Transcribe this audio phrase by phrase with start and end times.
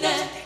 [0.00, 0.45] satélite.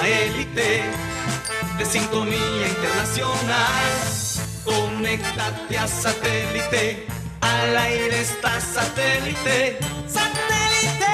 [0.00, 0.82] programa élite
[1.78, 3.90] de sintonía internacional.
[4.64, 7.06] Conéctate a satélite.
[7.40, 9.78] Al aire está satélite.
[10.06, 11.06] ¡Satélite!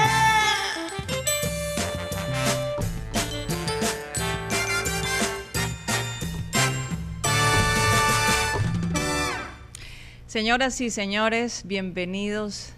[10.26, 12.72] Señoras y señores, bienvenidos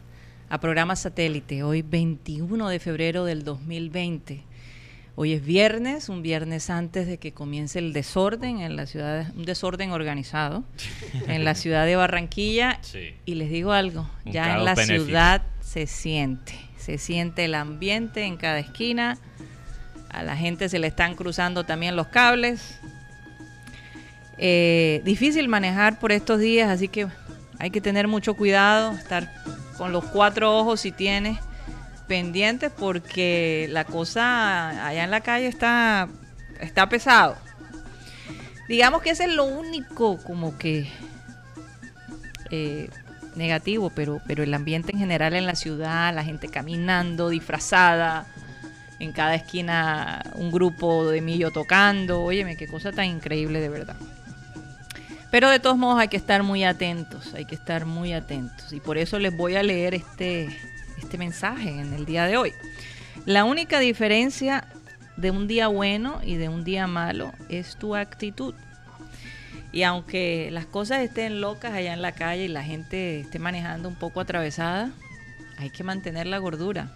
[0.48, 1.62] a programa Satélite.
[1.62, 4.44] Hoy 21 de febrero del 2020.
[5.20, 9.44] Hoy es viernes, un viernes antes de que comience el desorden en la ciudad, un
[9.44, 10.62] desorden organizado
[11.26, 12.78] en la ciudad de Barranquilla.
[12.82, 13.16] Sí.
[13.24, 18.22] Y les digo algo, Un ya en la ciudad se siente, se siente el ambiente
[18.22, 19.18] en cada esquina.
[20.08, 22.78] A la gente se le están cruzando también los cables.
[24.38, 27.08] Eh, difícil manejar por estos días, así que
[27.58, 29.32] hay que tener mucho cuidado, estar
[29.78, 31.40] con los cuatro ojos si tienes
[32.08, 36.08] pendientes, porque la cosa allá en la calle está,
[36.60, 37.36] está pesado.
[38.68, 40.90] Digamos que ese es lo único como que
[42.50, 42.90] eh,
[43.36, 48.26] negativo, pero, pero el ambiente en general en la ciudad, la gente caminando, disfrazada,
[48.98, 53.96] en cada esquina un grupo de millo tocando, óyeme, qué cosa tan increíble de verdad.
[55.30, 58.72] Pero de todos modos hay que estar muy atentos, hay que estar muy atentos.
[58.72, 60.48] Y por eso les voy a leer este,
[60.98, 62.52] este mensaje en el día de hoy.
[63.26, 64.64] La única diferencia
[65.16, 68.54] de un día bueno y de un día malo es tu actitud.
[69.72, 73.88] Y aunque las cosas estén locas allá en la calle y la gente esté manejando
[73.88, 74.90] un poco atravesada,
[75.58, 76.90] hay que mantener la gordura.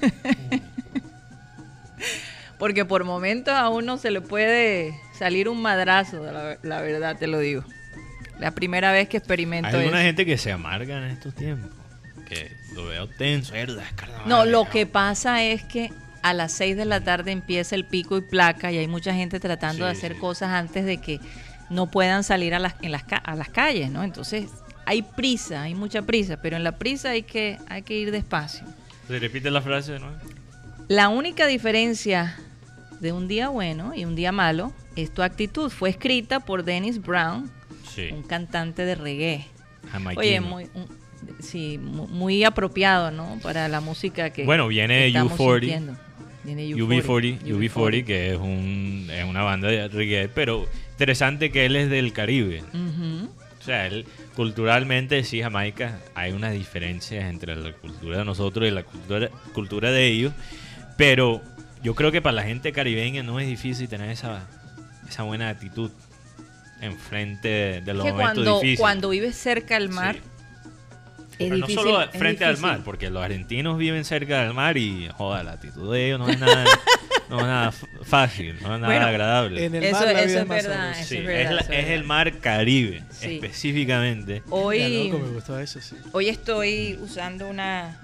[2.58, 7.26] Porque por momentos a uno se le puede salir un madrazo, la, la verdad te
[7.26, 7.64] lo digo.
[8.38, 9.96] La primera vez que experimento Hay eso.
[9.96, 11.70] gente que se amarga en estos tiempos.
[12.28, 13.52] Que lo veo tenso.
[13.52, 14.28] "Mierda, es carnaval".
[14.28, 18.16] No, lo que pasa es que a las 6 de la tarde empieza el pico
[18.16, 20.18] y placa y hay mucha gente tratando de hacer sí.
[20.20, 21.20] cosas antes de que
[21.70, 24.02] no puedan salir a las, en las, a las calles, ¿no?
[24.04, 24.46] Entonces
[24.84, 28.64] hay prisa, hay mucha prisa, pero en la prisa hay que, hay que ir despacio.
[29.08, 30.16] ¿Se repite la frase de nuevo?
[30.88, 32.36] La única diferencia
[33.00, 35.70] de un día bueno y un día malo es tu actitud.
[35.70, 37.50] Fue escrita por Dennis Brown,
[37.94, 38.08] Sí.
[38.12, 39.46] un cantante de reggae.
[40.16, 40.88] Oye, muy, un-
[41.40, 43.38] sí, mu- muy apropiado, ¿no?
[43.42, 45.60] Para la música que Bueno, viene estamos U40.
[45.60, 45.96] sintiendo.
[46.44, 51.76] Viene UB40, UB40, que es, un, es una banda de reggae, pero interesante que él
[51.76, 52.62] es del Caribe.
[52.74, 53.28] Ujú.
[53.60, 58.72] O sea, él culturalmente, sí, Jamaica, hay unas diferencias entre la cultura de nosotros y
[58.72, 60.32] la cultura, cultura de ellos,
[60.96, 61.40] pero
[61.80, 64.48] yo creo que para la gente caribeña no es difícil tener esa,
[65.08, 65.92] esa buena actitud
[66.80, 68.80] enfrente de, de los que momentos cuando, difíciles.
[68.80, 70.20] cuando vives cerca al mar, Sí.
[71.32, 71.76] Es Pero difícil.
[71.76, 75.52] no solo frente al mar, porque los argentinos viven cerca del mar y, joda, la
[75.52, 76.64] actitud de ellos no es nada,
[77.30, 77.72] no es nada
[78.02, 79.64] fácil, no es nada Bueno, agradable.
[79.64, 81.00] En el Eso- mar la eso vida es verdad, sabrosa.
[81.00, 83.34] eso Sí, es es, verdad, la- eso es es el mar Caribe, Sí.
[83.36, 84.42] específicamente.
[84.50, 85.96] Hoy, loco, me gustó eso, sí.
[86.12, 87.98] hoy estoy usando una,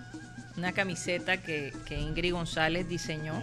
[0.56, 3.42] una camiseta que, que Ingrid González diseñó,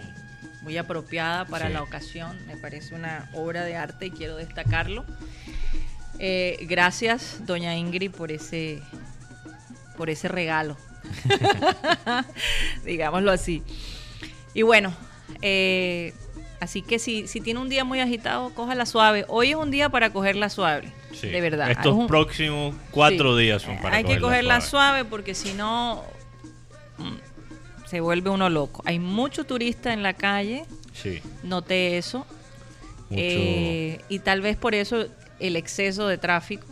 [0.62, 1.74] muy apropiada para Sí.
[1.74, 2.36] la ocasión.
[2.48, 5.06] Me parece una obra de arte y quiero destacarlo.
[6.18, 8.82] Eh, gracias, doña Ingrid, por ese,
[9.96, 10.78] por ese regalo.
[12.86, 13.64] Digámoslo así.
[14.54, 14.94] Y bueno,
[15.42, 16.14] eh,
[16.60, 19.26] así que si, si tiene un día muy agitado, cójala suave.
[19.28, 20.92] Hoy es un día para cogerla suave.
[21.14, 21.28] Sí.
[21.30, 21.72] De verdad.
[21.72, 23.44] Estos un- próximos cuatro Sí.
[23.44, 25.00] días son para Hay que cogerla suave.
[25.00, 26.04] suave porque si no
[26.98, 28.82] mm, se vuelve uno loco.
[28.86, 32.20] Hay mucho turista en la calle, Sí, noté eso.
[33.10, 33.22] mucho.
[33.22, 35.06] Eh, y tal vez por eso
[35.40, 36.66] el exceso de tráfico.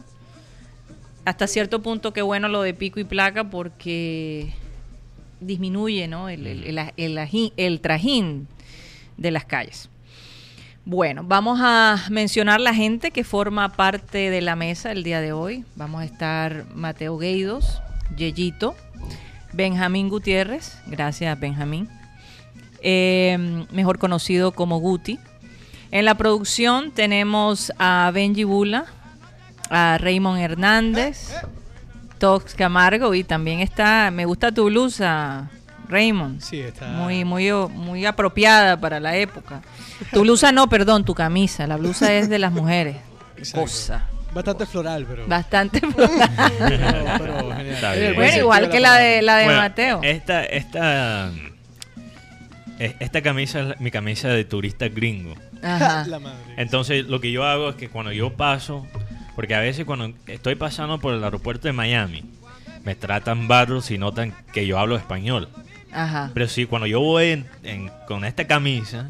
[1.25, 4.53] Hasta cierto punto que bueno lo de pico y placa porque
[5.39, 6.29] disminuye ¿no?
[6.29, 8.47] el, el- ají- el trajín
[9.17, 9.89] de las calles.
[10.85, 15.31] Bueno, vamos a mencionar la gente que forma parte de la mesa el día de
[15.31, 15.63] hoy.
[15.77, 17.81] Vamos a estar Mateo Gueidos,
[18.17, 18.75] Yeyito,
[19.53, 21.87] Benjamín Gutiérrez, gracias Benjamín,
[22.81, 25.19] eh, mejor conocido como Guti.
[25.91, 28.85] En la producción tenemos a Benji Bula,
[29.73, 31.33] a Raymond Hernández,
[32.19, 35.49] Talks Camargo y también está, me gusta tu blusa,
[35.89, 36.41] Raymond.
[36.41, 36.87] Sí, está.
[36.87, 39.61] Muy, muy, muy apropiada para la época.
[40.11, 41.67] Tu blusa no, perdón, tu camisa.
[41.67, 42.97] La blusa es de las mujeres.
[43.37, 43.61] Exacto.
[43.61, 44.05] Cosa.
[44.33, 45.27] Bastante floral, pero.
[45.27, 47.19] Bastante floral.
[47.19, 49.99] pero, Bueno, igual que la de la de Bueno, Mateo.
[50.01, 51.29] Esta, esta,
[52.79, 55.35] eh, esta camisa es la- mi camisa de turista gringo.
[55.61, 56.05] Ajá.
[56.07, 56.37] La madre.
[56.57, 58.87] Entonces, lo que yo hago es que cuando yo paso,
[59.35, 62.23] porque a veces cuando estoy pasando por el aeropuerto de Miami,
[62.83, 65.47] me tratan barros y notan que yo hablo español.
[65.91, 66.31] Ajá.
[66.33, 69.07] Pero sí, cuando yo voy en- en- con esta camisa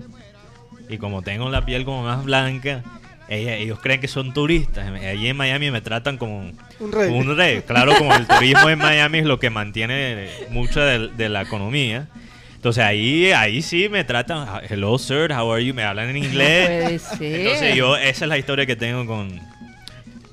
[0.90, 2.84] y como tengo la piel como más blanca,
[3.30, 4.88] ella- ellos creen que son turistas.
[4.92, 7.10] Allí en Miami me tratan como Un rey.
[7.10, 7.62] un rey.
[7.62, 12.08] Claro, como el turismo en Miami es lo que mantiene mucha de, de la economía.
[12.56, 15.74] Entonces ahí, ahí sí me tratan, hello sir, how are you?
[15.74, 16.68] Me hablan en inglés.
[16.68, 17.40] Puede ser.
[17.42, 19.40] Entonces yo, esa es la historia que tengo con,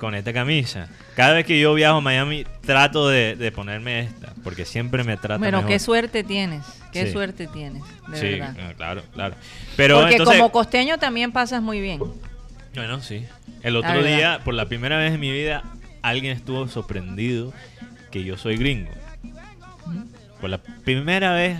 [0.01, 0.89] con esta camisa.
[1.15, 5.15] Cada vez que yo viajo a Miami trato de, de ponerme esta, porque siempre me
[5.15, 5.69] tratan Bueno, mejor.
[5.71, 6.65] qué suerte tienes.
[6.91, 7.11] Qué Sí.
[7.13, 8.73] suerte tienes, de sí, verdad.
[8.75, 9.35] claro, claro.
[9.77, 11.99] Pero Porque entonces, como costeño también pasas muy bien.
[12.73, 13.25] bueno, sí.
[13.61, 15.63] El otro día, por la primera vez en mi vida,
[16.01, 17.53] alguien estuvo sorprendido
[18.09, 18.89] que yo soy gringo.
[20.41, 21.59] Por la primera vez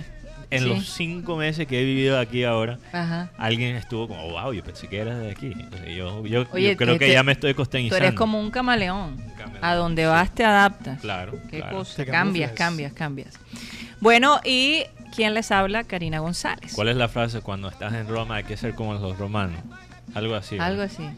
[0.52, 0.68] en Sí.
[0.68, 3.30] los cinco meses que he vivido aquí ahora, Ajá.
[3.38, 5.52] alguien estuvo como, wow, yo pensé que eras de aquí.
[5.52, 8.04] Entonces, yo, yo, Oye, yo creo te- que te- ya me estoy Tú costeñizando.
[8.04, 9.16] eres como un camaleón.
[9.36, 10.08] camaleón, A donde sí.
[10.08, 11.00] vas te adaptas.
[11.00, 11.78] Claro, Qué claro.
[11.78, 12.04] cosa.
[12.04, 13.34] Cambias, cambias, cambias.
[14.00, 14.84] Bueno, y
[15.14, 15.84] ¿quién les habla?
[15.84, 16.72] Karina González.
[16.74, 19.60] ¿Cuál es la frase cuando estás en Roma hay que ser como los romanos?
[20.14, 20.56] Algo así.
[20.56, 20.68] ¿verdad?
[20.70, 21.08] Algo así.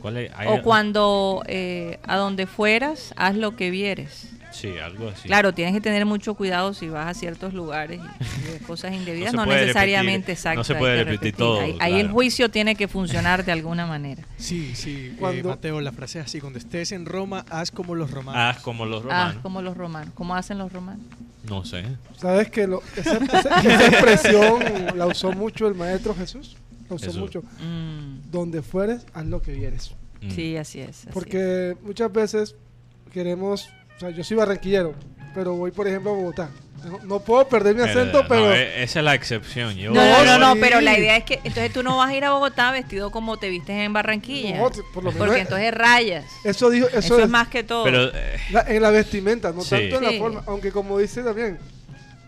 [0.00, 0.32] ¿Cuál es?
[0.36, 4.30] Hay- O cuando eh, a donde fueras, haz lo que vieres.
[4.54, 5.26] Sí, algo así.
[5.28, 9.44] Claro, tienes que tener mucho cuidado si vas a ciertos lugares y, cosas indebidas, No
[9.46, 10.60] necesariamente exacto.
[10.60, 12.14] no se puede repetir todo, Ahí, ahí el claro.
[12.14, 14.22] juicio tiene que funcionar de alguna manera.
[14.38, 15.10] Sí, sí.
[15.12, 18.56] eh, Cuando- Mateo, la frase es así: cuando estés en Roma, haz como los romanos.
[18.56, 19.36] Ah, como los romanos.
[19.42, 20.12] como los romanos.
[20.14, 21.02] ¿Cómo hacen los romanos?
[21.48, 21.84] No sé.
[22.16, 24.62] ¿Sabes que lo- esa, esa- esa expresión
[24.96, 26.56] la usó mucho el maestro Jesús?
[26.88, 27.20] La usó Jesús.
[27.20, 27.42] mucho.
[27.60, 29.92] Mm, Donde fueres, haz lo que vieres.
[30.22, 30.30] Mm.
[30.30, 30.90] Sí, así es.
[30.90, 31.12] así es.
[31.14, 32.54] Porque muchas veces
[33.12, 34.94] queremos, o sea, yo soy barranquillero,
[35.34, 36.50] pero voy, por ejemplo, a Bogotá.
[36.84, 38.52] No, no puedo perder mi acento, pero...
[38.52, 39.74] e- esa es la excepción.
[39.74, 40.58] Yo, No, no, no, no, sí.
[40.60, 43.38] pero la idea es que entonces tú no vas a ir a Bogotá vestido como
[43.38, 44.58] te vistes en Barranquilla.
[44.58, 46.26] No, por lo menos- porque entonces rayas.
[46.44, 47.84] Eso dijo, eso, Eso, es es más que todo.
[47.84, 49.70] Pero eh, la- en la vestimenta, no Sí.
[49.70, 50.12] tanto en Sí.
[50.12, 50.42] la forma.
[50.46, 51.58] Aunque como dice también,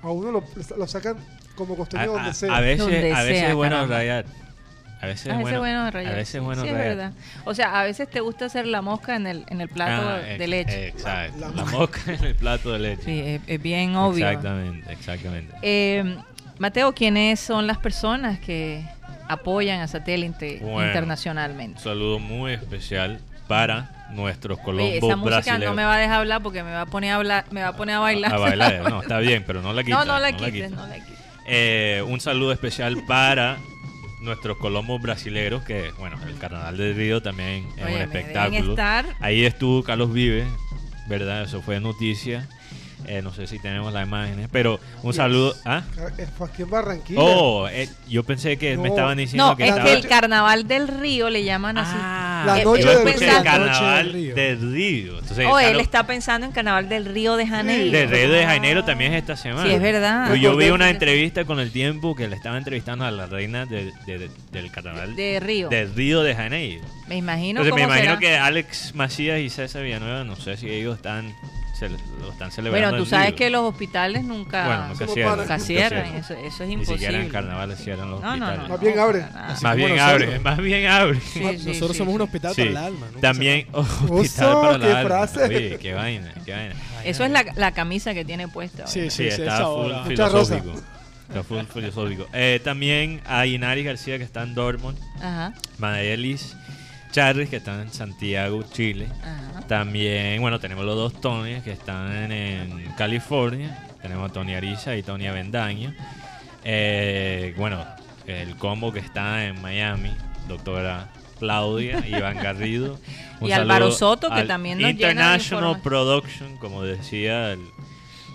[0.03, 0.45] a uno lo,
[0.79, 1.19] lo sacan
[1.55, 2.57] como costeño donde a- sea.
[2.57, 3.97] a veces, Donde a veces sea, es bueno caramba.
[3.97, 4.25] rayar.
[5.01, 6.13] A veces a veces bueno, bueno rayar.
[6.13, 7.13] A veces es bueno sí, es verdad.
[7.45, 10.17] O sea, a veces te gusta hacer la mosca en el, en el plato Ah,
[10.19, 10.89] de ex- leche.
[10.89, 11.39] Exacto.
[11.39, 13.03] La- La, la mosca en el plato de leche.
[13.05, 14.27] sí, es, es bien obvio.
[14.27, 15.55] Exactamente, exactamente.
[15.63, 16.17] Eh,
[16.59, 18.83] Mateo, ¿quiénes son las personas que
[19.29, 20.87] apoyan a Satélite Bueno.
[20.87, 21.79] internacionalmente?
[21.79, 25.65] Un saludo muy especial para nuestros Oye, colombos esa música brasileños.
[25.71, 27.69] no me va a dejar hablar porque me va a poner a hablar, me va
[27.69, 28.33] a poner a bailar.
[28.35, 29.99] A bailar, no, está bien, pero no la quites.
[29.99, 30.71] no, no la quites, quites.
[30.71, 31.19] no la quites.
[31.49, 33.59] Eh, un saludo especial para
[34.21, 38.71] nuestros colombos brasileros, que bueno, el Carnaval de Río también es Oye, un espectáculo.
[38.71, 40.47] estar Ahí estuvo Carlos Vive,
[41.09, 41.43] ¿verdad?
[41.43, 42.49] Eso fue noticia.
[43.09, 45.17] Eh, no sé si tenemos las imágenes, pero un Yes.
[45.17, 45.55] saludo.
[45.65, 45.83] ¿Ah?
[46.19, 47.21] Eh, Fue aquí en Barranquilla.
[47.21, 49.85] Oh, eh, yo pensé que me estaban diciendo No, que es estaba.
[49.89, 51.95] que el carnaval del río le llaman así.
[51.97, 53.29] Ah, La Eh, noche yo del río.
[53.39, 54.35] el carnaval del río.
[54.35, 55.19] del Río.
[55.19, 57.91] Entonces, o él Carlos- está pensando en carnaval del Río de Janeiro.
[57.97, 59.69] de Río de Janeiro también es esta semana.
[59.69, 60.35] Sí, es verdad.
[60.35, 63.93] Yo vi una entrevista con el tiempo que le estaba entrevistando a la reina de-
[64.07, 65.69] de- del carnaval De Río.
[65.69, 66.85] del Río de Janeiro.
[67.09, 68.19] Me imagino Entonces me imagino será.
[68.21, 71.33] que Alex Macías y César Villanueva, no sé si ellos están,
[71.79, 71.97] se, lo
[72.33, 72.89] están celebrando.
[72.91, 75.39] Bueno, tú sabes que los hospitales nunca, Bueno, nunca cierran.
[75.39, 76.15] nunca cierran.
[76.17, 76.99] Eso, eso es Ni imposible.
[76.99, 78.63] siquiera en carnavales cierran los No, no, hospitales.
[78.63, 78.69] no.
[78.69, 79.25] Más bien abre.
[79.63, 81.21] Más bien abre, más bien abre.
[81.21, 82.17] Sí, sí, Nosotros sí, somos sí.
[82.17, 82.61] un hospital Sí.
[82.63, 83.07] para el alma.
[83.07, 83.91] nunca También sabemos.
[84.11, 85.09] hospital Oso, para la qué alma.
[85.09, 85.45] frase.
[85.45, 86.75] Oye, qué vaina, qué vaina.
[87.05, 88.87] Eso es la, la camisa que tiene puesta.
[88.87, 90.73] Sí, sí, está full filosófico.
[91.29, 92.27] Está full filosófico.
[92.33, 96.57] Eh, también a Inari García que está en Dortmund, Ajá, Maelis
[97.17, 99.09] Charles que están en Santiago, Chile.
[99.23, 99.67] ajá.
[99.67, 103.87] También, bueno, tenemos los dos Tony que están en California.
[104.03, 105.95] Tenemos a Tony Ariza y Tony Avendaño.
[106.63, 107.83] Eh, bueno,
[108.27, 110.11] el combo que está en Miami,
[110.47, 111.09] doctora
[111.39, 113.01] Claudia, Iván Garrido.
[113.41, 115.81] Y Álvaro Soto, que al también nos llena de International.
[115.81, 117.61] Production, como decía el,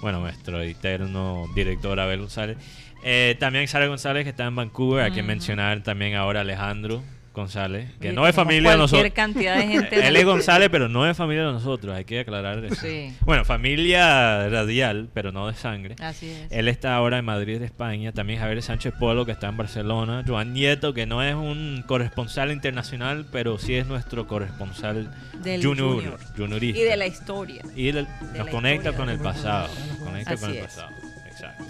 [0.02, 2.58] bueno, nuestro eterno director Abel González.
[3.04, 5.04] Eh, también Sara González, que está en Vancouver.
[5.04, 5.28] Hay que Ujú.
[5.28, 9.14] mencionar también ahora a Alejandro González, que Oye, no es familia de cualquier nosotros.
[9.14, 10.08] cantidad de gente.
[10.08, 12.76] Él es González, pero no es familia de nosotros, hay que aclarar eso.
[12.76, 13.16] Sí.
[13.22, 15.96] Bueno, familia radial, pero no de sangre.
[16.02, 16.52] Así es.
[16.52, 18.12] Él está ahora en Madrid, España.
[18.12, 20.24] También Javier Sánchez Polo, que está en Barcelona.
[20.28, 25.10] Joan Nieto, que no es un corresponsal internacional, pero sí es nuestro corresponsal
[25.42, 26.62] Del junior, junior.
[26.64, 27.64] Y de la historia.
[27.78, 29.70] Y del- de nos la conecta historia con el pasado.
[29.90, 30.74] Nos conecta con Así el es.
[30.74, 30.90] pasado.
[31.32, 31.64] Exacto.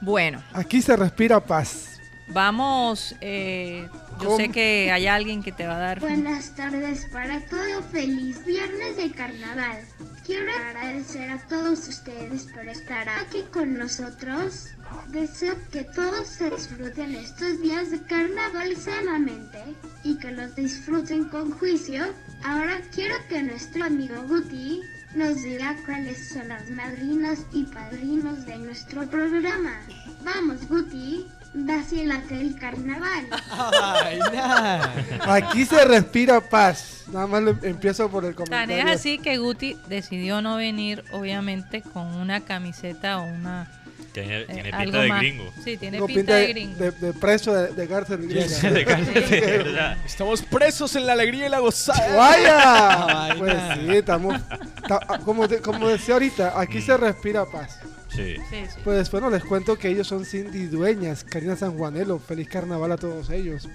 [0.00, 1.89] Bueno, Aquí se respira paz.
[2.32, 3.14] Vamos.
[3.20, 3.88] eh,
[4.20, 4.36] yo ¿Cómo?
[4.36, 6.00] sé que hay alguien que te va a dar.
[6.00, 7.82] Buenas tardes para todo.
[7.90, 9.80] Feliz viernes de carnaval.
[10.26, 14.68] Quiero agradecer a todos ustedes por estar aquí con nosotros.
[15.08, 19.58] Deseo que todos se disfruten estos días de carnaval sanamente
[20.04, 22.04] y que los disfruten con juicio.
[22.44, 24.82] Ahora quiero que nuestro amigo Guti
[25.14, 29.80] nos diga cuáles son las madrinas y padrinos de nuestro programa.
[30.24, 33.26] Vamos, Guti, vacílate el carnaval.
[33.50, 35.34] Ay, nah.
[35.34, 37.04] Aquí se respira paz.
[37.12, 38.76] Nada más le- empiezo por el Tan comentario.
[38.78, 43.68] es así que Guti decidió no venir, obviamente, con una camiseta o una.
[44.12, 45.20] Tiene, eh, tiene pinta de más.
[45.20, 45.52] gringo.
[45.64, 46.76] Sí, tiene pinta, de gringo.
[46.76, 48.70] de, de preso de, de cárcel gringa.
[48.70, 49.96] De cárcel, de verdad.
[50.04, 52.16] Estamos presos en la alegría y la gozada.
[52.16, 53.34] ¡Vaya!
[53.38, 54.40] Pues sí, estamos.
[54.88, 57.78] ta- ah, como, de- como decía ahorita, aquí se respira paz.
[58.08, 58.34] Sí.
[58.50, 58.80] Sí, sí.
[58.82, 62.18] Pues bueno, les cuento que ellos son Cindy Dueñas, Karina Sanjuanelo.
[62.18, 63.68] Feliz carnaval a todos ellos.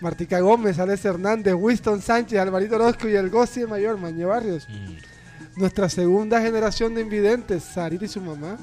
[0.00, 4.66] Martica Gómez, Alex Hernández, Winston Sánchez, Alvarito Orozco y el Gossi de Mayor, Mañe Barrios.
[4.68, 5.60] Mm.
[5.60, 8.58] Nuestra segunda generación de invidentes, Sarita y su mamá,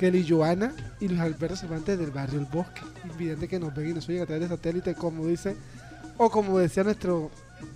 [0.00, 2.80] Kelly Joana y Luis Alberto Cervantes del barrio El Bosque.
[3.04, 5.58] Invidente que nos ven y nos oyen a través de satélite, como dice,
[6.16, 7.30] o como decía nuestro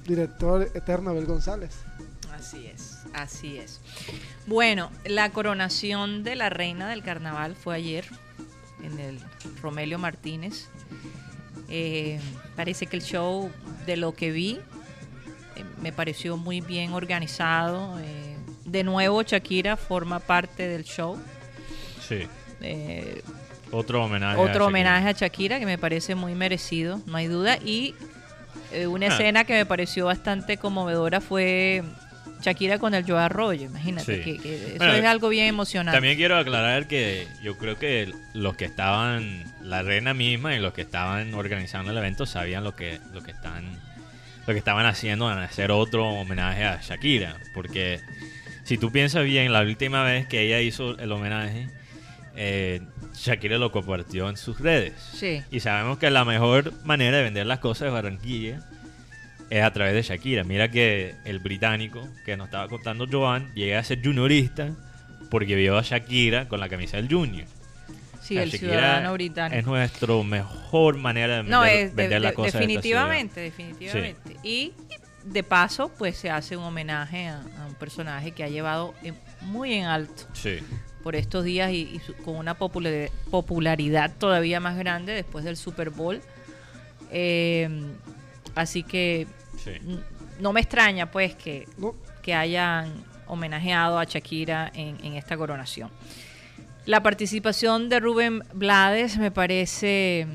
[0.07, 1.73] director eterno Abel González.
[2.35, 3.79] Así es, así es.
[4.47, 8.07] Bueno, la coronación de la reina del carnaval fue ayer
[8.83, 9.21] en el
[9.61, 10.69] Romelio Martínez.
[11.69, 12.19] Eh,
[12.57, 13.51] parece que el show,
[13.85, 14.61] de lo que vi,
[15.57, 17.99] eh, me pareció muy bien organizado.
[18.01, 21.19] eh, de nuevo, Shakira forma parte del show.
[22.09, 22.27] Sí.
[22.61, 23.23] Eh,
[23.71, 24.37] Otro homenaje.
[24.37, 24.65] a otro Shakira.
[24.67, 27.59] homenaje a Shakira que me parece muy merecido, no hay duda.
[27.65, 27.95] Y
[28.73, 29.09] eh, una Ah.
[29.11, 31.83] escena que me pareció bastante conmovedora fue
[32.43, 33.67] Shakira con el Joe Arroyo.
[33.67, 34.23] Imagínate Sí.
[34.23, 35.97] que, que eso Bueno, es algo bien emocionante.
[35.97, 40.73] También quiero aclarar que yo creo que los que estaban, la reina misma y los
[40.75, 43.81] que estaban organizando el evento sabían lo que, lo que están,
[44.47, 48.01] lo que estaban haciendo en hacer otro homenaje a Shakira, porque
[48.65, 51.69] si tú piensas bien, la última vez que ella hizo el homenaje,
[52.37, 52.81] eh,
[53.15, 54.93] Shakira lo compartió en sus redes.
[55.15, 55.43] Sí.
[55.51, 58.61] Y sabemos que la mejor manera de vender las cosas de Barranquilla
[59.51, 60.43] es a través de Shakira.
[60.45, 64.71] Mira que el británico que nos estaba contando Joan llega a ser juniorista
[65.31, 67.47] porque vio a Shakira con la camisa del junior.
[68.23, 69.59] Sí, La el Shakira ciudadano británico.
[69.61, 72.55] Es nuestra mejor manera de vender, es de- vender de- las cosas.
[72.55, 74.37] de definitivamente, definitivamente.
[74.43, 74.73] Y
[75.25, 79.15] de paso, pues se hace un homenaje a, a un personaje que ha llevado en-
[79.43, 80.25] muy en alto.
[80.33, 80.59] Sí.
[81.05, 86.21] Por estos días y, con una popula- popularidad todavía más grande después del Super Bowl.
[87.13, 87.69] Eh,
[88.57, 89.27] así que
[89.63, 89.73] Sí.
[90.41, 91.95] no me extraña pues que, ¿no?
[92.23, 92.93] que hayan
[93.27, 95.91] homenajeado a Shakira en, en esta coronación.
[96.87, 100.27] La participación de Rubén Blades me parece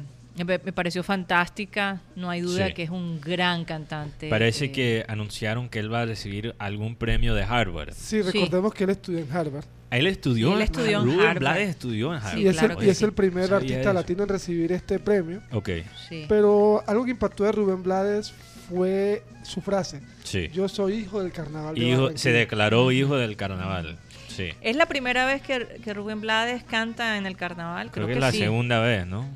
[0.43, 2.73] me, me pareció fantástica, no hay duda Sí.
[2.73, 4.29] que es un gran cantante.
[4.29, 7.93] Parece eh, que anunciaron que él va a recibir algún premio de Harvard.
[7.93, 9.65] Sí, recordemos que él estudió en Harvard.
[9.91, 11.39] Él estudió, Él estudió en Rubén Harvard.
[11.39, 12.33] Blades estudió en Harvard.
[12.35, 13.05] Sí, y es, claro el, que y es sí.
[13.05, 13.93] el primer Sabía artista eso.
[13.93, 15.41] latino en recibir este premio.
[15.51, 15.69] Ok,
[16.07, 16.25] sí.
[16.29, 18.31] Pero algo que impactó de Rubén Blades
[18.69, 20.01] fue su frase.
[20.23, 20.47] sí.
[20.53, 21.73] Yo soy hijo del carnaval.
[21.73, 22.31] de Hijo, se Barranquilla".
[22.33, 23.97] declaró hijo del carnaval.
[24.27, 24.49] Sí.
[24.61, 28.13] Es la primera vez que, que Rubén Blades canta en el carnaval, creo, Creo, que,
[28.13, 28.37] es la sí.
[28.37, 29.27] segunda vez, ¿no?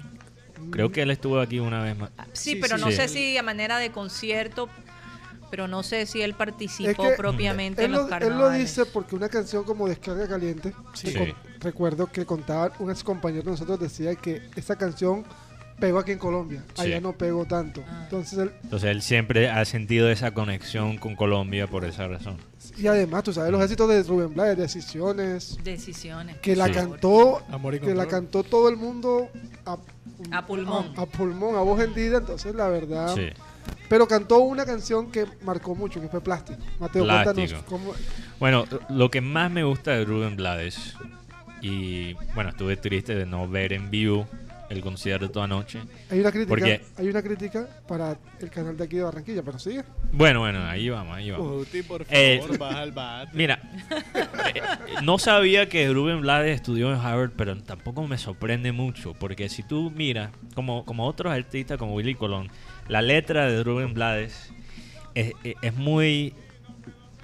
[0.71, 2.09] Creo que él estuvo aquí una vez más.
[2.33, 2.97] Sí, Sí, pero sí, no sí.
[2.97, 4.69] sé si a manera de concierto,
[5.49, 8.39] pero no sé si él participó Es que propiamente Él en los lo, él carnavales.
[8.39, 11.13] lo dice porque una canción como Descarga Caliente, Sí.
[11.13, 15.23] que recuerdo que contaba un ex compañero de nosotros, decía que esa canción
[15.79, 16.81] pegó aquí en Colombia, Sí.
[16.83, 17.83] allá no pegó tanto.
[17.87, 18.01] Ah.
[18.03, 22.37] Entonces, él- Entonces él siempre ha sentido esa conexión con Colombia por esa razón.
[22.77, 26.37] y además, tú sabes los éxitos de Rubén Blades, Decisiones, Decisiones.
[26.37, 26.73] que la Sí.
[26.73, 29.29] cantó, Amor y que la cantó todo el mundo
[29.65, 29.77] a,
[30.31, 30.93] A pulmón.
[30.97, 33.13] a, a pulmón, a voz hendida, entonces la verdad.
[33.15, 33.29] Sí.
[33.89, 36.59] Pero cantó una canción que marcó mucho, que fue Plástico.
[36.79, 37.35] Mateo, Plástico.
[37.35, 37.93] cuéntanos cómo.
[38.39, 40.95] Bueno, lo que más me gusta de Rubén Blades,
[41.61, 44.27] y bueno, estuve triste de no ver en vivo
[44.73, 45.79] el concierto anoche.
[46.09, 49.57] Hay una crítica, Porque- hay una crítica para el canal de aquí de Barranquilla, pero
[49.59, 49.83] sigue.
[50.11, 51.67] Bueno, bueno, ahí vamos, ahí vamos.
[51.87, 53.31] Por Eh, favor, baja el bate.
[53.33, 53.61] Mira,
[54.53, 54.61] eh,
[55.03, 59.63] no sabía que Rubén Blades estudió en Harvard, pero tampoco me sorprende mucho, porque si
[59.63, 62.49] tú miras, como, como otros artistas como Willy Colón,
[62.87, 64.51] la letra de Rubén Blades
[65.15, 66.33] es, es- es muy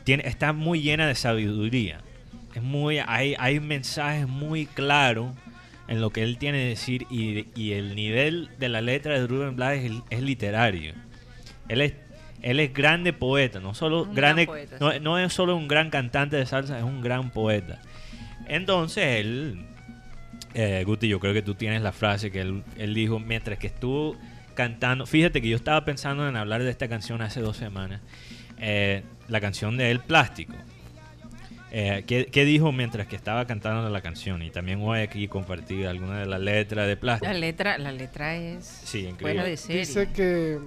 [0.04, 2.02] tiene, está muy llena de sabiduría.
[2.56, 5.34] Es muy, hay, hay mensajes muy claros
[5.90, 9.28] en lo que él tiene que decir y, y el nivel de la letra de
[9.28, 10.94] Rubén Blades es, es literario.
[11.68, 11.94] Él es,
[12.42, 15.00] él es grande poeta, no solo Un grande, gran poeta, no, sí.
[15.02, 17.82] no es solo un gran cantante de salsa, es un gran poeta.
[18.48, 19.66] Entonces él,
[20.54, 23.68] eh, Guti, yo creo que tú tienes la frase que él, él dijo mientras que
[23.68, 24.16] estuvo
[24.54, 25.06] cantando.
[25.06, 28.02] Fíjate que yo estaba pensando en hablar de esta canción hace dos semanas.
[28.60, 30.54] eh, la canción de El Plástico.
[31.72, 34.42] Eh, ¿qué, qué dijo mientras que estaba cantando la canción?
[34.42, 37.32] Y también voy aquí a compartir alguna de las letras de Plástico.
[37.32, 39.44] La letra, la letra es Sí, increíble.
[39.48, 39.82] de serie.
[39.82, 40.58] Dice que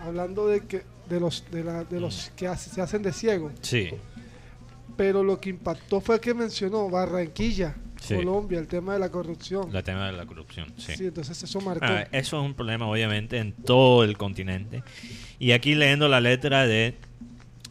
[0.00, 2.02] hablando de que de los de, la- de Mm.
[2.02, 3.90] los que hace- se hacen de ciego, Sí,
[4.96, 8.14] pero lo que impactó fue que mencionó Barranquilla, Sí.
[8.14, 9.74] Colombia, el tema de la corrupción.
[9.74, 10.72] el tema de la corrupción.
[10.76, 10.92] Sí.
[10.96, 11.84] Sí, entonces eso marcó.
[11.86, 14.82] Ah, eso es un problema obviamente en todo el continente.
[15.38, 16.94] Y aquí leyendo la letra de,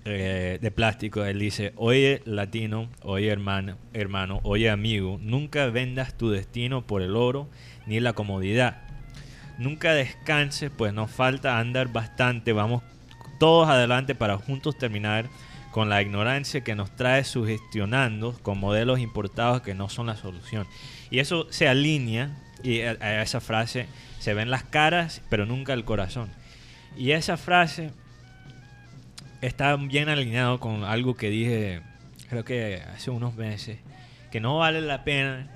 [0.09, 6.29] eh, de plástico, él dice, oye latino, oye hermano, hermano, oye amigo, nunca vendas tu
[6.29, 7.49] destino por el oro
[7.87, 8.77] ni la comodidad.
[9.57, 12.53] Nunca descanses, pues nos falta andar bastante.
[12.53, 12.83] Vamos
[13.37, 15.25] todos adelante para juntos terminar
[15.71, 20.67] con la ignorancia que nos trae sugestionando con modelos importados que no son la solución.
[21.11, 22.31] Y eso se alinea,
[22.63, 23.87] y a, a esa frase
[24.19, 26.29] se ven las caras, pero nunca el corazón.
[26.95, 27.91] Y esa frase
[29.41, 31.81] está bien alineado con algo que dije,
[32.29, 33.79] creo que hace unos meses,
[34.31, 35.47] que no vale la pena,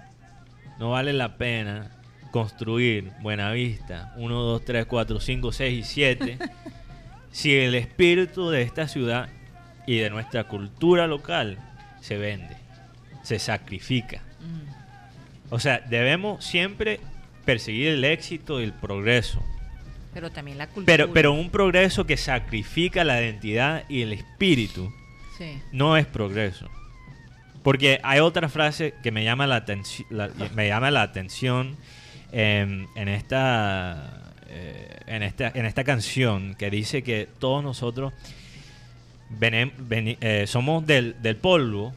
[0.80, 1.92] no vale la pena
[2.32, 6.38] construir Buenavista 1, 2, 3, 4, 5, 6 y 7
[7.32, 9.30] si el espíritu de esta ciudad
[9.86, 11.58] y de nuestra cultura local
[12.02, 12.56] se vende,
[13.24, 14.22] se sacrifica.
[14.40, 15.54] Mm.
[15.54, 17.00] O sea, debemos siempre
[17.46, 19.44] perseguir el éxito y el progreso.
[20.14, 20.86] Pero también la cultura.
[20.86, 24.92] Pero, pero un progreso que sacrifica la identidad y el espíritu
[25.38, 25.58] Sí.
[25.72, 26.70] no es progreso.
[27.64, 29.64] Porque hay otra frase que me llama la,
[30.10, 31.78] la- me llama la atención
[32.32, 38.14] em, en, esta, eh, en, esta, en esta canción que dice que todos nosotros
[39.40, 41.94] eh, somos del, del polvo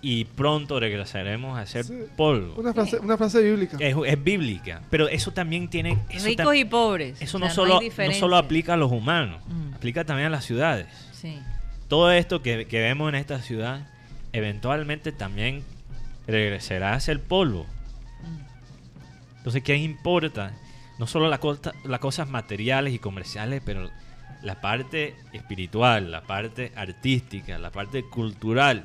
[0.00, 1.94] y pronto regresaremos a ser Sí.
[2.16, 2.54] polvo.
[2.56, 3.76] Una frase, una frase bíblica.
[3.80, 5.98] Es, es bíblica, pero eso también tiene...
[6.08, 7.20] Eso Ricos y pobres.
[7.20, 9.74] eso o no, sea, solo, no solo aplica a los humanos, Mm.
[9.74, 10.86] aplica también a las ciudades.
[11.12, 11.38] Sí.
[11.88, 13.88] Todo esto que, que vemos en esta ciudad
[14.32, 15.64] eventualmente también
[16.26, 17.64] regresará a ser polvo.
[18.22, 19.36] Mm.
[19.38, 20.52] Entonces, ¿qué importa?
[20.98, 23.90] No solo la cosa- las cosas materiales y comerciales, pero
[24.42, 28.84] la parte espiritual, la parte artística, la parte cultural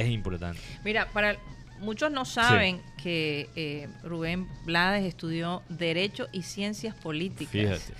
[0.00, 0.60] es importante.
[0.84, 1.36] Mira, para
[1.80, 7.52] muchos no saben que eh, Rubén Blades estudió Derecho y Ciencias Políticas.
[7.52, 7.94] Fíjate.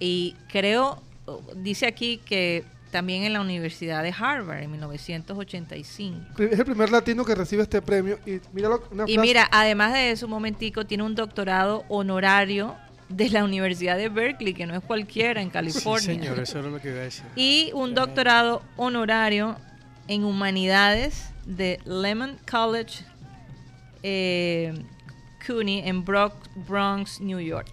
[0.00, 1.02] Y creo,
[1.56, 6.42] dice aquí que también en la Universidad de Harvard en 1985.
[6.42, 8.18] Es el primer latino que recibe este premio.
[8.24, 12.76] Y una Y mira, además de eso, un momentico, tiene un doctorado honorario
[13.08, 16.00] de la Universidad de Berkeley, que no es cualquiera en California.
[16.00, 17.24] Sí, señor, eso era lo que iba a decir.
[17.36, 19.56] Y un doctorado honorario
[20.08, 23.04] en humanidades de Lehman College,
[24.02, 24.74] eh,
[25.46, 26.32] CUNY, en Bro-
[26.66, 27.68] Bronx, New York.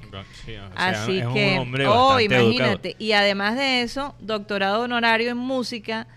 [0.76, 2.44] Así es un que, hombre oh, educado.
[2.52, 2.96] imagínate.
[3.00, 6.08] Y además de eso, doctorado honorario en música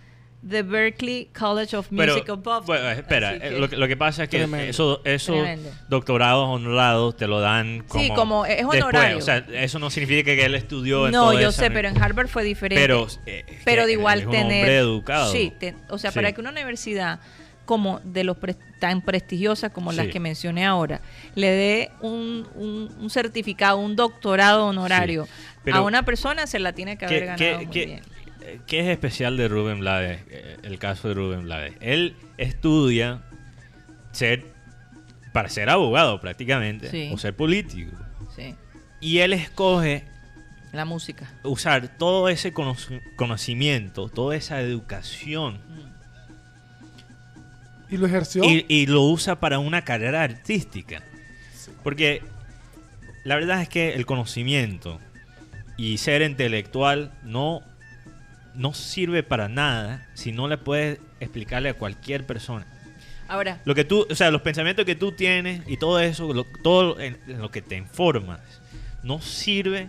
[0.40, 2.66] de Berkeley College of Pero, Music of Boston.
[2.66, 4.70] bueno, espera, eh, que- lo, que, lo que pasa es que Tremendo.
[4.70, 5.37] eso- esos
[5.88, 8.83] doctorados honrados te lo dan como, Sí, como es después.
[8.83, 9.18] honorario.
[9.18, 12.01] O sea, eso no significa que él estudió en no, yo esa- sé, pero en
[12.01, 12.81] Harvard fue diferente.
[12.81, 15.33] Pero, eh, pero que de igual es un tener hombre educado.
[15.33, 16.14] sí te- o sea Sí.
[16.14, 17.18] para que una universidad
[17.64, 20.12] como de los pre- tan prestigiosas como las Sí.
[20.12, 21.01] que mencioné ahora
[21.35, 25.31] le dé un, un- un certificado un doctorado honorario Sí.
[25.64, 28.03] Pero- a una persona se la tiene que haber ¿Qué, ganado qué- muy bien
[28.66, 30.20] qué es especial de Rubén Blades?
[30.30, 31.74] eh, El caso de Rubén Blades.
[31.80, 33.22] Él estudia
[34.12, 34.44] ser
[35.32, 37.11] para ser abogado prácticamente Sí.
[37.12, 37.96] o ser político.
[38.34, 38.54] sí
[39.00, 40.04] Y él escoge
[40.72, 42.76] la música usar todo ese cono-
[43.16, 45.61] conocimiento, toda esa educación
[47.90, 48.44] Y lo ejerció.
[48.44, 51.02] y, y lo usa para una carrera artística.
[51.82, 52.22] Porque
[53.24, 55.00] la verdad es que el conocimiento
[55.76, 57.62] y ser intelectual no,
[58.58, 62.66] no sirve para nada si no le puedes explicarle a cualquier persona.
[63.28, 66.44] ahora Lo que tú, o sea, los pensamientos que tú tienes y todo eso, lo-
[66.62, 68.40] todo en, en lo que te informas,
[69.02, 69.88] no sirve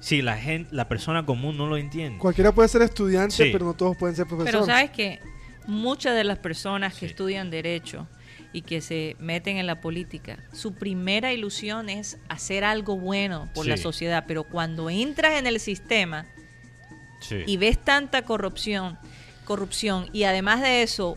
[0.00, 2.18] si la gente, la persona común no lo entiende.
[2.18, 3.48] Cualquiera puede ser estudiante, Sí.
[3.52, 4.52] pero no todos pueden ser profesores.
[4.52, 5.20] pero sabes que
[5.66, 7.06] muchas de las personas que Sí.
[7.06, 8.06] estudian derecho
[8.52, 13.66] y que se meten en la política, su primera ilusión es hacer algo bueno por
[13.66, 16.26] la sociedad, pero cuando entras en el sistema
[17.28, 17.42] Sí.
[17.46, 18.98] y ves tanta corrupción,
[19.44, 21.16] corrupción y además de eso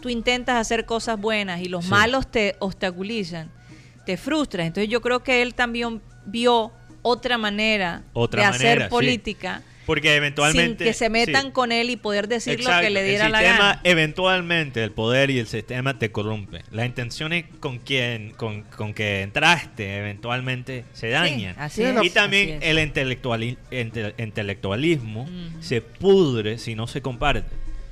[0.00, 1.90] tú intentas hacer cosas buenas y los Sí.
[1.90, 3.50] malos te obstaculizan,
[4.04, 4.66] te frustras.
[4.66, 8.88] Entonces yo creo que él también vio otra manera Otra de manera, hacer sí.
[9.86, 10.84] Porque eventualmente.
[10.84, 11.50] sin que se metan sí.
[11.52, 13.80] con él y poder decir lo Exacto, que le diera el la sistema, gana.
[13.84, 16.62] Eventualmente el poder y el sistema te corrompe.
[16.70, 21.54] Las intenciones con quien con, con que entraste eventualmente se dañan.
[21.58, 22.70] así es, y también así es.
[22.70, 25.62] el intelectuali- inte- intelectualismo Ujú.
[25.62, 27.48] se pudre si no se comparte.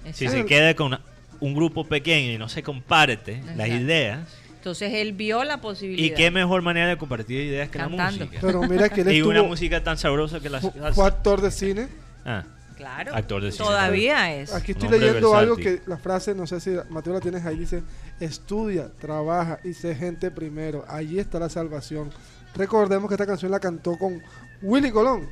[0.06, 0.46] Si se Exacto.
[0.46, 0.98] queda con
[1.40, 3.74] un grupo pequeño y no se comparte las Exacto.
[3.74, 6.16] ideas, Entonces él vio la ¿y posibilidad.
[6.16, 8.28] qué mejor manera de compartir ideas que la música?
[8.40, 11.50] Pero mira que él y una música tan sabrosa que la fu- fue actor de
[11.50, 11.88] cine.
[12.24, 12.44] Ah,
[12.76, 13.12] Claro.
[13.14, 14.52] Actor de cine Todavía es.
[14.54, 17.82] Aquí estoy leyendo algo que la frase, no sé si Mateo la tienes ahí, dice,
[18.20, 20.84] estudia, trabaja y sé gente primero.
[20.88, 22.10] Allí está la salvación.
[22.54, 24.22] Recordemos que esta canción la cantó con
[24.62, 25.28] Willy Colón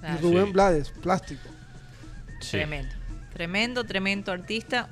[0.00, 0.18] Claro.
[0.18, 0.52] y Rubén Sí.
[0.52, 1.48] Blades, plástico.
[2.40, 2.52] sí.
[2.52, 2.94] Tremendo.
[3.32, 4.88] Tremendo, tremendo artista.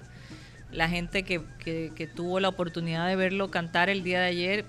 [0.77, 4.65] La gente que, que- que tuvo la oportunidad de verlo cantar el día de ayer,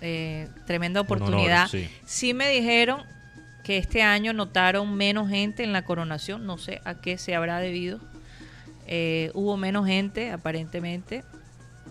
[0.00, 1.68] eh, tremenda honor, oportunidad.
[1.68, 1.88] sí.
[2.04, 3.02] sí me dijeron
[3.64, 7.58] que este año notaron menos gente en la coronación, no sé a qué se habrá
[7.60, 8.00] debido.
[8.86, 11.24] Eh, hubo menos gente, aparentemente.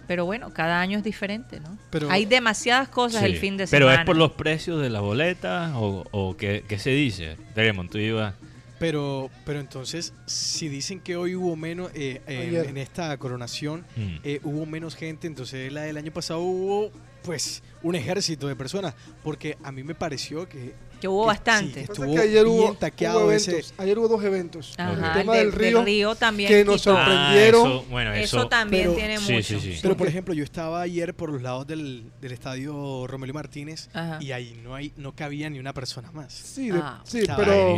[0.08, 1.78] Pero bueno, cada año es diferente, ¿no?
[1.90, 3.28] Pero- Hay demasiadas cosas Sí.
[3.28, 4.02] el fin de Pero semana.
[4.02, 7.38] es por los precios de las boletas o, o qué, qué se dice.
[7.56, 8.34] Draymond, tú ibas.
[8.82, 14.16] Pero, pero entonces, si dicen que hoy hubo menos, eh, eh, en esta coronación, Mm.
[14.24, 16.92] eh, hubo menos gente, entonces la del año pasado hubo,
[17.22, 18.96] pues, un ejército de personas.
[19.24, 20.74] Porque a mí me pareció que...
[21.02, 21.68] Que hubo que bastante.
[21.68, 23.74] sí, que Pasa estuvo que ayer hubo, bien taqueado hubo ese- eventos.
[23.78, 24.74] Ayer hubo dos eventos.
[24.78, 26.96] Ajá, el tema de- del río, río también que nos quitó.
[26.96, 27.62] sorprendieron.
[27.68, 29.60] Ah, eso, bueno, Eso, eso, también pero- tiene Sí, mucho.
[29.60, 29.80] sí, sí.
[29.82, 34.18] Pero por ejemplo, yo estaba ayer por los lados del, del estadio Romelio Martínez Ajá.
[34.22, 36.32] y ahí no hay no cabía ni una persona más.
[36.34, 37.02] Sí, de- Ah.
[37.04, 37.78] sí pero,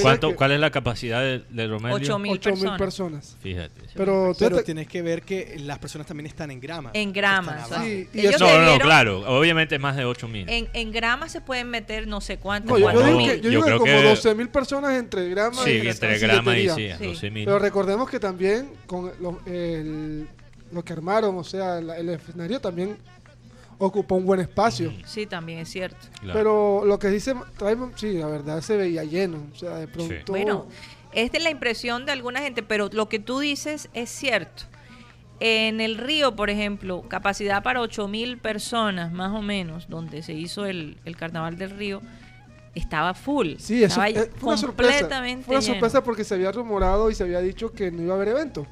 [0.00, 1.96] ¿Cuánto, ¿Cuál es la capacidad de, de Romelio?
[1.96, 2.78] Ocho mil ocho mil personas.
[2.78, 3.36] personas.
[3.42, 3.82] Fíjate.
[3.94, 6.90] Pero, tienes que ver que las personas también están en grama.
[6.94, 7.66] En grama.
[8.38, 9.20] No, no, claro.
[9.38, 10.48] Obviamente es más de 8 mil.
[10.48, 12.70] En, en grama se pueden meter no sé cuántas.
[12.70, 15.28] no, yo, digo que, yo Yo digo que creo como que- 12 mil personas entre
[15.28, 17.06] grama Sí, y entre grama y sí, Sí.
[17.06, 17.44] 12 mil.
[17.44, 20.28] Pero recordemos que también con lo, el-
[20.72, 22.96] lo que armaron, o sea, la- el escenario también
[23.78, 24.92] ocupó un buen espacio.
[25.04, 25.98] Sí, también es cierto.
[26.20, 26.38] Claro.
[26.38, 29.44] Pero lo que dice Raymond, sí, la verdad se veía lleno.
[29.52, 30.14] O sea, de pronto.
[30.28, 30.66] Bueno,
[31.12, 34.64] es de la impresión de alguna gente, pero lo que tú dices es cierto.
[35.40, 40.34] En el río, por ejemplo, capacidad para 8 mil personas, más o menos, donde se
[40.34, 42.00] hizo el, el carnaval del río,
[42.74, 43.54] estaba full.
[43.58, 44.92] Sí, eso estaba eh, fue una sorpresa.
[44.92, 45.74] completamente Fue una lleno.
[45.74, 48.66] sorpresa porque se había rumorado y se había dicho que no iba a haber evento.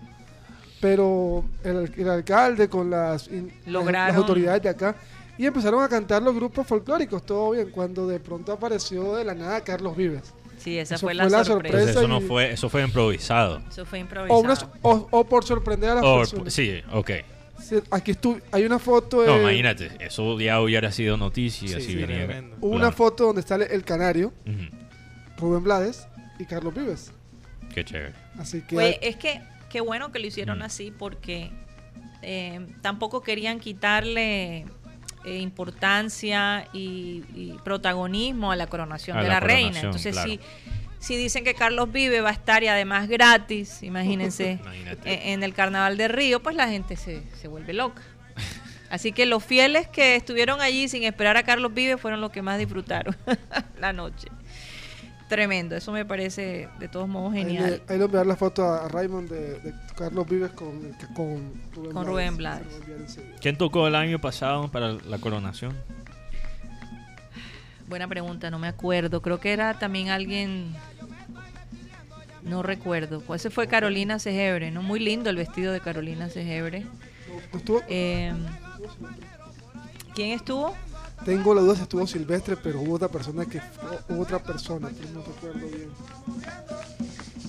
[0.81, 4.97] Pero el, el alcalde con las, in- Lograron- las autoridades de acá
[5.37, 9.35] y empezaron a cantar los grupos folclóricos, todo bien, cuando de pronto apareció de la
[9.35, 10.33] nada Carlos Vives.
[10.59, 11.77] Sí, esa Eso fue, fue la, la sorpresa.
[11.79, 13.63] Sorpresa eso no fue, eso fue improvisado.
[13.71, 14.41] Eso fue O, improvisado.
[14.41, 16.53] una- o- o por sorprender a las O- personas.
[16.53, 17.11] sí, ok.
[17.91, 21.81] Aquí estuvo, hay una foto, No, de- imagínate, eso ya hubiera sido noticia Sí, si
[21.89, 22.27] sí, viniera.
[22.27, 22.57] tremendo.
[22.61, 24.33] hubo una foto donde sale el Canario,
[25.39, 26.07] Rubén Blades
[26.39, 27.13] y Carlos Vives.
[27.75, 28.15] Qué chévere.
[28.39, 30.63] Así que Pues hay- es que qué bueno que lo hicieron Mm.
[30.63, 31.51] así porque
[32.23, 34.67] eh, tampoco querían quitarle
[35.25, 39.81] eh, importancia y, y protagonismo a la coronación A de la la, reina.
[39.81, 40.31] Entonces, claro.
[40.31, 40.41] si,
[41.01, 45.13] si dicen que Carlos Vive va a estar y además gratis, imagínense, Imagínate.
[45.13, 48.03] en, en el Carnaval de Río, pues la gente se, se vuelve loca.
[48.91, 52.43] Así que los fieles que estuvieron allí sin esperar a Carlos Vive fueron los que
[52.43, 53.17] más disfrutaron
[53.81, 54.29] la noche.
[55.29, 57.81] Tremendo, eso me parece de todos modos genial.
[57.89, 61.53] ahí le voy a enviar la foto a Raymond de, de Carlos Vives con, con
[61.73, 62.67] Rubén Con Rubén Blades.
[63.41, 65.77] ¿Quién tocó el año pasado para la coronación?
[67.91, 69.21] Buena pregunta, no me acuerdo.
[69.21, 70.73] Creo que era también alguien.
[72.45, 73.21] No recuerdo.
[73.21, 74.81] Pues ese fue Carolina Segebre, ¿no?
[74.81, 76.87] Muy lindo el vestido de Carolina Segebre.
[77.89, 78.33] Eh,
[80.15, 80.73] ¿Quién estuvo?
[81.25, 83.61] Tengo la duda si estuvo Silvestre, pero hubo otra persona que
[84.09, 85.91] hubo otra persona, pero no recuerdo bien.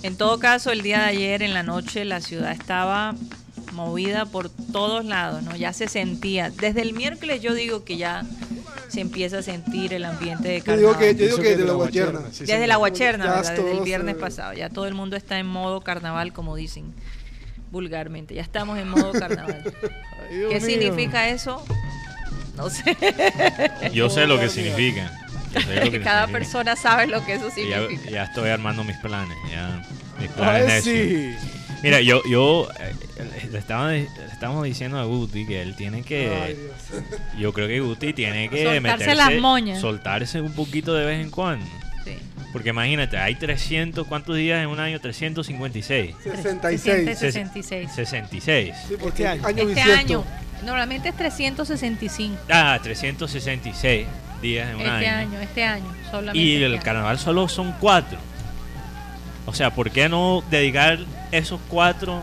[0.02, 3.14] En todo caso, el día de ayer en la noche la ciudad estaba
[3.72, 5.56] movida por todos lados, ¿no?
[5.56, 6.50] Ya se sentía.
[6.50, 8.22] Desde el miércoles yo digo que ya
[8.88, 10.80] se empieza a sentir el ambiente de Yo carnaval.
[10.80, 12.20] digo que, yo digo que que de la guacherna.
[12.30, 12.68] sí, Desde señor.
[12.68, 13.54] la guacherna, ¿verdad?
[13.56, 14.52] Desde el viernes eh, pasado.
[14.52, 16.92] Ya todo el mundo está en modo carnaval, como dicen
[17.70, 18.34] vulgarmente.
[18.34, 19.62] Ya estamos en modo carnaval.
[20.30, 20.60] Ay, ¿Qué mío.
[20.60, 21.64] significa eso?
[22.56, 22.96] No sé.
[23.94, 25.18] Yo sé lo que significa.
[25.52, 26.26] Que Cada significa.
[26.28, 28.10] persona sabe lo que eso Ya, significa.
[28.10, 29.36] ya estoy armando mis planes.
[29.50, 29.82] Ya,
[30.18, 31.40] mis planes Ay, necios.
[31.42, 31.48] sí.
[31.82, 36.02] Mira, yo, yo eh, le, estaba, le estábamos diciendo a Guti que él tiene Ay,
[36.04, 36.56] que.
[36.58, 37.02] Dios.
[37.38, 39.14] Yo creo que Guti tiene que Soltarse meterse.
[39.14, 39.80] las moñas.
[39.80, 41.66] Soltarse un poquito de vez en cuando.
[42.04, 42.16] Sí.
[42.52, 45.00] Porque imagínate, hay 300, ¿cuántos días en un año?
[45.00, 46.14] 356.
[46.22, 47.18] 66.
[47.18, 47.90] 66.
[47.94, 48.74] 66.
[48.88, 49.46] Sí, porque Este año.
[49.46, 50.24] año Este año,
[50.64, 52.36] normalmente es 365.
[52.50, 54.06] Ah, 366
[54.42, 55.16] días en un Este año.
[55.30, 56.38] año, este año, solamente.
[56.38, 56.82] Y este el año.
[56.82, 58.18] carnaval solo son cuatro.
[59.46, 60.98] O sea, ¿por qué no dedicar
[61.32, 62.22] esos cuatro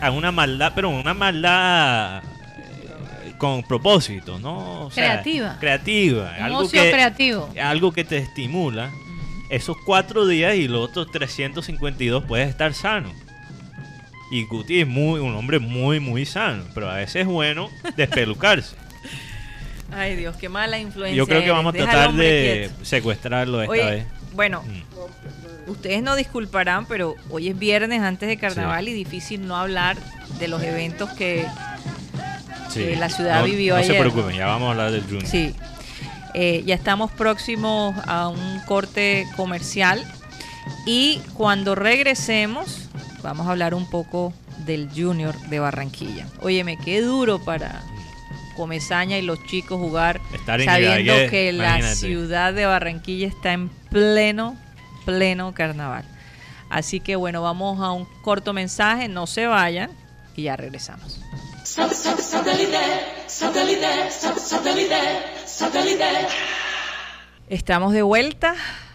[0.00, 4.86] a una maldad, pero una maldad eh, con propósito, ¿no?
[4.86, 5.56] O sea, Creativa.
[5.58, 6.34] Creativa.
[6.38, 7.50] Un algo ocio que, creativo.
[7.62, 8.90] algo que te estimula.
[9.48, 13.12] Esos cuatro días y los otros 352 puedes estar sano.
[14.30, 16.64] Y Guti es muy, un hombre muy, muy sano.
[16.74, 18.76] Pero a veces es bueno despelucarse.
[19.92, 21.16] Ay, Dios, qué mala influencia.
[21.16, 22.84] Yo creo que vamos a tratar de quieto.
[22.84, 24.06] secuestrarlo esta Oye, vez.
[24.36, 25.70] Bueno, Mm.
[25.70, 29.96] ustedes no disculparán, pero hoy es viernes antes de carnaval y difícil no hablar
[30.38, 31.46] de los eventos que
[32.74, 33.94] que la ciudad no, vivió no ayer.
[33.94, 35.26] se preocupen, ya vamos a hablar del Junior.
[35.26, 35.54] Sí.
[36.34, 40.04] Eh, ya estamos próximos a un corte comercial
[40.84, 42.90] y cuando regresemos
[43.22, 44.34] vamos a hablar un poco
[44.66, 46.26] del Junior de Barranquilla.
[46.42, 47.82] Óyeme, qué duro para
[48.56, 54.56] Comezaña y los chicos jugar Estar sabiendo que la ciudad de Barranquilla está en pleno,
[55.04, 56.04] pleno carnaval.
[56.70, 59.90] Así que bueno, vamos a un corto mensaje, no se vayan
[60.34, 61.20] y ya regresamos.
[67.48, 68.54] Estamos de vuelta,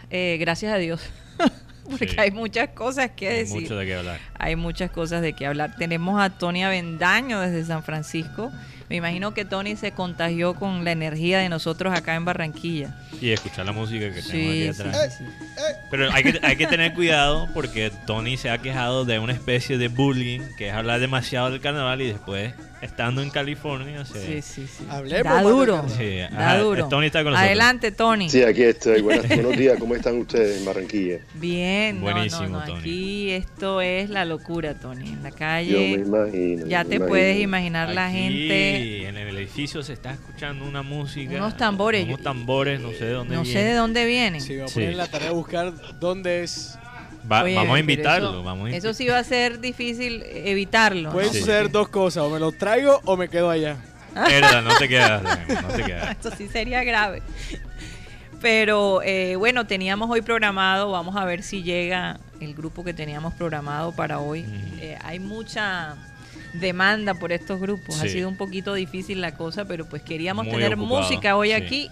[0.10, 1.02] eh, gracias a Dios,
[1.89, 2.15] porque Sí.
[2.17, 3.62] hay muchas cosas que Hay decir.
[3.62, 4.19] mucho de qué hablar.
[4.38, 5.76] Hay muchas cosas de qué hablar.
[5.78, 8.52] Tenemos a Tony Avendaño desde San Francisco.
[8.92, 12.94] Me imagino que Tony se contagió con la energía de nosotros acá en Barranquilla.
[13.22, 15.16] Y escuchar la música que tenemos Sí, aquí atrás.
[15.18, 15.64] sí, sí.
[15.90, 19.78] Pero hay que, hay que tener cuidado porque Tony se ha quejado de una especie
[19.78, 24.26] de bullying, que es hablar demasiado del carnaval y después, estando en California, se...
[24.26, 24.86] Sí, sí, sí.
[24.89, 25.86] Hablemos Da duro.
[25.98, 26.88] Sí, Da duro.
[26.88, 27.48] Tony está con nosotros.
[27.48, 28.30] Adelante, Tony.
[28.30, 29.02] Sí, aquí estoy.
[29.02, 31.20] Buenas- buenos días, ¿cómo están ustedes en Barranquilla?
[31.36, 32.80] Bien, no, Buenísimo, no, no, Tony.
[32.80, 35.10] Aquí esto es la locura, Tony.
[35.10, 36.65] En la Yo me calle imagino.
[36.67, 37.06] ya me te imagino.
[37.08, 39.08] puedes imaginar la gente.
[39.08, 41.36] en el edificio se está escuchando una música.
[41.36, 42.06] Unos tambores.
[42.06, 43.67] Unos tambores, no sé de dónde No sé vienen.
[43.67, 44.41] de dónde vienen.
[44.41, 46.78] Sí, voy a poner la tarea de buscar dónde es.
[47.30, 48.30] Va- Oye, vamos a invitarlo.
[48.30, 51.12] Eso, vamos a eso sí va a ser difícil evitarlo.
[51.12, 51.34] Pueden ¿no?
[51.34, 51.40] Sí.
[51.42, 53.78] suceder dos cosas, o me lo traigo o me quedo allá.
[54.14, 56.12] Verdad, no te quedas, no te quedas.
[56.18, 57.22] Esto sí sería grave.
[58.42, 63.34] Pero eh, bueno, teníamos hoy programado, vamos a ver si llega el grupo que teníamos
[63.36, 64.46] programado para hoy.
[64.80, 65.96] Eh, hay mucha
[66.54, 70.56] demanda por estos grupos, ha sido un poquito difícil la cosa, pero pues queríamos Muy
[70.56, 71.54] tener ocupado, música hoy sí.
[71.54, 71.90] aquí.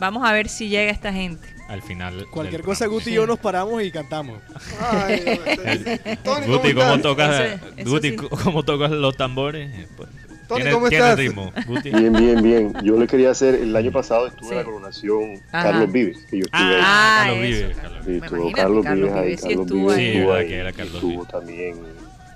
[0.00, 1.46] Vamos a ver si llega esta gente.
[1.68, 2.26] Al final.
[2.30, 2.98] Cualquier cosa, programa.
[3.00, 4.40] Guti y yo nos paramos y cantamos.
[4.80, 8.16] Ay, Dios, Tony, ¿cómo Guti, ¿cómo tocas, Eso- eso Guti, sí.
[8.16, 9.70] ¿cómo tocas los tambores?
[9.72, 10.08] Eh, pues,
[10.48, 11.16] Tony, ¿tiene- ¿cómo estás?
[11.16, 11.90] ritmo, Guti?
[11.90, 12.72] Bien, bien, bien.
[12.82, 14.52] Yo le quería hacer, el año pasado estuve Sí.
[14.52, 15.70] en la coronación Ajá.
[15.70, 16.80] Carlos Vives, que yo estuve ahí.
[16.82, 18.24] Ah, Carlos eso, Vives, Carlos Carlos Sí, Vives.
[18.24, 19.24] estuvo Carlos Carlos Vives ahí.
[19.26, 20.04] Vives sí Carlos estuvo Vives ahí.
[20.12, 20.48] Sí, estuvo ahí.
[20.48, 21.28] que era y Carlos Estuvo Vives.
[21.28, 21.76] también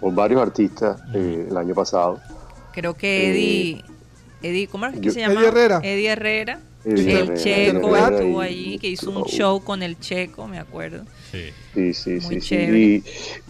[0.00, 2.20] con varios artistas eh, el año pasado.
[2.72, 3.84] Creo que Eddie,
[4.42, 5.34] Eddie ¿cómo es que yo- se llama?
[5.40, 5.80] Eddie Herrera.
[5.82, 6.60] Eddie Herrera.
[6.84, 11.04] El Checo estuvo allí, que hizo un show con el Checo, me acuerdo.
[11.32, 11.50] Sí.
[11.74, 13.02] Sí, sí, Muy sí, sí.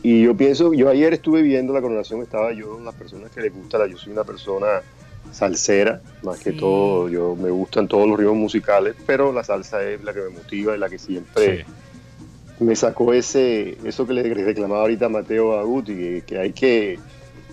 [0.02, 3.42] Y, y yo pienso, yo ayer estuve viendo la coronación, estaba yo, las personas que
[3.42, 4.82] les gusta, la- yo soy una persona
[5.30, 10.02] salsera, más que todo, yo me gustan todos los ritmos musicales, pero la salsa es
[10.02, 12.64] la que me motiva y la que siempre sí.
[12.64, 16.98] me sacó ese eso que le reclamaba ahorita Mateo a Guti, que, que hay que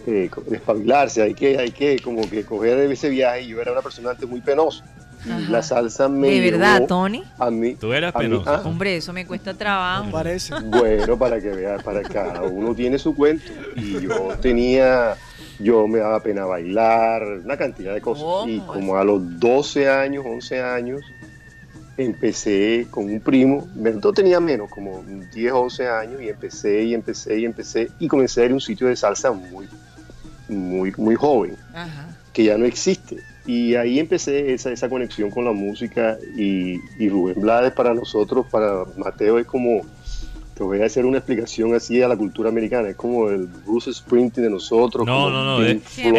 [0.05, 3.47] eh, despabilarse, hay que, hay que como que coger ese viaje.
[3.47, 4.85] Yo era una persona antes muy penosa
[5.29, 5.39] Ajá.
[5.49, 7.23] la salsa me De verdad, llevó Tony.
[7.37, 7.75] a mí.
[7.75, 8.49] Tú eras a mí- penoso.
[8.49, 10.09] ah, Hombre, eso me cuesta trabajo.
[10.11, 10.53] Parece.
[10.63, 13.51] Bueno, para que veas, para cada uno tiene su cuento.
[13.75, 15.15] Y yo tenía,
[15.59, 18.47] yo me daba pena bailar, una cantidad de cosas.
[18.47, 21.01] Y como a los 12 años, 11 años,
[21.97, 25.03] empecé con un primo, no tenía menos, como
[25.33, 28.61] 10, 11 años, y empecé y empecé y empecé, y comencé a ir a un
[28.61, 29.67] sitio de salsa muy,
[30.47, 32.07] muy, muy joven Ajá.
[32.33, 33.17] que ya no existe.
[33.45, 38.45] Y ahí empecé esa, esa conexión con la música y, y Rubén Blades para nosotros,
[38.51, 39.81] para Mateo es como,
[40.53, 43.91] te voy a hacer una explicación así a la cultura americana, es como el Bruce
[43.93, 45.07] Springsteen de nosotros.
[45.07, 46.11] No, no, no, es- Floyd,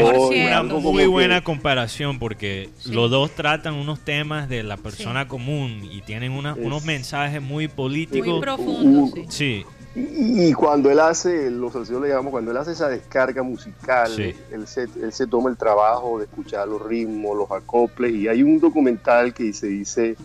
[0.47, 2.93] Una muy que- buena comparación porque Sí.
[2.93, 7.41] los dos tratan unos temas de la persona común y tienen una- unos Es- mensajes
[7.41, 8.41] muy Muy políticos.
[8.41, 9.25] profundo, Uh, sí.
[9.29, 13.43] Sí, Y, y cuando él hace, los salseros le llamamos, cuando él hace esa descarga
[13.43, 14.35] musical, Sí.
[14.51, 18.43] él, se, él se toma el trabajo de escuchar los ritmos, los acoples, y hay
[18.43, 20.17] un documental que se dice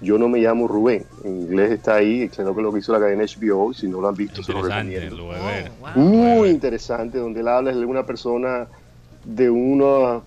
[0.00, 1.04] Yo no me llamo Rubén.
[1.24, 3.72] En inglés está ahí, creo que lo que hizo la cadena HBO.
[3.72, 5.16] Si no lo han visto, se lo Interesante, recomiendo.
[5.16, 5.72] lo voy a ver.
[5.80, 6.04] Oh, wow.
[6.04, 8.68] Muy interesante, donde él habla de una persona
[9.24, 10.22] de unos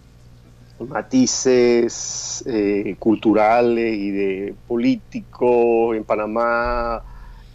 [0.79, 7.03] matices eh, culturales y de políticos en Panamá.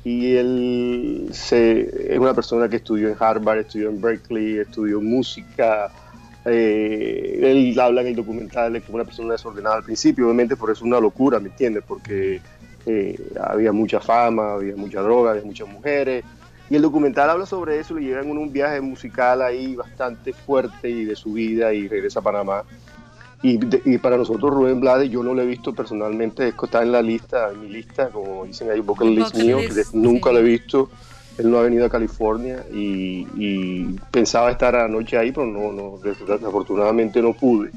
[0.05, 5.91] Y él se- es una persona que estudió en Harvard, estudió en Berkeley, estudió música.
[6.45, 10.85] Eh, él habla en el documental fue una persona desordenada al principio, obviamente por eso
[10.85, 11.83] es una locura, ¿me entiendes?
[11.89, 12.41] Porque
[12.85, 16.23] eh, había mucha fama, había mucha droga, había muchas mujeres.
[16.69, 20.89] Y el documental habla sobre eso, le llevan en un viaje musical ahí bastante fuerte
[20.91, 22.63] y de su vida y regresa a Panamá.
[23.45, 26.91] Y, de- y para nosotros Rubén Blades, yo no lo he visto personalmente, está en
[26.93, 30.35] la lista, en mi lista, como dicen ahí, bucket list mío, list, nunca sí.
[30.35, 30.89] lo he visto.
[31.37, 35.99] Él no ha venido a California y, y pensaba estar anoche ahí, pero no, no,
[35.99, 37.71] desafortunadamente no pude.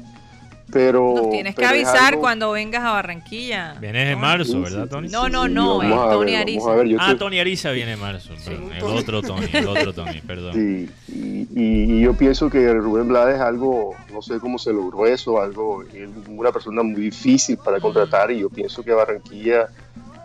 [0.70, 3.74] Pero, Nos tienes que pero es avisar algo- cuando vengas a Barranquilla.
[3.80, 5.08] Vienes en marzo, Sí, ¿verdad, Tony?
[5.08, 6.70] sí, No, sí, no, no, ver, Tony vamos Ariza.
[6.72, 8.34] a ver, Ah, estoy- Tony Ariza viene en marzo.
[8.44, 10.52] perdón, el otro Tony, el otro Tony, perdón.
[10.54, 14.72] Sí, y, y- y yo pienso que Rubén Blades es algo, no sé cómo se
[14.74, 19.68] logró eso, algo, es una persona muy difícil para contratar y yo pienso que Barranquilla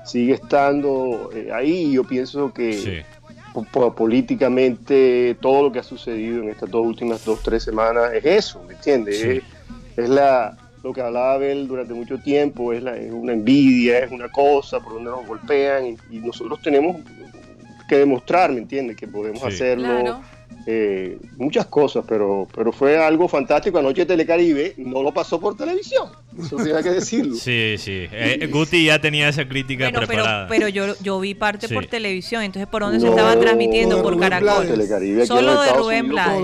[0.06, 3.06] sigue estando eh, ahí y yo pienso que
[3.96, 8.62] políticamente todo lo que ha sucedido en estas dos últimas dos, tres semanas es eso,
[8.68, 9.22] ¿me entiendes?
[9.22, 9.42] Sí.
[9.98, 14.12] Es, la, lo que hablaba Abel durante mucho tiempo, es, la- es una envidia, es
[14.12, 16.98] una cosa por donde nos golpean y, y nosotros tenemos
[17.88, 18.96] que demostrar, ¿me entiendes?
[18.98, 19.48] Que podemos Sí.
[19.48, 20.22] hacerlo Claro.
[20.66, 23.78] Eh, muchas cosas, pero, pero fue algo fantástico.
[23.80, 27.36] Anoche Telecaribe no lo pasó por televisión, eso sí hay que decirlo.
[27.36, 28.08] Sí, sí.
[28.12, 30.48] Eh, Guti ya tenía esa crítica Bueno, pero, preparada.
[30.48, 31.74] pero yo, yo vi parte Sí.
[31.74, 33.98] por televisión, entonces ¿por dónde se estaba transmitiendo?
[33.98, 34.68] de Por Rubén Caracol.
[34.68, 36.42] Telecaribe Solo de Rubén Blades.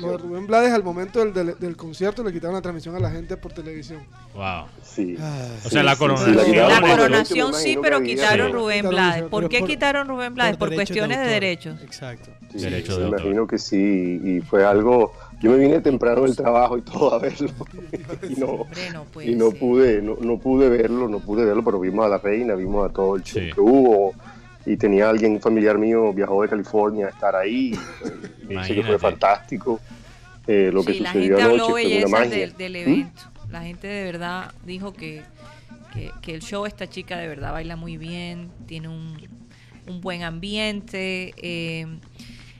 [0.00, 0.18] Lo de.
[0.18, 3.36] Rubén Blades al momento del, del, del concierto le quitaron la transmisión a la gente
[3.36, 4.00] por televisión.
[4.34, 4.66] Wow.
[4.82, 5.16] Sí.
[5.20, 6.68] Ah, O sea, la Sí, sí, sí, coronación.
[6.68, 8.52] la coronación sí, pero quitaron Sí.
[8.52, 9.24] Rubén Blades.
[9.24, 10.56] ¿Por qué quitaron Rubén Blades?
[10.56, 11.34] Por, de cuestiones de autor.
[11.40, 11.80] derechos.
[11.82, 12.30] Exacto.
[12.52, 13.20] Sí, Derecho sí, de me autor.
[13.20, 15.12] imagino que sí, y fue algo.
[15.40, 17.50] Yo me vine temprano del trabajo y todo a verlo.
[18.28, 21.78] y no, no puede y no pude, no, no pude verlo, no pude verlo, pero
[21.78, 23.50] vimos a la reina, vimos a todo el show Sí.
[23.52, 24.14] que hubo.
[24.66, 27.72] Y tenía alguien, un familiar mío, viajó de California a estar ahí.
[28.42, 29.80] y, Dice que fue fantástico.
[30.46, 32.36] eh, lo que Sí, la sucedió gente anoche habló fue una magia.
[32.38, 32.76] del, del ¿Mm?
[32.76, 33.22] evento.
[33.50, 35.22] La gente de verdad dijo que,
[35.94, 39.16] que, que el show, esta chica de verdad baila muy bien, tiene un,
[39.86, 41.32] un buen ambiente.
[41.36, 41.86] eh,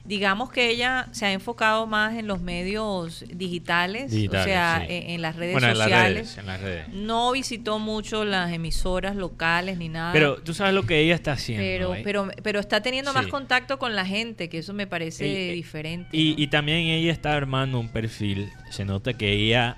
[0.08, 4.92] digamos que ella se ha enfocado más en los medios digitales, Digitales, o sea, sí.
[4.94, 6.14] en, en las redes Bueno, en las sociales.
[6.14, 6.88] redes, en las redes.
[6.88, 10.12] No visitó mucho las emisoras locales ni nada.
[10.12, 11.62] Pero tú sabes lo que ella está haciendo.
[11.62, 12.00] pero, ¿eh?
[12.02, 16.16] pero, pero está teniendo más contacto con la gente, que eso me parece Y- diferente.
[16.16, 16.42] Y, ¿no?
[16.42, 18.50] y también ella está armando un perfil.
[18.70, 19.76] Se nota que ella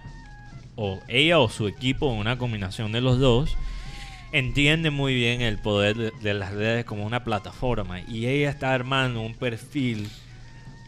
[0.76, 3.56] o ella o su equipo, una combinación de los dos,
[4.32, 8.00] entiende muy bien el poder de, de las redes como una plataforma.
[8.00, 10.08] Y ella está armando un perfil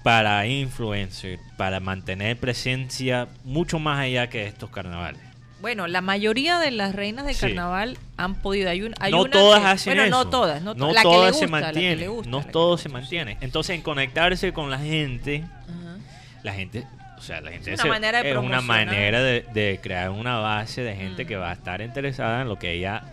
[0.02, 5.20] para influencer, para mantener presencia mucho más allá que estos carnavales.
[5.60, 7.40] Bueno, la mayoría de las reinas de Sí.
[7.42, 8.68] carnaval han podido.
[8.68, 10.24] Hay, un, hay no una todas que- hacen bueno, eso.
[10.24, 10.60] no todas.
[10.62, 12.10] No, No que le todas gusta, se la que le mantienen.
[12.10, 13.38] gusta, no la todos se mantienen.
[13.40, 15.98] Entonces, en conectarse con la gente, Ajá.
[16.42, 16.84] la gente,
[17.16, 20.10] o sea, la gente Es una se- manera de es una manera de, de crear
[20.10, 21.28] una base de gente Mm.
[21.28, 23.04] que va a estar interesada en lo que ella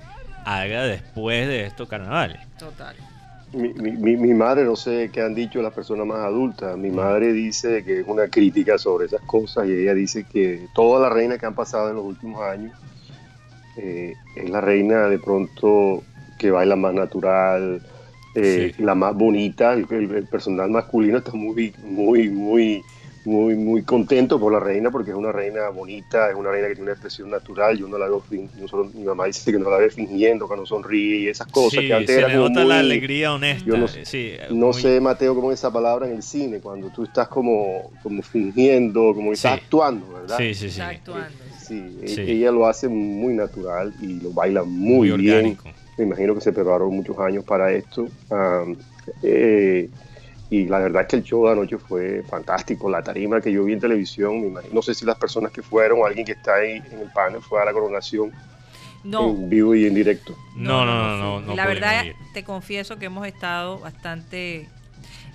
[0.45, 2.39] haga después de estos carnavales.
[2.57, 2.95] Total.
[3.51, 7.33] Mi, mi- mi- madre, no sé qué han dicho las personas más adultas, mi madre
[7.33, 11.39] dice que es una crítica sobre esas cosas y ella dice que todas las reinas
[11.39, 12.73] que han pasado en los últimos años
[13.77, 16.03] eh, es la reina de pronto
[16.37, 17.81] que baila más natural,
[18.35, 18.83] eh, Sí.
[18.83, 19.87] la más bonita, el
[20.29, 22.83] personal masculino está muy, muy, muy,
[23.25, 26.75] muy, muy contento por la reina porque es una reina bonita, es una reina que
[26.75, 29.59] tiene una expresión natural, yo no la veo, fin- yo solo- mi mamá dice que
[29.59, 32.27] no la ve fingiendo, que no sonríe y esas cosas sí, que antes se era
[32.29, 33.65] le nota la alegría honesta.
[33.65, 36.89] yo no- sí, no muy- sé, Mateo, cómo es esa palabra en el cine, cuando
[36.89, 39.61] tú estás como, como fingiendo, como que estás Sí.
[39.63, 40.37] actuando, ¿verdad?
[40.37, 40.65] Sí, sí, sí.
[40.67, 41.37] Está actuando.
[41.59, 42.21] Sí, e- Sí.
[42.21, 45.35] ella lo hace muy natural y lo baila Muy, muy, bien.
[45.35, 45.69] orgánico.
[45.97, 48.07] Me imagino que se prepararon muchos años para esto.
[48.29, 48.75] Am,
[49.21, 49.89] eh,
[50.51, 52.89] y la verdad es que el show de anoche fue fantástico.
[52.89, 55.61] La tarima que yo vi en televisión, me imagino- no sé si las personas que
[55.61, 58.31] fueron o alguien que está ahí en el panel fue a la coronación
[59.03, 59.29] No.
[59.29, 60.35] en vivo y en directo.
[60.55, 61.41] No, no, no, no.
[61.41, 62.15] no la verdad, ir.
[62.33, 64.67] te confieso que hemos estado bastante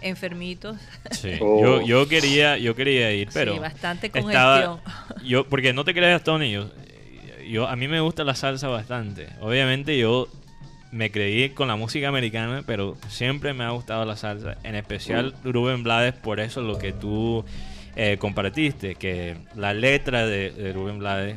[0.01, 0.77] enfermitos.
[1.13, 1.33] Sí.
[1.41, 1.61] Oh.
[1.63, 5.27] Yo, yo quería, yo quería ir, pero sí, bastante estaba- congestión.
[5.29, 6.67] yo, porque no te creas, Tony, yo,
[7.49, 9.29] yo, a mí me gusta la salsa bastante.
[9.41, 10.29] Obviamente yo
[10.95, 15.35] me creí con la música americana, pero siempre me ha gustado la salsa, en especial
[15.45, 17.45] Rubén Blades, por eso lo que tú
[17.97, 21.37] eh, compartiste, que la letra de, de Rubén Blades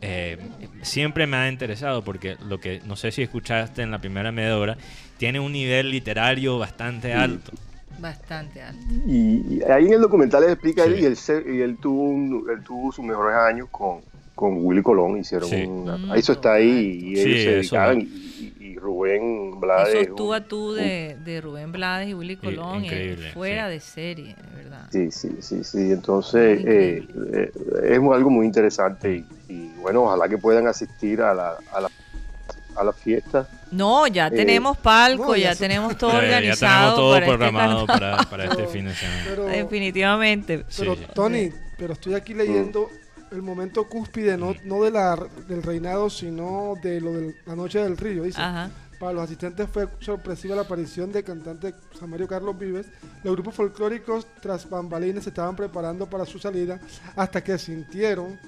[0.00, 0.38] eh,
[0.82, 4.56] siempre me ha interesado porque lo que no sé si escuchaste en la primera media
[4.58, 4.76] hora,
[5.18, 7.52] tiene un nivel literario bastante alto.
[7.98, 8.80] Bastante alto.
[9.06, 11.02] Y, y ahí en el documental les explica él Sí.
[11.02, 14.00] y él, se- y él tuvo un- él tuvo sus mejores años con,
[14.34, 15.62] con Willy Colón, hicieron Sí.
[15.66, 19.60] una- Mm, eso está ahí y ellos Sí, se eso- dedicaban y, y- y Rubén
[19.60, 19.94] Blades.
[19.94, 23.72] Esos tú a tú de, de Rubén Blades y Willy Colón, eh, increíble, fuera sí.
[23.74, 24.88] de serie, de verdad.
[24.90, 25.92] Sí, sí, sí, sí.
[25.92, 27.52] Entonces, eh, eh,
[27.84, 29.16] es algo muy interesante
[29.48, 31.90] y, y, bueno, ojalá que puedan asistir a la, a la,
[32.76, 33.48] a la fiesta.
[33.70, 36.78] No, ya Eh, tenemos palco, no, ya tenemos todo Ya- ya organizado.
[36.80, 38.16] tenemos todo para este programado carnaval.
[38.16, 39.22] para, para este Pero- fin de semana.
[39.28, 40.64] Pero, Definitivamente.
[40.78, 41.02] pero Sí.
[41.14, 43.01] Tony, pero estoy aquí leyendo Mm.
[43.32, 45.16] El momento cúspide, no, no de la,
[45.48, 48.22] del reinado, sino de lo de la noche del río.
[48.24, 48.70] Dice, Ajá.
[49.00, 52.86] para los asistentes fue sorpresiva la aparición del cantante Samario Carlos Vives.
[53.24, 56.78] Los grupos folclóricos tras bambalines se estaban preparando para su salida
[57.16, 58.38] hasta que sintieron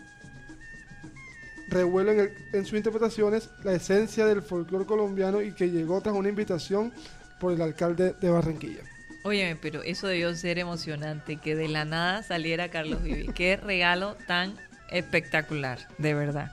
[1.68, 6.14] revuelo en, el- en sus interpretaciones la esencia del folclore colombiano y que llegó tras
[6.14, 6.92] una invitación
[7.40, 8.82] por el alcalde de Barranquilla.
[9.24, 13.28] Óyeme, pero eso debió ser emocionante, que de la nada saliera Carlos Vivi.
[13.28, 14.54] Qué regalo tan
[14.90, 16.50] espectacular, de verdad.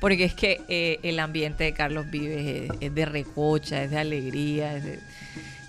[0.00, 3.98] Porque es que eh, el ambiente de Carlos Vives es, es de recocha, es de
[3.98, 4.98] alegría, es de,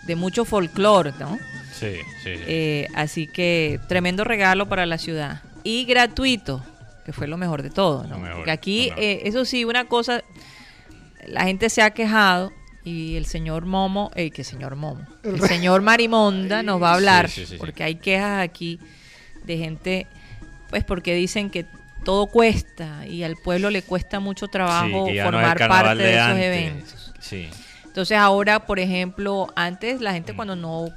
[0.04, 1.38] de mucho folclore, ¿no?
[1.74, 2.36] Sí, sí.
[2.36, 2.44] sí.
[2.48, 5.42] Eh, así que tremendo regalo para la ciudad.
[5.64, 6.64] Y gratuito,
[7.06, 8.10] que fue lo mejor de todo, ¿no?
[8.16, 9.04] Lo mejor, Porque aquí, lo mejor.
[9.04, 10.22] eh, eso sí, una cosa,
[11.28, 12.52] la gente se ha quejado
[12.84, 17.30] y el señor Momo, eh, que señor Momo, El señor Marimonda nos va a hablar,
[17.30, 17.58] Sí, sí, sí, sí.
[17.58, 18.80] porque hay quejas aquí
[19.44, 20.08] de gente,
[20.70, 21.66] pues porque dicen que
[22.04, 26.14] todo cuesta y al pueblo le cuesta mucho trabajo Sí, no formar carnaval parte de,
[26.16, 26.46] esos antes.
[26.46, 27.14] eventos.
[27.20, 27.50] Sí.
[27.86, 30.90] Entonces ahora, por ejemplo, antes la gente cuando no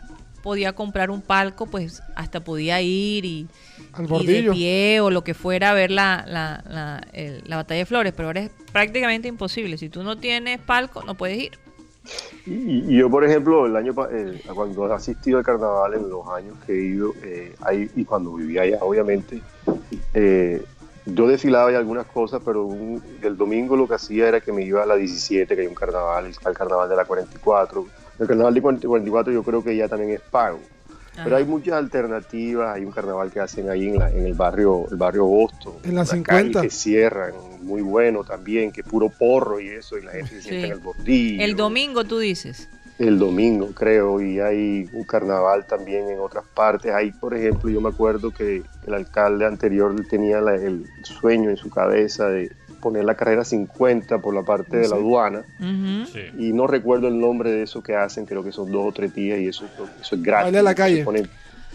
[0.43, 3.49] podía comprar un palco, pues hasta podía ir y,
[3.93, 7.57] Al y de pie o lo que fuera a ver la, la, la, el- la
[7.57, 9.79] batalla de flores, pero ahora es prácticamente imposible.
[9.79, 11.59] Si tú no tienes palco, no puedes ir.
[12.47, 16.09] Y, y yo, por ejemplo, el año pa- eh, cuando he asistido al carnaval en
[16.11, 19.41] los años que he ido, eh, ahí, y cuando vivía allá, obviamente,
[20.13, 20.65] eh,
[21.07, 24.63] yo desfilaba y algunas cosas, pero un- el domingo lo que hacía era que me
[24.65, 27.87] iba a la 17, que hay un carnaval, está el carnaval de la 44.
[28.19, 30.61] El carnaval de 44 yo creo que ya también es pago.
[31.15, 34.87] Pero hay muchas alternativas, hay un carnaval que hacen ahí en, la- en el barrio
[34.91, 36.53] el barrio Boston, En la unas 50.
[36.53, 40.41] calles que cierran, muy bueno también, que puro porro y eso, y la gente se
[40.43, 40.67] sienta Sí.
[40.67, 41.45] en el bordillo.
[41.45, 42.69] El domingo tú dices.
[43.09, 46.93] El domingo, creo, y hay un carnaval también en otras partes.
[46.93, 51.57] Hay, por ejemplo, yo me acuerdo que el alcalde anterior tenía la- el sueño en
[51.57, 55.43] su cabeza de poner la carrera 50 por la parte de la aduana.
[56.13, 56.21] Sí.
[56.39, 59.15] y no recuerdo el nombre de eso que hacen, creo que son dos o tres
[59.15, 59.65] días, y eso,
[60.01, 60.45] eso es gratis.
[60.45, 61.05] Baile a la calle.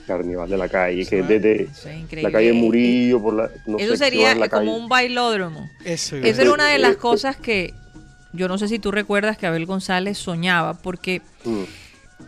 [0.05, 3.49] Carnaval de la calle, que es desde Eso es la calle Murillo, por la...
[3.65, 4.79] No Eso sé sería la como calle.
[4.83, 5.69] un bailódromo.
[5.83, 7.73] Eso, Esa era una de las cosas que
[8.37, 11.63] yo no sé si tú recuerdas que Abel González soñaba, porque Mm.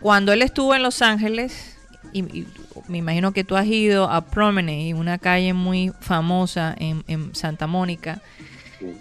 [0.00, 1.76] cuando él estuvo en Los Ángeles,
[2.12, 2.46] y, y
[2.88, 7.66] me imagino que tú has ido a Promenade, una calle muy famosa en, en Santa
[7.66, 8.20] Mónica,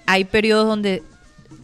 [0.06, 1.04] hay periodos donde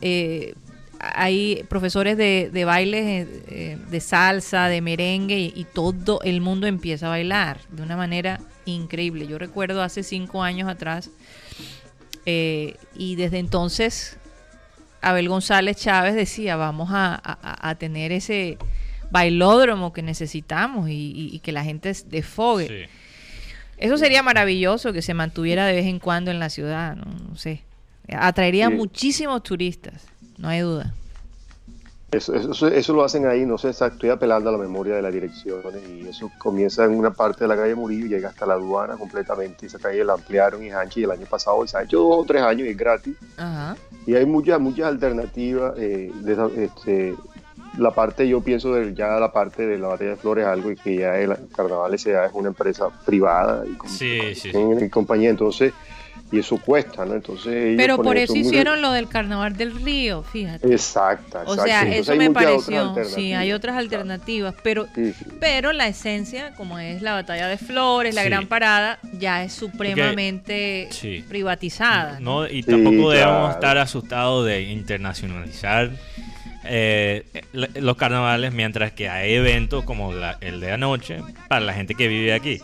[0.02, 0.56] eh,
[1.00, 6.42] hay profesores de, de baile, eh, eh, de salsa, de merengue, y, y todo el
[6.42, 9.28] mundo empieza a bailar de una manera increíble.
[9.28, 11.10] Yo recuerdo hace cinco años atrás,
[12.26, 14.18] eh, y desde entonces
[15.10, 18.58] Abel González Chávez decía, vamos a, a- a tener ese
[19.12, 22.68] bailódromo que necesitamos y, y- y que la gente se desfogue.
[22.68, 22.92] Sí.
[23.78, 27.36] Eso sería maravilloso que se mantuviera de vez en cuando en la ciudad, no, No
[27.38, 27.62] sé.
[28.10, 28.74] Atraería Sí.
[28.76, 30.06] muchísimos turistas,
[30.38, 30.94] no hay duda.
[32.12, 35.02] Eso, eso, eso lo hacen ahí, no sé, exacto, estoy apelando a la memoria de
[35.02, 38.46] las direcciones y eso comienza en una parte de la calle Murillo y llega hasta
[38.46, 39.66] la aduana completamente.
[39.66, 42.42] Esa calle la ampliaron y y el año pasado se ha hecho dos o tres
[42.44, 43.16] años y es gratis.
[43.38, 43.76] Ajá.
[44.06, 45.74] Y hay muchas, muchas alternativas.
[45.78, 47.16] eh, de esa- este,
[47.80, 50.78] la parte, yo pienso, de, ya la parte de la batalla de flores, algo y
[50.78, 52.28] que ya el Carnaval S.A.
[52.28, 54.58] es una empresa privada y con, Sí, con- sí, sí.
[54.58, 55.74] en- en compañía, entonces,
[56.32, 57.14] y eso cuesta, ¿no?
[57.14, 60.74] Entonces, ellos Pero por eso muy- hicieron lo del carnaval del río, fíjate.
[60.74, 61.64] Exacta, O exacto.
[61.66, 62.96] sea, eso me pareció.
[63.06, 65.26] Sí, hay otras alternativas, pero Sí, sí.
[65.40, 68.30] pero la esencia, como es la batalla de flores, la Sí.
[68.30, 71.24] gran parada, ya es supremamente Sí.
[71.28, 72.20] privatizada.
[72.20, 72.42] ¿no?
[72.42, 73.52] No, y Sí, tampoco debemos claro.
[73.52, 75.92] estar asustados de internacionalizar
[76.68, 77.24] eh,
[77.54, 82.08] los carnavales, mientras que hay eventos como la- el de anoche para la gente que
[82.08, 82.60] vive aquí.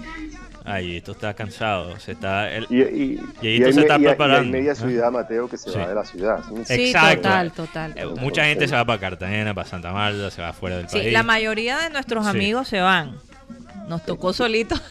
[0.64, 2.00] Ay, esto está cansado.
[2.00, 5.12] Se está, el- Y, y, Y hay se me- está y preparando, hay media ciudad,
[5.12, 5.78] Mateo, que se Sí.
[5.78, 6.40] va de la ciudad.
[6.66, 6.74] ¿sí?
[6.88, 7.22] Exacto.
[7.24, 7.92] total, total.
[7.96, 8.22] eh, total.
[8.24, 11.14] mucha gente se va para Cartagena, para Santa Marta, se va fuera del Sí, país.
[11.14, 12.30] la mayoría de nuestros Sí.
[12.30, 13.16] amigos se van.
[13.88, 14.82] Nos tocó solitos.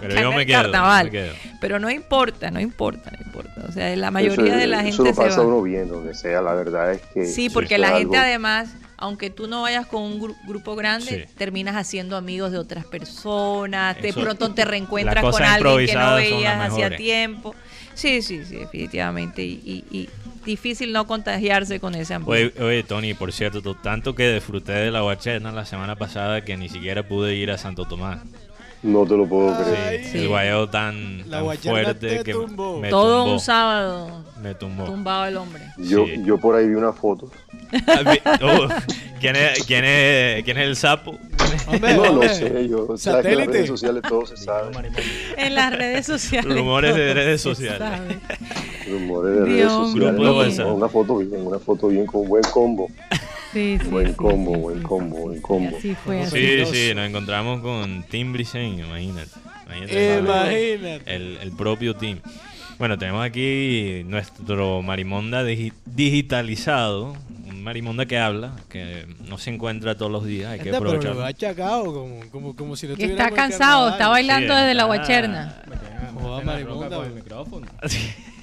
[0.00, 1.04] Pero yo en me el quedo, carnaval.
[1.06, 1.32] me quedo.
[1.60, 3.52] Pero no importa, no importa, no importa.
[3.68, 5.46] O sea, la mayoría Eso- de la Eso gente lo se pasa va.
[5.46, 6.40] uno bien, donde sea.
[6.42, 7.26] La verdad es que.
[7.26, 11.26] Sí, porque la algo- gente además, aunque tú no vayas con un gru- grupo grande,
[11.28, 11.34] Sí.
[11.36, 16.14] terminas haciendo amigos de otras personas, de Eso- pronto te reencuentras con alguien que no
[16.14, 17.54] veías hacía tiempo.
[17.94, 19.42] Sí, sí, sí, definitivamente.
[19.42, 20.08] Y, y- y
[20.44, 22.58] difícil no contagiarse con ese ambiente.
[22.60, 26.56] Oye, oye, Tony, por cierto, tanto que disfruté de la guacherna la semana pasada que
[26.56, 28.20] ni siquiera pude ir a Santo Tomás.
[28.86, 30.04] No te lo puedo creer.
[30.04, 30.18] Sí, Sí.
[30.18, 32.78] El guayeo tan, La tan fuerte te que tumbó.
[32.80, 33.32] me Todo tumbó.
[33.34, 34.84] un sábado Me tumbó.
[34.84, 35.62] tumbado el hombre.
[35.76, 36.22] Yo, Sí.
[36.24, 37.28] yo por ahí vi una foto.
[37.88, 38.68] Ah, oh,
[39.20, 41.18] ¿quién, es, quién, es, ¿Quién es el sapo?
[41.66, 42.28] Hombre, No, hombre.
[42.34, 42.96] sé, yo.
[42.96, 44.70] Sabes que en las redes sociales todo se sabe.
[45.36, 46.54] En las redes sociales.
[46.54, 47.88] Rumores de redes sociales.
[48.88, 50.14] Rumores de redes sociales.
[50.14, 50.66] Grupo de WhatsApp.
[50.68, 52.88] Una foto bien, una foto bien con buen combo.
[53.56, 55.76] Sí, sí, Buen sí, combo, sí, buen combo, sí, buen combo.
[55.78, 59.30] Así fue, así Sí, sí, nos encontramos con Tim Briseño, imagínate.
[59.64, 60.18] Imagínate.
[60.18, 61.14] Imagínate.
[61.16, 62.20] el, el propio team.
[62.78, 67.16] Bueno, tenemos aquí nuestro marimonda digi- digitalizado,
[67.48, 70.90] un marimonda que habla, que no se encuentra todos los días, hay que Anda, pero
[70.92, 71.24] lo aprovecharlo.
[71.24, 74.84] ha achacado como, como, como si no estuviera está cansado, está bailando Sí, desde la
[74.84, 75.62] guacherna.
[76.12, 77.66] Joda, marimonda, el micrófono.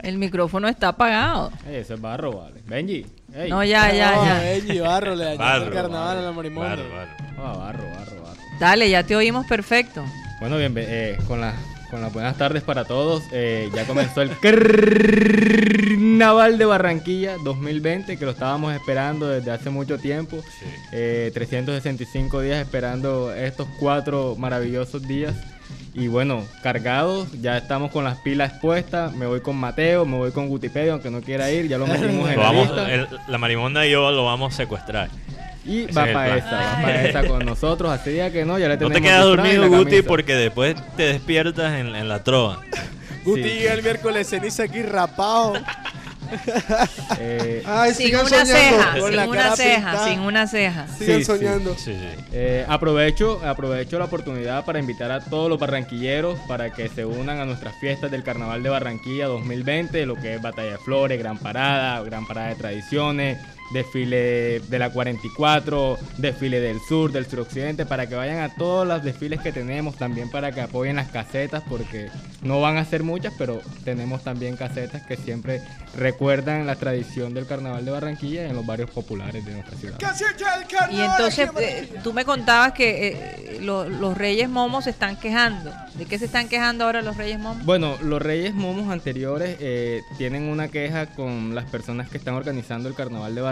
[0.00, 1.50] El micrófono está apagado.
[1.68, 2.60] Ey, eso es barro, vale.
[2.68, 3.04] Benji.
[3.34, 3.48] Ey.
[3.50, 4.38] No, ya, ya, No, ya.
[4.40, 6.70] Benji, barro, le Barro, el carnaval a la marimonda.
[6.76, 7.10] Barro, barro.
[7.38, 8.40] Ah, barro, barro, barro.
[8.60, 10.04] Dale, ya te oímos perfecto.
[10.40, 11.54] Bueno, bien, eh, con, la-
[11.90, 13.22] con las buenas tardes para todos.
[13.32, 19.98] eh, ya comenzó el Carnaval de Barranquilla 2020, que lo estábamos esperando desde hace mucho
[19.98, 20.36] tiempo.
[20.58, 20.66] Sí.
[20.92, 25.34] Eh, 365 días esperando estos cuatro maravillosos días.
[25.94, 29.12] Y bueno, cargados, ya estamos con las pilas puestas.
[29.14, 32.28] Me voy con Mateo, me voy con Gutipedio, aunque no quiera ir, ya lo metimos
[32.30, 32.92] en Lo la vamos, lista.
[32.92, 35.10] el- la marimonda y yo lo vamos a secuestrar.
[35.64, 37.92] Y Ese va es para esa, va para esa con nosotros.
[37.92, 40.08] Así día que no, ya le No te quedas dormido, Guti, camisa.
[40.08, 42.60] porque después te despiertas en, en la trova.
[43.24, 43.48] Guti Sí.
[43.50, 45.52] llega el miércoles ceniza aquí rapado.
[47.18, 48.52] Eh, Ay, Sin una soñando.
[48.54, 50.08] ceja, Con la sin cara una ceja, pintada.
[50.08, 50.86] sin una ceja.
[50.88, 51.24] Sigan Sí, sí.
[51.24, 51.74] soñando.
[51.76, 52.24] Sí, sí.
[52.32, 57.38] Eh, aprovecho, aprovecho la oportunidad para invitar a todos los barranquilleros para que se unan
[57.38, 61.38] a nuestras fiestas del Carnaval de Barranquilla 2020, lo que es Batalla de Flores, Gran
[61.38, 63.38] Parada, Gran Parada de Tradiciones,
[63.72, 69.02] desfile de la 44, desfile del sur, del suroccidente, para que vayan a todos los
[69.02, 72.08] desfiles que tenemos, también para que apoyen las casetas, porque
[72.42, 75.62] no van a ser muchas, pero tenemos también casetas que siempre
[75.96, 79.98] recuerdan la tradición del Carnaval de Barranquilla en los barrios populares de nuestra ciudad.
[80.90, 85.70] Y entonces eh, tú me contabas que eh, lo- los Reyes Momos se están quejando.
[85.94, 87.64] ¿De qué se están quejando ahora los Reyes Momos?
[87.64, 92.88] Bueno, los Reyes Momos anteriores eh, tienen una queja con las personas que están organizando
[92.88, 93.51] el Carnaval de Barranquilla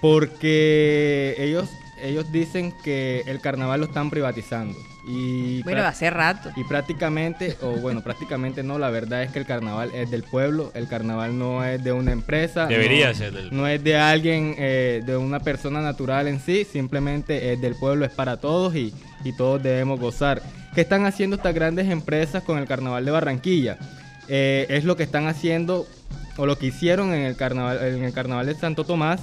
[0.00, 1.68] porque ellos,
[2.02, 4.76] ellos dicen que el carnaval lo están privatizando.
[5.08, 6.50] Y Bueno, hace rato.
[6.56, 10.70] y prácticamente, o bueno, prácticamente no, la verdad es que el carnaval es del pueblo,
[10.74, 12.66] el carnaval no es de una empresa.
[12.66, 16.66] Debería no- ser del No es de alguien, eh, de una persona natural en sí,
[16.70, 18.92] simplemente es del pueblo, es para todos y,
[19.24, 20.42] y todos debemos gozar.
[20.74, 23.78] ¿Qué están haciendo estas grandes empresas con el carnaval de Barranquilla?
[24.28, 25.86] Eh, es lo que están haciendo,
[26.40, 29.20] o lo que hicieron en el carnaval, en el carnaval de Santo Tomás,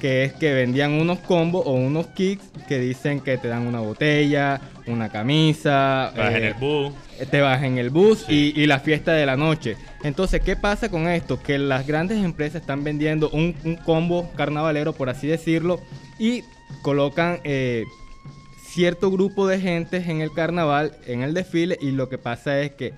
[0.00, 3.80] que es que vendían unos combos o unos kits que dicen que te dan una
[3.80, 6.92] botella, una camisa, Vas en eh, el bus.
[7.30, 8.52] te vas en el bus Sí.
[8.54, 9.76] y, y la fiesta de la noche.
[10.04, 11.42] Entonces, ¿qué pasa con esto?
[11.42, 15.80] Que las grandes empresas están vendiendo un, un combo carnavalero, por así decirlo,
[16.18, 16.44] y
[16.82, 17.82] colocan eh,
[18.62, 22.72] cierto grupo de gente en el carnaval, en el desfile, y lo que pasa es
[22.72, 22.92] que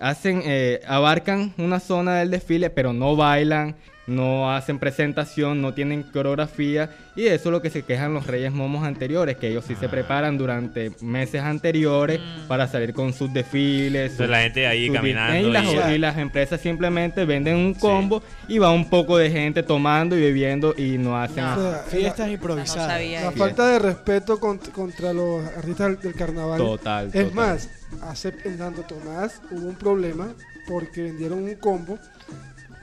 [0.00, 3.76] hacen, eh, abarcan una zona del desfile, pero no bailan,
[4.10, 8.26] no hacen presentación, no tienen coreografía y de eso es lo que se quejan los
[8.26, 9.90] Reyes Momos anteriores, que ellos sí se Ah.
[9.90, 14.12] preparan durante meses anteriores para salir con sus desfiles.
[14.12, 15.48] Entonces sus- la gente ahí caminando.
[15.48, 19.30] y, las, y- y las empresas simplemente venden un combo y va un poco de
[19.30, 21.52] gente tomando y bebiendo y no hacen No.
[21.56, 22.92] O sea, Fiestas No improvisadas.
[22.92, 26.58] sabía La falta de respeto cont- contra los artistas del, del carnaval.
[26.58, 27.06] total.
[27.06, 27.32] Es total.
[27.34, 27.68] más,
[28.02, 30.28] hace en Santo Tomás hubo un problema
[30.68, 31.98] porque vendieron un combo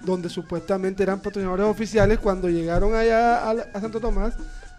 [0.01, 2.19] donde supuestamente eran patrocinadores oficiales.
[2.19, 4.35] Cuando llegaron allá a, Santo Tomás,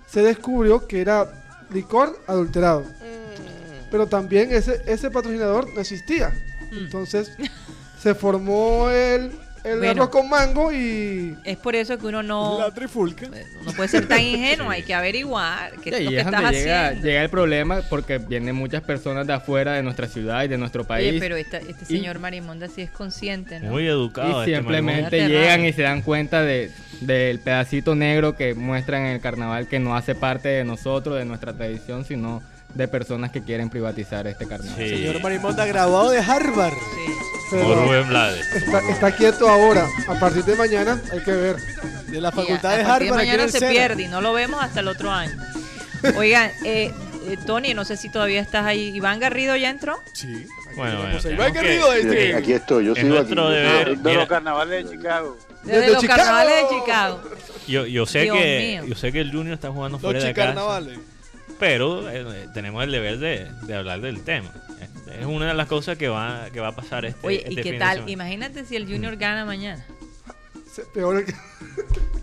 [0.06, 1.26] se descubrió que era
[1.70, 2.84] licor adulterado.
[3.90, 6.32] Pero también ese, ese patrocinador no existía.
[6.70, 7.32] Entonces
[8.00, 9.32] se formó el,
[9.64, 9.90] el Bueno.
[10.02, 13.28] arroz con mango y Es por eso que uno no, La trifulca.
[13.64, 16.50] no puede ser tan ingenuo, hay que averiguar qué Y es lo que es estás
[16.52, 17.06] llega, haciendo.
[17.08, 20.84] llega el problema porque vienen muchas personas de afuera de nuestra ciudad y de nuestro
[20.84, 21.08] país.
[21.10, 23.70] Oye, pero esta- este Y- señor Marimonda sí es consciente, ¿no?
[23.70, 24.40] Muy educado.
[24.46, 25.40] y este simplemente marimonda.
[25.40, 29.78] llegan y se dan cuenta de, del pedacito negro que muestran en el carnaval que
[29.78, 32.42] no hace parte de nosotros, de nuestra tradición, sino
[32.74, 34.76] de personas que quieren privatizar este carnaval.
[34.76, 34.88] Sí.
[34.88, 36.72] Señor Marimonda, graduado de Harvard.
[36.74, 37.12] Sí.
[37.50, 38.46] Pero Rubén Blades.
[38.54, 39.86] está, está quieto ahora.
[40.06, 41.56] A partir de mañana hay que ver.
[42.08, 43.22] De la facultad de a partir Harvard.
[43.22, 45.32] en mañana se pierde y no lo vemos hasta el otro año.
[46.16, 46.92] Oigan, eh,
[47.26, 48.94] eh, Tony, no sé si todavía estás ahí.
[48.94, 49.98] Iván Garrido ya entró.
[50.12, 50.46] Sí.
[50.76, 52.34] Bueno, bueno, Iván Garrido, este.
[52.36, 53.34] Aquí estoy, yo Es sigo aquí.
[53.34, 53.88] deber.
[53.96, 55.36] de Mira, los carnavales de Chicago.
[55.64, 56.18] Desde, Desde los Chicago.
[56.18, 57.20] carnavales de Chicago.
[57.66, 58.84] yo, yo sé Dios que mío.
[58.88, 60.98] yo sé que el Junior está jugando Los fuera de casa, chicarnavales.
[61.58, 64.50] Pero eh, tenemos el deber de, de hablar del tema.
[65.18, 67.54] Es una de las cosas que va que va a pasar este Oye, este ¿y
[67.56, 68.08] fin qué tal?
[68.08, 69.84] Imagínate si el Junior gana mañana.
[70.94, 71.34] Peor que...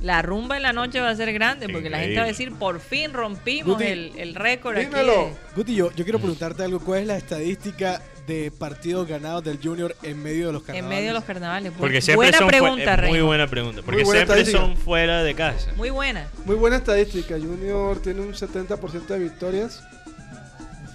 [0.02, 2.54] La rumba en la noche va a ser grande porque la gente va a decir,
[2.54, 4.86] por fin rompimos Guti, el, el récord aquí.
[4.86, 5.12] dímelo.
[5.26, 6.80] de- Guti, yo, yo quiero preguntarte algo.
[6.80, 10.98] ¿Cuál es la estadística de partidos ganados del Junior en medio de los En carnavales?
[10.98, 11.72] medio de los carnavales.
[11.78, 14.60] Porque siempre buena son pregunta, es muy buena pregunta, porque buena siempre estadística.
[14.76, 15.72] son fuera de casa.
[15.76, 16.28] Muy buena.
[16.46, 17.36] Muy buena estadística.
[17.38, 19.84] Junior tiene un 70% de victorias,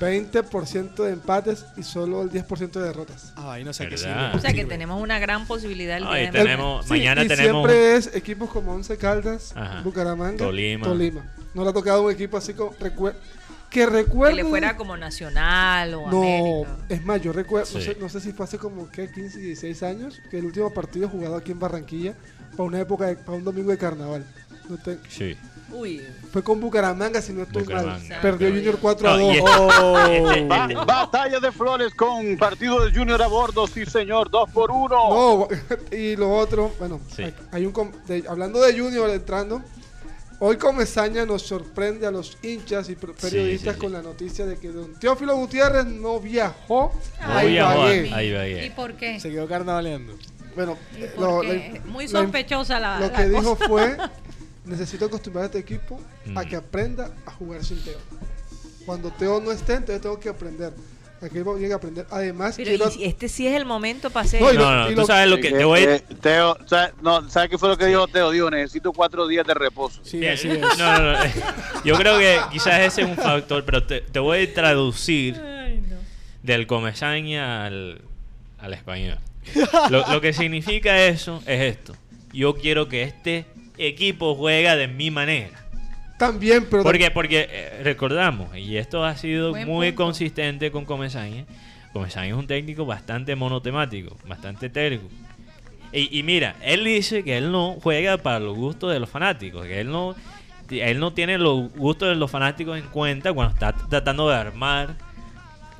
[0.00, 3.32] 20% de empates y solo el 10% de derrotas.
[3.36, 3.94] Ah, ahí no sé qué.
[3.96, 3.98] O
[4.38, 6.82] sea que tenemos una gran posibilidad el día Ay, de tenemos- mañana.
[6.86, 9.82] Sí, mañana y tenemos- siempre es equipos como Once Caldas, Ajá.
[9.82, 10.86] Bucaramanga, Tolima.
[11.54, 12.72] No le ha tocado un equipo así como
[13.70, 14.36] que Que recuerdo.
[14.36, 16.76] le fuera como Nacional o No, América.
[16.88, 17.86] es más, yo recuerdo, no, Sí.
[17.86, 19.10] sé, no sé si fue hace como ¿qué?
[19.10, 22.14] 15, 16 años, que el último partido jugado aquí en Barranquilla,
[22.52, 24.24] para una época, de- para un domingo de carnaval.
[24.68, 25.36] No te- Sí.
[25.72, 26.02] Uy,
[26.32, 27.76] fue con Bucaramanga, si no estoy mal.
[27.84, 28.20] Bucaramanga.
[28.20, 29.36] Perdió Junior 4 a No, 2.
[29.36, 30.48] y Oh.
[30.48, 34.88] Ba- batalla de Flores con partido de Junior a bordo, sí señor, dos por uno.
[35.08, 35.48] No,
[35.96, 37.22] y lo otro, bueno, Sí.
[37.22, 39.62] hay- hay un de- hablando de Junior entrando,
[40.40, 43.84] hoy Comesaña nos sorprende a los hinchas y per- periodistas sí, sí.
[43.86, 48.12] con la noticia de que don Teófilo Gutiérrez no viajó No a Ibagué.
[48.12, 48.66] a Ibagué.
[48.66, 49.20] ¿y por qué?
[49.20, 50.14] Se quedó carnavaleando.
[50.56, 51.42] Bueno, ¿Y eh, lo,
[51.92, 53.96] Muy sospechosa la, lo la que dijo fue,
[54.64, 56.00] necesito acostumbrar a este equipo
[56.34, 56.48] a Mm.
[56.48, 57.98] que aprenda a jugar sin Teo.
[58.84, 60.72] Cuando Teo no esté, entonces tengo que aprender.
[61.22, 62.06] A que llegue a aprender.
[62.10, 62.88] Además, Pero quiero...
[62.88, 64.40] y si este sí es el momento para hacer.
[64.40, 67.28] No, No, no, tú lo- sabes lo que Eh, te voy eh, Teo, ¿sabes no,
[67.28, 68.30] ¿sabe qué fue lo que dijo Teo?
[68.30, 70.00] Dijo, necesito cuatro días de reposo.
[70.02, 70.60] Sí, Bien, así es.
[70.60, 71.18] No, no, no.
[71.84, 75.82] Yo creo que quizás ese es un factor, pero te, te voy a traducir Ay,
[75.88, 75.96] no.
[76.42, 78.00] del comesaña al,
[78.58, 79.18] al español.
[79.90, 81.94] Lo, lo que significa eso es esto.
[82.32, 83.44] Yo quiero que este
[83.76, 85.59] equipo juega de mi manera.
[86.20, 86.82] También, pero...
[86.82, 90.04] Porque, porque eh, recordamos, y esto ha sido Buen muy punto.
[90.04, 91.46] consistente con Comesaña.
[91.94, 95.08] Comesaña es un técnico bastante monotemático, bastante terco.
[95.92, 99.64] Y, y mira, él dice que él no juega para los gustos de los fanáticos,
[99.64, 100.14] que él no,
[100.68, 104.96] él no tiene los gustos de los fanáticos en cuenta cuando está tratando de armar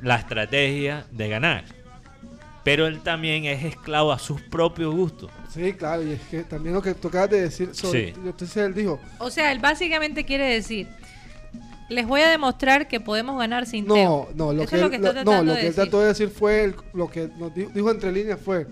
[0.01, 1.65] la estrategia de ganar.
[2.63, 5.29] Pero él también es esclavo a sus propios gustos.
[5.53, 8.13] Sí, claro, y es que también lo que tú acabas de decir sobre...
[8.13, 8.19] Sí.
[8.23, 10.87] Entonces él dijo, O sea, él básicamente quiere decir,
[11.89, 14.29] les voy a demostrar que podemos ganar sin Teo.
[14.33, 15.99] no, no, lo Eso que, es lo él- que no, lo de que él trató
[16.01, 18.65] de decir fue el- lo que nos di- dijo entre líneas fue,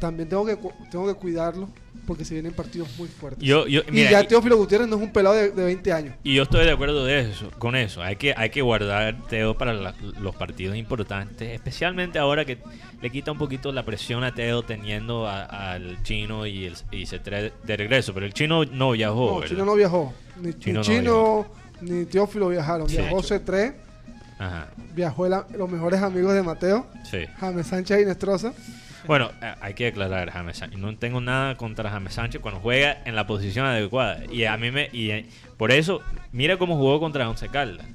[0.00, 1.68] también tengo que, cu- tengo que cuidarlo
[2.06, 3.42] porque se vienen partidos muy fuertes.
[3.42, 6.14] Yo, yo, y ya Teófilo Gutiérrez no es un pelado de, de 20 años.
[6.24, 8.02] Y yo estoy de acuerdo de eso, con eso.
[8.02, 12.58] Hay que, hay que guardar Teo para la- los partidos importantes, especialmente ahora que
[13.00, 17.18] le quita un poquito la presión a Teo teniendo al chino y, el, y se
[17.20, 18.12] trae de regreso.
[18.14, 19.26] Pero el chino no viajó.
[19.26, 19.48] no, ¿verdad?
[19.50, 20.12] Chino no viajó.
[20.40, 21.46] Ni ni Chino Chino,
[21.80, 22.88] no ni Teófilo viajaron.
[22.88, 22.96] Sí.
[22.96, 23.74] Viajó C3,
[24.38, 27.18] Ajá, viajó el los mejores amigos de Mateo, sí.
[27.38, 28.52] James Sánchez y Nestroza.
[29.06, 30.78] Bueno, eh, hay que aclarar, James Sánchez.
[30.78, 34.22] No tengo nada contra James Sánchez cuando juega en la posición adecuada.
[34.30, 34.88] Y a mí me.
[34.92, 35.26] Y eh,
[35.56, 36.00] por eso,
[36.32, 37.86] mira cómo jugó contra Once Caldas.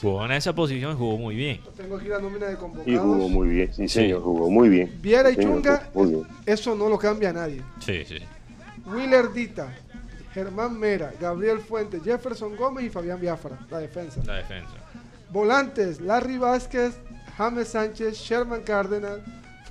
[0.00, 1.60] Jugó en esa posición y jugó muy bien.
[1.76, 3.30] Tengo aquí la nómina de Y jugó convocados.
[3.30, 4.98] muy bien, sí, señor, jugó muy bien.
[5.00, 6.22] Viera y Sí, señor, Chunga, Muy bien.
[6.46, 7.62] eso no lo cambia a nadie.
[7.78, 8.16] Sí, sí.
[8.86, 9.72] Willer Dita,
[10.34, 14.20] Germán Mera, Gabriel Fuentes, Jefferson Gómez y Fabián Biafra, la defensa.
[14.24, 14.72] La defensa.
[15.30, 16.98] Volantes, Larry Vázquez,
[17.36, 19.18] James Sánchez, Sherman Cárdenas,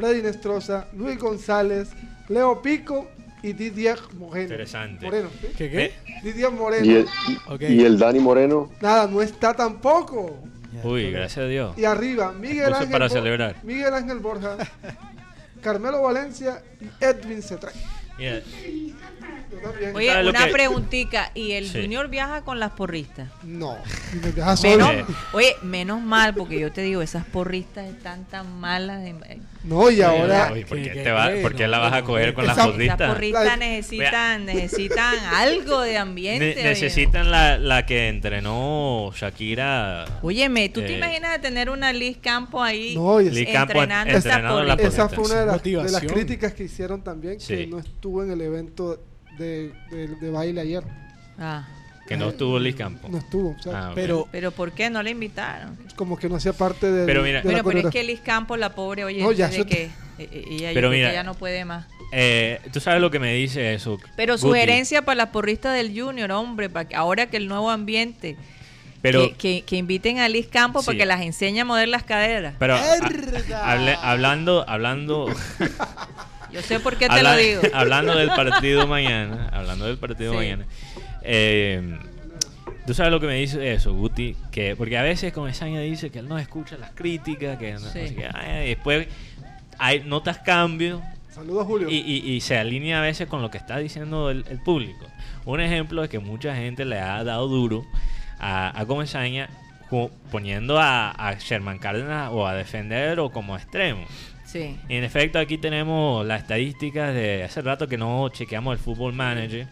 [0.01, 1.89] Freddy Nestroza, Luis González,
[2.27, 3.07] Leo Pico
[3.43, 4.41] y Didier Moreno.
[4.45, 5.05] Interesante.
[5.05, 5.47] Moreno, ¿sí?
[5.55, 5.85] ¿Qué qué?
[5.85, 5.93] Eh,
[6.23, 6.83] Didier Moreno.
[6.85, 7.05] Y el,
[7.47, 7.61] Ok.
[7.69, 10.39] y el Dani Moreno, Nada, no está tampoco.
[10.83, 11.77] Uy, gracias a Dios.
[11.77, 13.57] Y arriba, Miguel Ángel, para celebrar.
[13.61, 14.57] Miguel Ángel Borja,
[15.61, 17.69] Carmelo Valencia y Edwin Cetré.
[18.17, 18.41] Mira.
[19.93, 21.31] Oye, ¿Sabes lo una que- preguntita.
[21.35, 21.81] ¿Y el Sí.
[21.81, 23.29] Junior viaja con las porristas?
[23.43, 23.77] No,
[24.21, 24.87] me deja solo.
[24.87, 29.01] Menos, oye, menos mal, porque yo te digo, esas porristas están tan malas.
[29.03, 29.11] de-
[29.63, 33.11] No, y ahora ¿por qué, la vas a coger con las Esa- Las porristas?
[33.11, 36.63] porristas La- necesitan, necesitan algo de ambiente.
[36.63, 40.05] necesitan la, la que entrenó Shakira.
[40.23, 44.17] Óyeme, ¿tú te Eh, imaginas de tener una Liz Campo ahí No, es- entrenando esa
[44.29, 45.03] entrenando la porrista?
[45.05, 47.67] esa fue una de las, de las críticas que hicieron también, que Sí.
[47.67, 48.99] no estuvo en el evento
[49.37, 50.83] de, de- de baile ayer.
[51.39, 51.67] Ah,
[52.07, 53.07] Que no estuvo Liz Campo.
[53.09, 53.91] No estuvo, o sea, Ah.
[53.95, 55.77] Pero pero ¿por qué no le invitaron?
[55.95, 58.19] como que no hacía parte de, Pero mira- de la Bueno, pero es que Liz
[58.21, 59.83] Campo, la pobre, oye, No, ya desde eso- que
[60.17, 61.87] Eh, eh, Ella, Pero mira, ya no puede más.
[62.11, 63.97] Eh, Tú sabes lo que me dice eso.
[64.15, 64.41] Pero Guti?
[64.41, 68.35] sugerencia para la porrista del Junior, hombre, para que ahora que el nuevo ambiente,
[69.01, 70.99] Pero, que, que- que inviten a Liz Campos para Sí.
[70.99, 72.53] que las enseñe a mover las caderas.
[72.59, 72.81] pero a-
[73.63, 75.25] hable- hablando, hablando,
[76.53, 77.61] Yo sé por qué te habla- lo digo.
[77.73, 80.37] hablando del partido mañana, hablando del partido Sí.
[80.37, 80.65] mañana.
[81.23, 81.97] eh,
[82.87, 86.17] Tú sabes lo que me dice eso, Guti, que porque a veces Comesaña dice que
[86.19, 88.07] él no escucha las críticas, que no Sí.
[88.07, 89.07] sé qué, ay, después
[89.77, 90.99] hay notas cambios
[91.29, 91.87] Saludos, Julio.
[91.89, 95.05] y, y- y se alinea a veces con lo que está diciendo el, el público.
[95.45, 97.85] Un ejemplo es que mucha gente le ha dado duro
[98.39, 99.47] a, a Comesaña
[100.31, 104.05] poniendo a, a Sherman Cárdenas o a defender o como extremo.
[104.51, 104.77] Sí.
[104.89, 109.13] Y en efecto aquí tenemos las estadísticas de hace rato que no chequeamos el Football
[109.13, 109.67] Manager,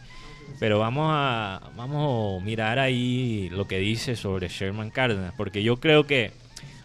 [0.57, 5.81] pero vamos a, vamos a mirar ahí lo que dice sobre Sherman Cárdenas, porque yo
[5.81, 6.31] creo que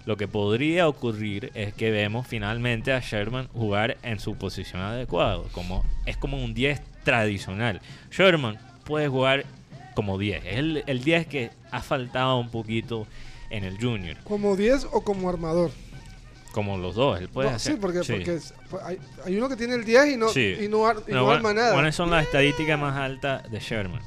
[0.07, 5.41] lo que podría ocurrir es que vemos finalmente a Sherman jugar en su posición adecuada,
[5.53, 7.81] como es como un 10 tradicional.
[8.11, 9.45] Sherman puede jugar
[9.95, 13.07] como 10, es el, el 10 que ha faltado un poquito
[13.51, 15.71] en el junior, ¿Como 10 o como armador?
[16.55, 17.73] Como los dos, él puede No, hacer.
[17.73, 18.13] sí, porque, sí.
[18.13, 18.39] porque
[18.85, 20.57] hay, hay uno que tiene el 10 y no, Sí.
[20.63, 21.73] y no, ar- y No, no arma nada.
[21.73, 24.01] ¿Cuáles son las estadísticas más altas de Sherman?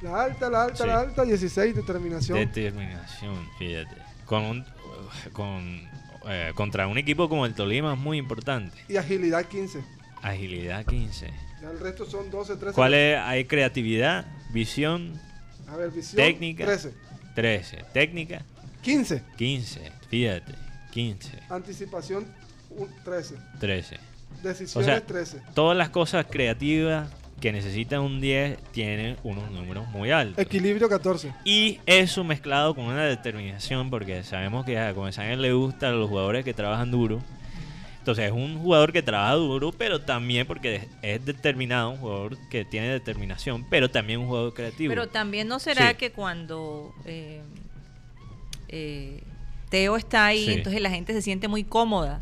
[0.00, 0.86] La alta, la alta, Sí.
[0.86, 2.38] la alta, 16, determinación.
[2.38, 3.94] Determinación, fíjate.
[4.24, 4.64] Con un,
[5.34, 5.82] con,
[6.26, 8.78] eh, contra un equipo como el Tolima es muy importante.
[8.88, 9.84] y agilidad 15.
[10.22, 11.30] Agilidad 15.
[11.60, 12.74] Ya el resto son 12, 13.
[12.74, 13.18] ¿Cuál es?
[13.18, 15.20] Hay creatividad, visión,
[15.68, 16.16] A ver, visión.
[16.16, 16.64] técnica?
[16.64, 16.94] 13.
[17.34, 17.84] 13.
[17.92, 18.42] Técnica,
[18.82, 19.22] 15.
[19.36, 19.92] 15.
[20.08, 20.54] Fíjate,
[20.90, 22.26] 15, Anticipación,
[22.70, 23.36] un- 13.
[23.58, 23.98] 13.
[24.42, 25.42] Decisiones, O sea, 13.
[25.54, 27.08] Todas las cosas creativas
[27.40, 30.38] que necesitan un 10 tienen unos números muy altos.
[30.38, 31.32] Equilibrio, 14.
[31.44, 36.44] Y eso mezclado con una determinación, porque sabemos que a Comesaña le gustan los jugadores
[36.44, 37.20] que trabajan duro.
[37.98, 42.64] Entonces es un jugador que trabaja duro, pero también porque es determinado, un jugador que
[42.64, 44.90] tiene determinación, pero también un jugador creativo.
[44.90, 45.96] Pero también no será Sí.
[45.96, 47.42] que cuando eh,
[48.68, 49.22] eh,
[49.70, 50.52] Teo está ahí, Sí.
[50.52, 52.20] entonces la gente se siente muy cómoda.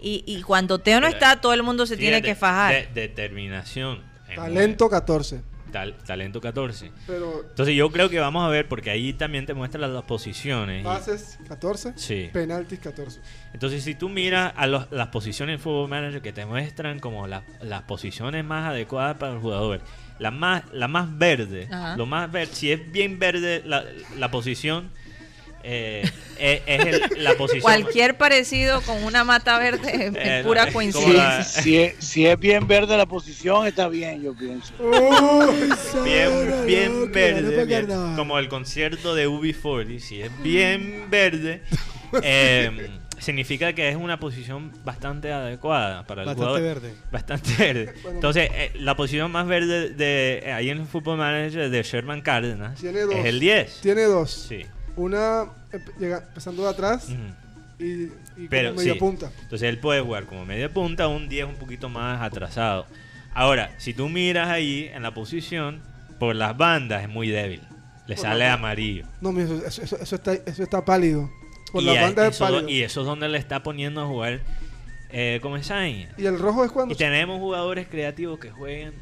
[0.00, 2.72] Y, y cuando Teo no Pero, está, todo el mundo se tiene que fajar.
[2.94, 4.02] de- determinación.
[4.34, 5.36] Talento, 14.
[5.36, 6.90] muy- tal- talento 14.
[7.06, 10.04] Pero Entonces yo creo que vamos a ver, porque ahí también te muestra las, las
[10.04, 10.84] posiciones.
[10.84, 11.92] bases, 14.
[11.96, 12.28] Sí.
[12.32, 13.20] Penaltis, 14.
[13.52, 17.26] Entonces, si tú miras a los- las posiciones en Football Manager que te muestran como
[17.26, 19.80] la- las posiciones más adecuadas para el jugador,
[20.18, 21.96] la más, la más verde, Ajá.
[21.96, 23.84] lo más verde, si es bien verde la,
[24.16, 24.90] la posición,
[25.68, 26.02] eh,
[26.38, 27.62] es, es el- la posición.
[27.62, 31.14] Cualquier parecido con una mata verde es, es Eh, no, pura coincidencia.
[31.38, 34.72] la- Si es, si es bien verde la posición, está bien, yo pienso.
[36.04, 37.86] bien, bien verde, bien-
[38.16, 41.62] como el concierto de UB40, si es bien verde,
[42.22, 46.62] eh, significa que es una posición bastante adecuada para el Bastante jugador.
[46.82, 46.94] verde.
[47.10, 47.94] Bastante verde.
[48.10, 52.20] Entonces, eh, la posición más verde de eh, ahí en el Football Manager de Sherman
[52.20, 53.14] Cárdenas Tiene dos.
[53.14, 53.80] es el 10.
[53.80, 54.30] Tiene dos.
[54.30, 54.64] Sí.
[54.96, 55.46] Una
[55.98, 57.08] llega- empezando de atrás
[57.78, 58.98] y, y Pero como media sí.
[58.98, 59.30] punta.
[59.42, 62.86] Entonces él puede jugar como media punta, un 10 un poquito más atrasado.
[63.34, 65.82] Ahora, si tú miras ahí en la posición,
[66.18, 67.60] por las bandas es muy débil.
[68.06, 69.04] Le Por sale amarillo.
[69.20, 71.30] No, mira, eso, eso- eso- está, eso está pálido.
[71.72, 72.68] Por y, la a- banda es pálido.
[72.68, 74.40] y eso es donde le está poniendo a jugar
[75.10, 75.58] eh, como.
[76.16, 76.94] Y el rojo es cuando.
[76.94, 78.94] Y tenemos jugadores creativos que juegan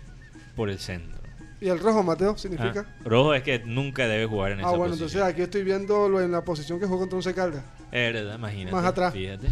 [0.57, 1.15] por el centro.
[1.65, 2.85] ¿Y el rojo, Mateo, significa?
[2.87, 5.09] Ah, Rojo es que nunca debe jugar en Ah, esa bueno, posición.
[5.09, 7.65] entonces aquí estoy viendo en la posición que jugó contra un Caldas.
[7.91, 8.77] Es verdad, imagínate.
[8.77, 9.15] Más atrás.
[9.15, 9.49] Fíjate.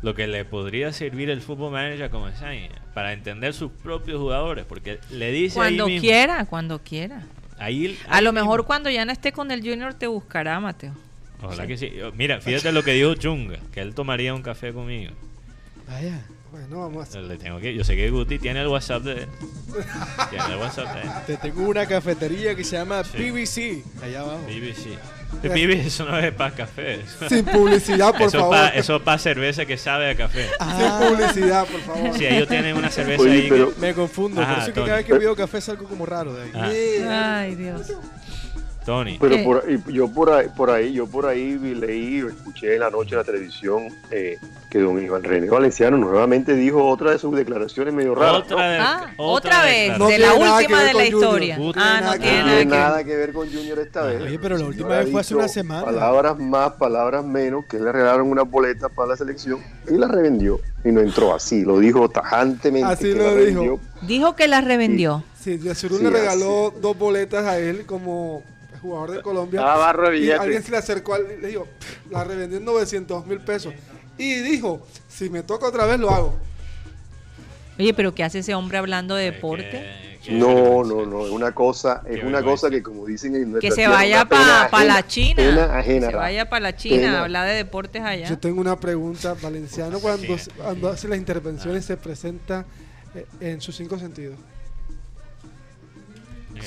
[0.00, 4.64] Lo que le podría servir el fútbol manager como Sainz para entender sus propios jugadores,
[4.64, 7.22] porque le dice Cuando ahí mismo, quiera, cuando quiera.
[7.58, 8.46] ahí, A lo mismo.
[8.46, 10.94] mejor cuando ya no esté con el Junior te buscará, Mateo.
[11.42, 11.92] Ojalá que sí.
[12.16, 15.12] Mira, fíjate lo que dijo Chunga, que él tomaría un café conmigo.
[15.86, 16.22] Vaya.
[16.52, 19.28] Bueno, vamos a Le tengo que, yo sé que Guti tiene el WhatsApp de él.
[20.30, 21.08] Tiene el WhatsApp de él.
[21.26, 23.16] Te tengo una cafetería que se llama Sí.
[23.16, 24.40] PBC, allá abajo.
[24.46, 24.98] BBC.
[25.42, 27.00] El BBC eso no es para café.
[27.26, 28.54] Sin publicidad, por eso favor.
[28.54, 30.46] Pa, eso es para cerveza que sabe a café.
[30.76, 32.18] Sin publicidad, por favor.
[32.18, 33.42] Si ellos tienen una cerveza Oye, ahí.
[33.44, 35.86] que- pero- Me confundo, Ajá, por eso es que cada vez que pido café salgo
[35.86, 36.50] como raro de ahí.
[37.08, 37.92] Ah, Ay, Dios.
[38.84, 39.18] Tony.
[39.20, 42.80] Pero por, ahí- yo por ahí, por ahí, yo por ahí vi- leí, escuché en
[42.80, 44.38] la noche en la televisión eh,
[44.70, 48.42] que don Iván René Valenciano nuevamente dijo otra de sus declaraciones medio raras.
[48.42, 51.58] Otra, de- Ah, otra vez, No de la última de la historia.
[51.58, 52.44] No Ah, tiene no nada que No tiene ver.
[52.44, 52.78] nada tiene que ver.
[52.78, 54.22] nada que ver con Junior esta vez.
[54.22, 55.84] Oye, pero la última vez fue hace una semana.
[55.84, 60.60] Palabras más, palabras menos, que le regalaron una boleta para la selección y la revendió.
[60.84, 62.92] Y no entró así, lo dijo tajantemente.
[62.92, 63.38] Así que lo la dijo.
[63.60, 63.80] revendió.
[64.02, 65.22] Dijo que la revendió.
[65.38, 68.42] Sí, Yasirun Sí, le regaló dos boletas a él como
[68.82, 69.60] jugador de Colombia.
[69.60, 70.40] Estaba barro de y billetes.
[70.40, 71.66] alguien se le acercó le dijo,
[72.10, 73.72] la revendió en 900 mil pesos.
[74.18, 76.34] Y dijo, si me toca otra vez lo hago.
[77.78, 80.12] Oye, pero ¿qué hace ese hombre hablando de Eh, deporte?
[80.28, 83.74] No, no, no, es una cosa, es una cosa que como dicen en nuestra Que
[83.74, 85.36] se vaya para la ajena, China.
[85.36, 86.10] Pena ajena.
[86.10, 87.18] se vaya para la China Pena.
[87.18, 88.28] a hablar de deportes allá.
[88.28, 90.36] Yo tengo una pregunta, Valenciano, cuando,
[90.92, 92.64] hace las intervenciones se presenta
[93.14, 94.36] eh, en sus cinco sentidos.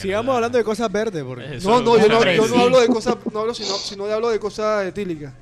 [0.01, 2.61] Sigamos hablando de cosas verdes, porque Eso No, no, yo no, yo no sí.
[2.61, 5.33] hablo de cosas, no hablo, sino, sino de hablo de cosas etílicas.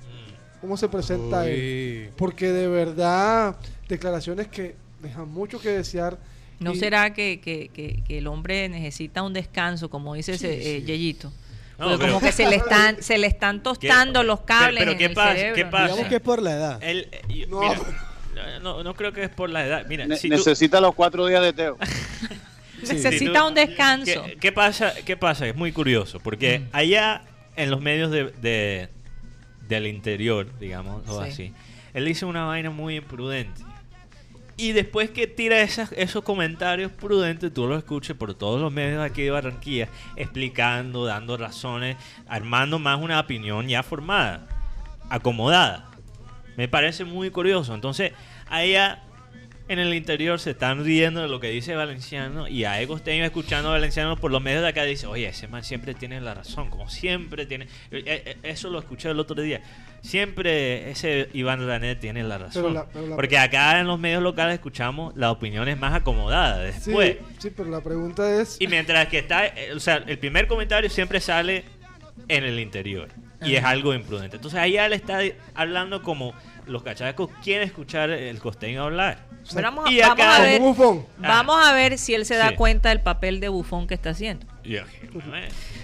[0.61, 2.09] ¿Cómo se presenta él?
[2.17, 3.57] Porque de verdad,
[3.89, 6.17] declaraciones que dejan mucho que desear.
[6.59, 10.77] ¿No y- será que, que- que- que el hombre necesita un descanso, como dice ese,
[10.77, 11.33] eh, Yeyito?
[11.77, 14.97] No, pero- como que se le están, se le están tostando los cables pero en
[14.97, 15.83] qué el pasa- cerebro, qué pasa?
[15.87, 16.79] Digamos que es por la edad.
[16.83, 17.59] Él, eh, yo- No.
[17.61, 19.85] mira, no, no creo que es por la edad.
[19.89, 21.77] Mira, Ne- si tú- necesita los cuatro días de Teo.
[22.87, 24.23] Necesita un descanso.
[24.25, 24.93] ¿Qué, qué pasa?
[25.05, 25.47] ¿Qué pasa?
[25.47, 26.63] Es muy curioso, porque Mm.
[26.73, 27.21] allá
[27.55, 28.89] en los medios de, de-
[29.67, 31.29] del interior, digamos, o Sí.
[31.31, 31.53] así,
[31.93, 33.61] él dice una vaina muy imprudente.
[34.55, 38.99] Y después que tira esas, esos comentarios prudentes, tú los escuches por todos los medios
[38.99, 44.47] de aquí de Barranquilla, explicando, dando razones, armando más una opinión ya formada,
[45.09, 45.89] acomodada.
[46.55, 47.73] Me parece muy curioso.
[47.73, 48.13] Entonces,
[48.47, 49.02] allá
[49.69, 53.69] en el interior se están riendo de lo que dice Valenciano y hay costeños escuchando
[53.69, 56.69] a Valenciano por los medios de acá dice, oye, ese man siempre tiene la razón,
[56.69, 57.65] como siempre tiene...
[57.91, 59.61] Eh, eh, Eso lo escuché el otro día.
[60.01, 62.61] Siempre ese Iván Ranet tiene la razón.
[62.63, 66.75] Pero la- pero la- Porque acá en los medios locales escuchamos las opiniones más acomodadas
[66.75, 67.17] Sí, después.
[67.39, 68.57] sí, pero la pregunta es.
[68.59, 71.63] Y mientras que está, eh, o sea, el primer comentario siempre sale
[72.27, 73.07] en el interior.
[73.45, 74.37] Y es algo imprudente.
[74.37, 75.19] Entonces allá le está
[75.53, 76.33] hablando como
[76.67, 79.19] los cachacos quieren escuchar el costeño hablar.
[79.53, 81.05] Pero vamos, a- Y vamos acá- a ver, bufón.
[81.17, 82.55] vamos a ver si él se da Sí.
[82.55, 84.45] cuenta del papel de bufón que está haciendo.
[84.63, 84.81] Eh.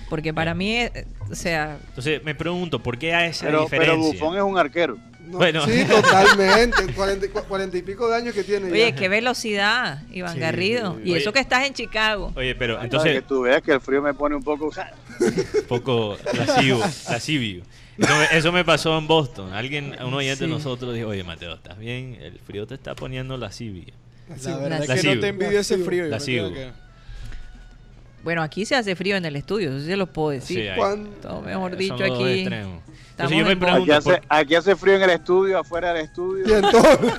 [0.10, 3.82] Porque para mí, eh, o sea, Entonces me pregunto, ¿por qué hay esa Pero, pero
[3.94, 4.14] diferencia?
[4.24, 4.98] Bufón es un arquero.
[5.30, 5.66] No, Bueno.
[5.66, 6.94] Sí, totalmente.
[6.94, 8.72] Cuarenta, y- pico de años que tiene.
[8.72, 8.96] oye, ya.
[8.96, 10.40] qué velocidad, Iván Sí.
[10.40, 11.00] Garrido.
[11.04, 11.22] Y Oye.
[11.22, 12.34] eso que estás en Chicago.
[12.36, 14.66] Oye, pero Para entonces, que tú veas que el frío me pone un poco.
[15.20, 17.64] un poco lascivo, lascivio.
[17.98, 19.54] Eso me, eso me pasó en Boston.
[19.54, 22.18] Alguien, un oyente de nosotros dijo, oye Mateo, ¿estás bien?
[22.22, 23.94] El frío te está poniendo lascivio.
[24.34, 26.50] Así, La verdad La es que no te envidio ese La frío.
[26.50, 26.56] yo
[28.24, 30.58] Bueno, aquí se hace frío en el estudio, eso sí se lo puedo decir.
[30.62, 32.44] Sí, hay- mejor dicho aquí.
[32.44, 33.60] Entonces yo me Boston.
[33.60, 36.48] Aquí pregunto, hace, ¿por- aquí hace frío en el estudio, afuera del estudio.
[36.48, 37.12] Y entonces,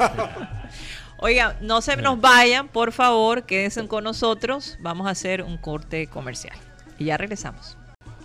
[1.19, 4.79] Oiga, no se nos vayan, por favor, quédense con nosotros.
[4.81, 6.57] Vamos a hacer un corte comercial.
[6.99, 7.77] Y ya regresamos.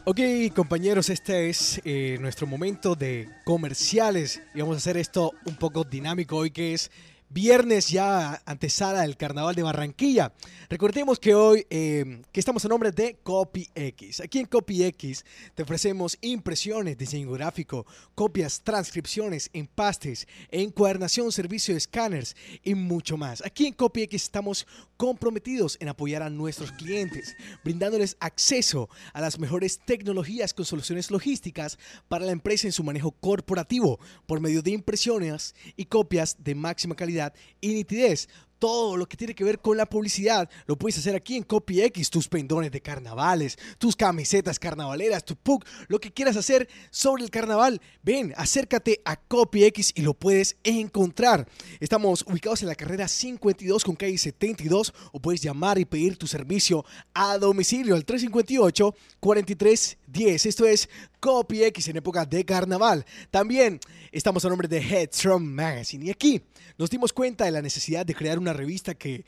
[0.06, 0.20] Ok,
[0.56, 5.84] compañeros, este es eh, nuestro momento de comerciales y vamos a hacer esto un poco
[5.84, 6.92] dinámico hoy que es
[7.36, 10.32] viernes ya antesala del Carnaval de Barranquilla.
[10.70, 14.22] Recordemos que hoy eh, que estamos a nombre de CopyX.
[14.22, 22.38] Aquí en CopyX te ofrecemos impresiones, diseño gráfico, copias, transcripciones, empastes, encuadernación, servicio de escáneres
[22.64, 23.46] y mucho más.
[23.46, 24.66] Aquí en CopyX estamos
[24.96, 31.78] comprometidos en apoyar a nuestros clientes, brindándoles acceso a las mejores tecnologías con soluciones logísticas
[32.08, 36.96] para la empresa en su manejo corporativo por medio de impresiones y copias de máxima
[36.96, 37.25] calidad
[37.62, 38.30] y nitidez.
[38.66, 42.10] Todo lo que tiene que ver con la publicidad lo puedes hacer aquí en CopyX,
[42.10, 47.30] tus pendones de carnavales, tus camisetas carnavaleras, tu pug, lo que quieras hacer sobre el
[47.30, 47.80] carnaval.
[48.02, 51.48] Ven, acércate a CopyX y lo puedes encontrar.
[51.80, 56.26] Estamos ubicados en la carrera 52 con calle 72 o puedes llamar y pedir tu
[56.26, 60.46] servicio a domicilio al 358 4310.
[60.48, 60.90] Esto es
[61.20, 63.06] CopyX en época de carnaval.
[63.30, 63.80] También
[64.12, 66.42] estamos a nombre de Headstrong Magazine y aquí
[66.78, 69.26] nos dimos cuenta de la necesidad de crear una revista que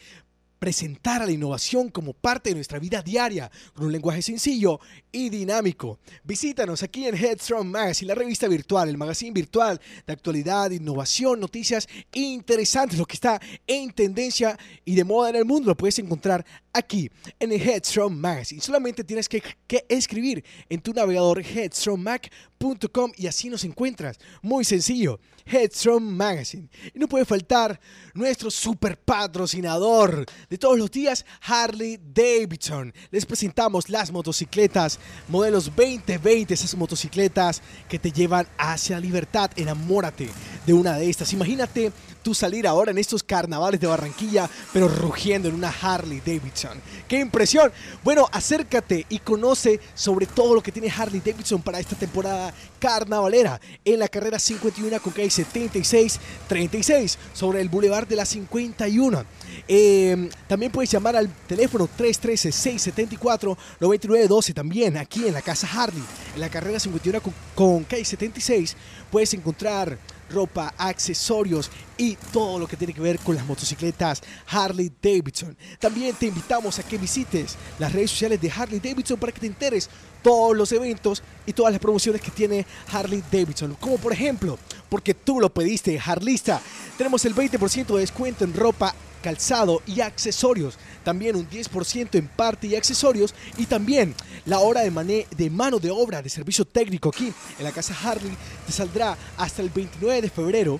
[0.59, 4.79] presentara la innovación como parte de nuestra vida diaria con un lenguaje sencillo
[5.11, 5.99] y dinámico.
[6.23, 11.87] Visítanos aquí en Headstrong Magazine, la revista virtual, el magazine virtual de actualidad, innovación, noticias
[12.13, 16.45] interesantes, lo que está en tendencia y de moda en el mundo, lo puedes encontrar
[16.73, 17.09] aquí
[17.39, 18.61] en el Headstrong Magazine.
[18.61, 24.17] Solamente tienes que, que escribir en tu navegador headstrongmac.com y así nos encuentras.
[24.41, 25.19] Muy sencillo,
[25.49, 26.69] Headstrong Magazine.
[26.93, 27.79] Y no puede faltar
[28.13, 32.93] nuestro super patrocinador de todos los días, Harley Davidson.
[33.11, 39.51] Les presentamos las motocicletas modelos 2020, esas motocicletas que te llevan hacia la libertad.
[39.55, 40.29] Enamórate
[40.65, 41.33] de una de estas.
[41.33, 41.91] Imagínate
[42.33, 46.79] salir ahora en estos carnavales de Barranquilla, pero rugiendo en una Harley Davidson.
[47.07, 47.71] ¡Qué impresión!
[48.03, 53.59] Bueno, acércate y conoce sobre todo lo que tiene Harley Davidson para esta temporada carnavalera
[53.83, 59.23] en la carrera 51 con calle 76 36 sobre el Boulevard de la 51.
[59.67, 66.03] Eh, también puedes llamar al teléfono 313-674-9912 también aquí en la casa Harley,
[66.35, 68.75] en la carrera 51 con, con calle 76.
[69.11, 69.97] Puedes encontrar
[70.29, 75.57] ropa, accesorios y todo lo que tiene que ver con las motocicletas Harley Davidson.
[75.79, 79.47] También te invitamos a que visites las redes sociales de Harley Davidson para que te
[79.47, 79.89] enteres
[80.21, 83.75] todos los eventos y todas las promociones que tiene Harley Davidson.
[83.79, 84.57] Como por ejemplo,
[84.89, 86.61] porque tú lo pediste, Harlista,
[86.97, 88.93] tenemos el 20% de descuento en ropa
[89.27, 90.79] calzado y accesorios.
[91.03, 93.35] También un 10% en parte y accesorios.
[93.57, 94.15] Y también
[94.45, 98.31] la hora de, mano de obra de servicio técnico aquí en la casa Harley
[98.65, 100.79] te saldrá hasta el 29 de febrero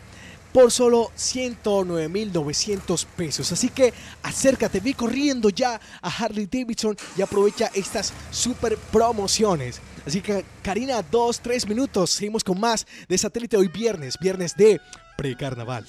[0.53, 3.51] por solo 109.900 pesos.
[3.51, 3.93] Así que
[4.23, 9.81] acércate, ve corriendo ya a Harley Davidson y aprovecha estas super promociones.
[10.05, 12.11] Así que Karina, dos, tres minutos.
[12.11, 14.79] Seguimos con más de satélite hoy viernes, viernes de
[15.17, 15.85] precarnaval.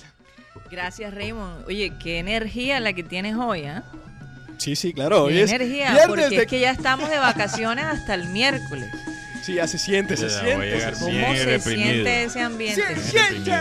[0.70, 1.66] Gracias, Raymond.
[1.66, 3.82] Oye, qué energía la que tienes hoy, ¿ah?
[4.59, 5.24] Sí, sí, claro.
[5.24, 8.28] Hoy Qué es energía, viernes porque de- es que ya estamos de vacaciones hasta el
[8.28, 8.90] miércoles.
[9.42, 10.78] Sí, ya se siente, se Ya, siente.
[10.98, 11.92] ¿Cómo se reprimido.
[11.92, 12.82] siente ese ambiente?
[12.96, 13.52] ¡Se siente!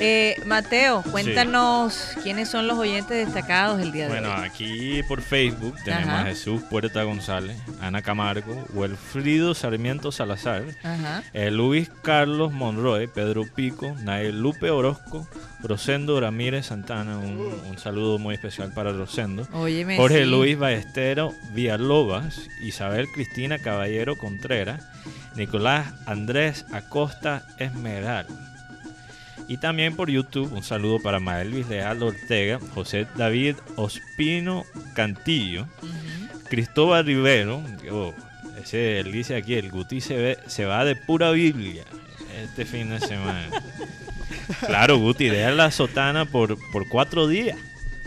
[0.00, 4.44] Eh, Mateo, cuéntanos quiénes son los oyentes destacados el día de Bueno, hoy.
[4.46, 6.20] aquí por Facebook tenemos Ajá.
[6.22, 10.64] a Jesús Puerta González, Ana Camargo, Wilfrido Sarmiento Salazar,
[11.32, 15.26] eh, Luis Carlos Monroy, Pedro Pico, Nael Lupe Orozco,
[15.62, 17.38] Rosendo Ramírez Santana, un,
[17.68, 19.46] un saludo muy especial para Rosendo.
[19.52, 20.30] Óyeme, Jorge sí.
[20.30, 24.82] Luis Ballestero Villalobas, Isabel Cristina Caballero Contreras,
[25.36, 28.26] Nicolás Andrés Acosta Esmeral.
[29.50, 35.66] Y también por YouTube, un saludo para Maelvis Leal Ortega, José David Ospino Cantillo,
[36.48, 38.14] Cristóbal Rivero, oh,
[38.62, 41.82] ese él dice aquí, el Guti se, ve- se va de pura Biblia
[42.42, 43.48] este fin de semana.
[44.66, 47.56] Claro, Guti, deja la sotana por, por cuatro días.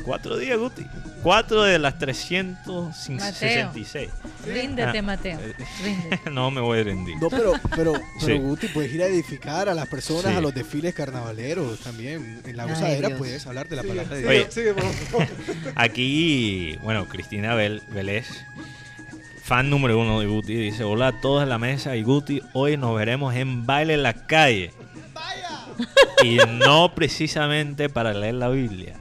[0.06, 0.86] Cuatro días, Guti.
[1.22, 4.10] Cuatro de las 366.
[4.45, 5.39] Ríndete, Ah, Mateo.
[5.84, 6.20] Ríndete.
[6.32, 7.16] no me voy a rendir.
[7.22, 8.34] No, pero, pero, pero Sí.
[8.38, 10.38] Guti, puedes ir a edificar a las personas Sí.
[10.38, 12.41] a los desfiles carnavaleros también.
[12.45, 14.45] En la gozadera puedes hablar de la palabra de Sigue, Dios.
[14.45, 14.51] Oye.
[14.51, 15.28] sigue, por favor.
[15.76, 18.28] Aquí, bueno, Cristina Vel- Vélez,
[19.41, 22.76] fan número uno de Guti, dice: Hola a todos en la mesa y Guti, hoy
[22.76, 24.74] nos veremos en baile en la calle.
[26.24, 28.93] Y no precisamente para leer la Biblia.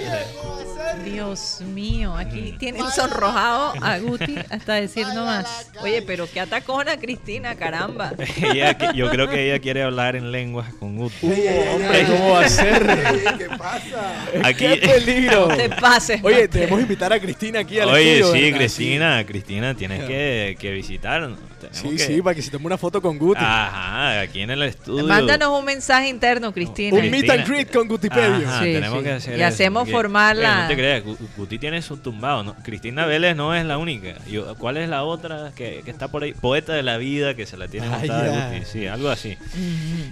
[1.04, 5.70] Dios mío, aquí tienen sonrojado a Guti hasta decir no más.
[5.82, 8.12] Oye, pero qué atacona Cristina, caramba.
[8.42, 11.26] Ella que- yo creo que ella quiere hablar en lenguas con Guti.
[11.26, 12.82] Hombre, ¿cómo va a ser?
[13.38, 14.26] ¿Qué pasa?
[14.42, 15.48] Aquí, ¡Qué peligro!
[15.48, 16.20] No te pases.
[16.22, 16.60] Oye, Mateo.
[16.60, 18.58] debemos invitar a Cristina aquí al Oye, estudio, sí, ¿verdad?
[18.58, 21.38] Cristina, Cristina, tienes que, que visitarnos.
[21.72, 23.40] Sí, que- sí, para que se tome una foto con Guti.
[23.42, 25.04] Ajá, aquí en el estudio.
[25.06, 26.96] Mándanos un mensaje interno, Cristina.
[26.96, 28.46] Un meet and greet con Gutipedio.
[28.48, 29.04] Ajá, Sí, tenemos sí.
[29.04, 32.42] que hacer Y hacemos formar Oye, la- No te creas, Gu- Guti tiene su tumbado.
[32.44, 32.54] ¿no?
[32.62, 34.14] Cristina Vélez no es la única.
[34.26, 36.32] Yo- ¿Cuál es la otra que, que está por ahí?
[36.34, 38.50] Poeta de la vida que se la tiene Ah, montada ya.
[38.58, 38.64] Guti.
[38.66, 39.36] Sí, algo así.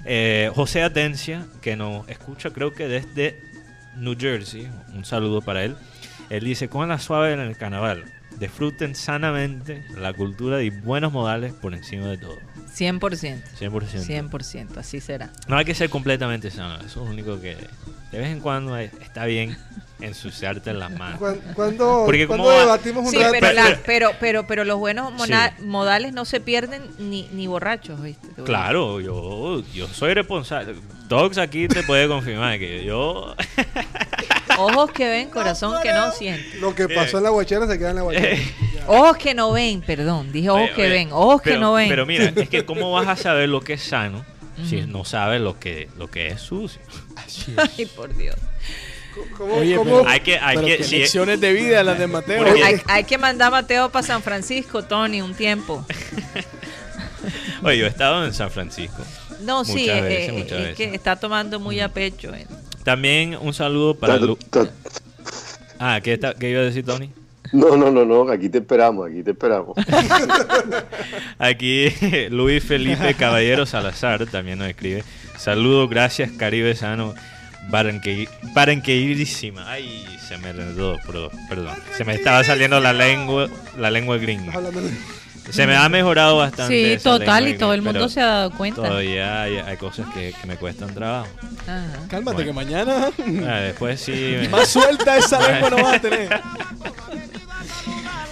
[0.04, 3.40] Eh, José Atencia, que nos escucha creo que desde
[3.96, 4.68] New Jersey.
[4.94, 5.76] Un saludo para él.
[6.30, 8.04] Él dice, con la suave en el carnaval.
[8.38, 12.36] Disfruten sanamente la cultura y buenos modales por encima de todo.
[12.76, 13.42] 100%.
[13.60, 14.30] 100%.
[14.30, 15.30] 100%, así será.
[15.46, 16.74] No hay que ser completamente sano.
[16.76, 17.56] Eso es lo único que
[18.10, 19.56] de vez en cuando es- está bien
[20.00, 21.18] ensuciarte las manos.
[21.20, 23.30] Cuan- Cuando, Porque cuando ¿cómo va- debatimos un Sí, rato.
[23.40, 25.64] pero, la- pero- pero, pero, los buenos mona- Sí.
[25.64, 28.28] modales no se pierden ni, ni borrachos, ¿viste?
[28.44, 30.74] Claro, yo, yo soy responsable.
[31.08, 33.34] Dogs aquí te puede confirmar que yo...
[34.58, 36.58] Ojos que ven, corazón que no siente.
[36.58, 38.38] Lo que pasó en la guachera se queda en la guachera.
[38.86, 40.30] Ojos que no ven, perdón.
[40.32, 41.08] Dije ojos Oye, que oye, ven.
[41.12, 41.88] Ojos que no ven.
[41.88, 44.24] Pero mira, es que cómo vas a saber lo que es sano
[44.68, 46.80] si no sabes lo que, lo que es sucio.
[47.76, 48.36] Ay, por Dios.
[49.36, 52.44] ¿Cómo, Oye, cómo- pero- Hay que, hay Pero que, lecciones de vida las de Mateo.
[52.44, 55.84] Porque- Hay, hay que mandar a Mateo para San Francisco, Tony, un tiempo.
[57.62, 59.02] oye, yo he estado en San Francisco.
[59.40, 60.76] No, sí, Muchas eh, veces, eh, es veces.
[60.76, 62.32] que está tomando muy a pecho.
[62.84, 64.18] También un saludo para...
[64.18, 64.68] Ta- Lu- ta-
[65.78, 67.10] Ah, ¿qué, está- qué iba a decir Tony?
[67.52, 69.76] No, no, no, no, aquí te esperamos, aquí te esperamos.
[71.38, 71.88] Aquí
[72.30, 75.04] Luis Felipe Caballero Salazar también nos escribe.
[75.36, 77.14] Saludos, gracias Caribe Sano.
[78.54, 79.70] Barranqueírísima.
[79.70, 81.74] Ay, se me enredó, pero- perdón.
[81.96, 84.52] Se me estaba saliendo la lengua, la lengua gringa.
[85.50, 86.96] Se me ha mejorado bastante.
[86.98, 88.82] Sí, total, y todo el mundo se ha dado cuenta.
[88.82, 91.28] Todavía hay, hay cosas que, que me cuestan trabajo.
[91.62, 92.06] Ajá.
[92.08, 92.50] Cálmate, Bueno.
[92.50, 93.08] que mañana
[93.48, 94.36] Ah, después sí.
[94.40, 96.28] me- más suelta esa lengua no vas a tener.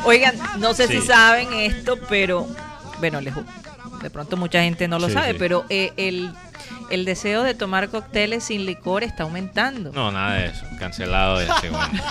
[0.05, 1.07] Oigan, no sé si Sí.
[1.07, 2.49] saben esto, pero
[2.99, 3.35] bueno, les-
[4.03, 5.37] de pronto mucha gente no lo Sí, sabe, sí.
[5.39, 6.33] pero eh, el,
[6.91, 9.93] el deseo de tomar cócteles sin licor está aumentando.
[9.93, 10.65] No, nada de eso.
[10.79, 11.87] Cancelado de segundo.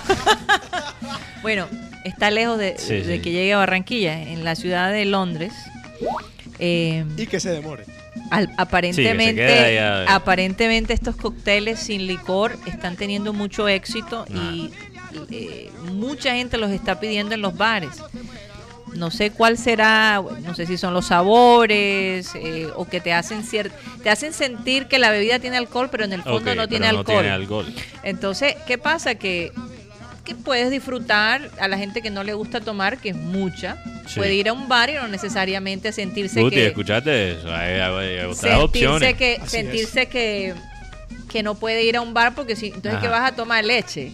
[1.42, 1.68] Bueno,
[2.06, 3.22] está lejos de, Sí, de sí.
[3.22, 5.54] que llegue a Barranquilla, en la ciudad de Londres.
[6.60, 7.86] eh, Y que se demore.
[8.30, 10.16] al- Sí, aparentemente, que se quede allá.
[10.16, 14.72] aparentemente estos cócteles sin licor están teniendo mucho éxito y
[15.32, 17.92] eh, mucha gente los está pidiendo en los bares.
[18.96, 23.44] No sé cuál será, no sé si son los sabores eh, o que te hacen
[23.44, 23.72] cier-
[24.04, 26.92] te hacen sentir que la bebida tiene alcohol, pero en el fondo no, pero tiene,
[26.92, 27.16] no alcohol.
[27.22, 27.74] tiene alcohol.
[28.04, 29.16] Entonces, ¿qué pasa?
[29.16, 29.52] Que,
[30.36, 33.78] que puedes disfrutar a la gente que no le gusta tomar, que es mucha,
[34.08, 34.16] Sí.
[34.20, 37.54] puede ir a un bar y no necesariamente sentirse Guti, que escuchaste eso.
[37.54, 39.14] Hay, hay- hay otras sentirse opciones.
[39.16, 40.54] que Así sentirse que
[41.30, 43.02] que no puede ir a un bar porque si entonces Ajá.
[43.02, 44.12] que vas a tomar leche,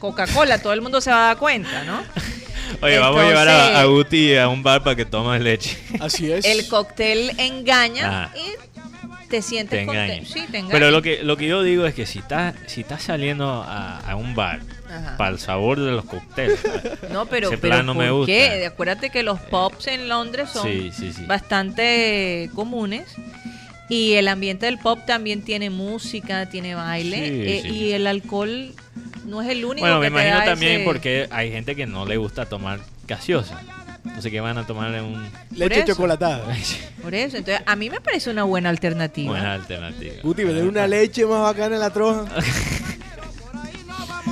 [0.00, 2.02] Coca-Cola, todo el mundo se va a dar cuenta, ¿no?
[2.82, 5.78] Oye, vamos a llevar a, a Guti a un bar para que tome leche.
[5.98, 6.44] Así es.
[6.44, 8.34] El cóctel engaña Ajá.
[8.36, 10.12] y te sientes te contento.
[10.12, 10.28] engaña.
[10.28, 10.72] Sí, te engaña.
[10.72, 13.98] Pero lo que, lo que yo digo es que si estás si estás saliendo a,
[14.00, 14.60] a un bar.
[15.16, 16.58] Para el sabor de los cócteles,
[17.12, 18.32] No, pero, Ese pero plan no me ¿por gusta.
[18.32, 18.66] qué?
[18.66, 21.24] Acuérdate que los pops en Londres son Sí, sí, sí.
[21.26, 23.04] bastante comunes.
[23.90, 27.16] Y el ambiente del pop también tiene música, tiene baile.
[27.16, 27.68] Sí, eh, sí.
[27.68, 28.72] Y el alcohol
[29.24, 31.74] no es el único bueno, me que te imagino da también ese- porque hay gente
[31.74, 33.60] que no le gusta tomar gaseosa.
[34.04, 36.44] Entonces, ¿qué van a tomar en un Leche chocolatada.
[37.02, 39.30] Por eso, entonces a mí me parece una buena alternativa.
[39.30, 40.14] buena alternativa?
[40.22, 42.24] Guti, vender una leche más bacana en la troja.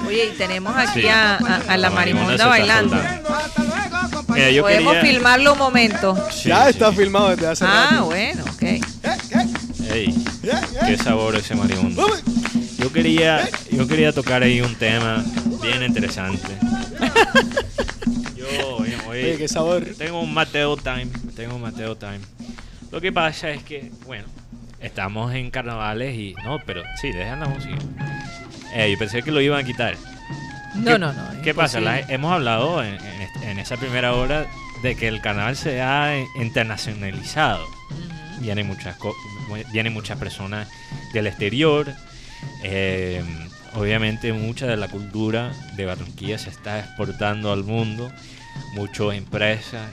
[0.06, 1.08] Oye, y tenemos aquí Sí.
[1.08, 2.96] a, a- a la marimonda marimonda bailando.
[4.28, 6.16] Mira, yo Podemos quería- filmarlo un momento.
[6.30, 6.70] Sí, ya sí.
[6.70, 8.04] está filmado desde hace Ah, rato.
[8.06, 8.62] bueno, ok.
[9.92, 10.14] Ey,
[10.86, 12.06] qué sabor ese marimundo.
[12.78, 15.24] Yo quería, yo quería tocar ahí un tema
[15.62, 16.46] bien interesante.
[18.36, 19.84] Yo, oye, oye, Oye, qué sabor.
[19.98, 22.20] tengo un Mateo Time, tengo un Mateo Time.
[22.92, 24.24] Lo que pasa es que, bueno,
[24.80, 27.76] estamos en carnavales y no, pero sí, dejan la música.
[28.74, 29.96] Eh, yo pensé que lo iban a quitar.
[30.74, 31.42] No, no, no.
[31.42, 31.80] ¿Qué pasa?
[31.80, 32.98] La- hemos hablado en,
[33.42, 34.46] en esa primera hora
[34.82, 37.64] de que el canal se ha internacionalizado.
[37.64, 38.40] Ujú.
[38.42, 38.96] Vienen muchas,
[39.72, 40.68] vienen muchas personas
[41.12, 41.92] del exterior.
[42.62, 43.22] eh,
[43.74, 48.10] obviamente mucha de la cultura de Barranquilla se está exportando al mundo.
[48.74, 49.90] Muchas empresas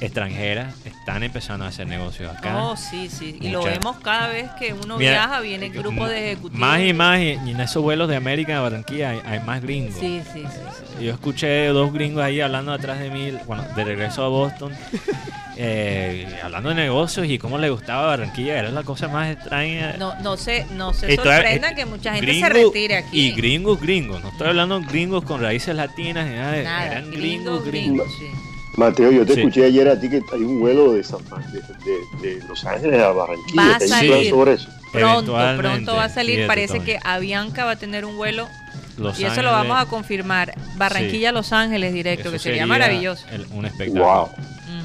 [0.00, 2.64] extranjeras están empezando a hacer negocios acá.
[2.64, 3.36] Oh, sí, sí.
[3.40, 6.58] Y lo vemos cada vez que uno Mira, viaja, viene el grupo de ejecutivos.
[6.58, 9.94] Más y más, y en esos vuelos de América a Barranquilla hay, hay más gringos.
[9.98, 11.04] Sí, sí, sí.
[11.04, 14.72] Yo escuché dos gringos ahí hablando atrás de mí, bueno, de regreso a Boston,
[15.56, 19.96] eh, hablando de negocios y cómo le gustaba Barranquilla, era la cosa más extraña.
[19.98, 22.96] No, no se, no se Esto es- sorprenda eh, que mucha gente gringo se retire
[22.96, 23.20] aquí.
[23.28, 24.22] Y gringos, gringos.
[24.22, 28.06] No estoy hablando gringos con raíces latinas, nada, Nada, eran gringos, gringos, gringos.
[28.18, 28.47] gringos, sí.
[28.78, 29.40] Mateo, yo te Sí.
[29.40, 31.18] escuché ayer a ti que hay un vuelo de, San,
[31.52, 33.62] de, de- de Los Ángeles a Barranquilla.
[33.62, 34.10] Va a ¿Te hay un salir.
[34.12, 34.68] plan sobre eso?
[34.92, 36.46] Pronto, pronto va a salir.
[36.46, 38.48] Parece que Avianca va a tener un vuelo
[38.96, 40.54] Los y eso lo vamos a confirmar.
[40.76, 43.26] Barranquilla, Los Ángeles directo, eso que sería, maravilloso.
[43.32, 44.04] el- un espectáculo.
[44.04, 44.28] Wow,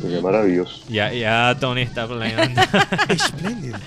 [0.01, 0.83] sería maravilloso.
[0.89, 2.61] Ya, ya Tony está planeando.
[3.09, 3.77] Espléndido.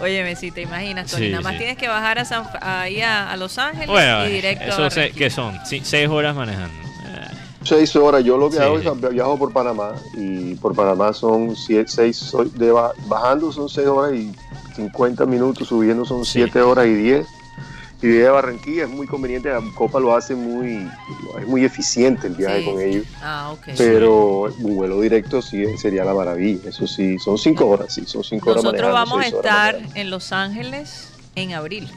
[0.00, 1.58] Óyeme, si te imaginas, Tony, Sí, nada más sí.
[1.58, 4.90] tienes que bajar a San- ahí a, a Los Ángeles bueno, y directo a eso
[4.90, 5.18] sé, Barranquilla.
[5.24, 6.74] que son Sí, seis horas manejando.
[7.64, 11.54] Seis horas, yo lo que Sí, hago es viajo por Panamá y por Panamá son
[11.56, 14.32] siete, seis, de ba- bajando son seis horas y
[14.74, 16.32] 50 minutos, subiendo son Sí.
[16.34, 17.26] siete horas y 10.
[18.00, 20.90] Y de Barranquilla es muy conveniente, la Copa lo hace muy,
[21.40, 23.06] es muy eficiente el viaje Sí, con ellos.
[23.22, 23.68] Ah, ok.
[23.78, 28.24] Pero un vuelo directo sí sería la maravilla, eso sí, son cinco horas, sí, son
[28.24, 31.88] cinco horas Nosotros vamos a estar en Los Ángeles en abril.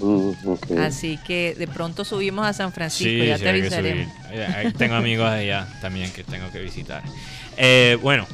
[0.00, 0.70] Mm, ok.
[0.78, 4.12] Así que de pronto subimos a San Francisco, Sí, ya sí, te avisaremos.
[4.76, 7.02] tengo amigos allá también que tengo que visitar.
[7.56, 8.26] Eh, bueno,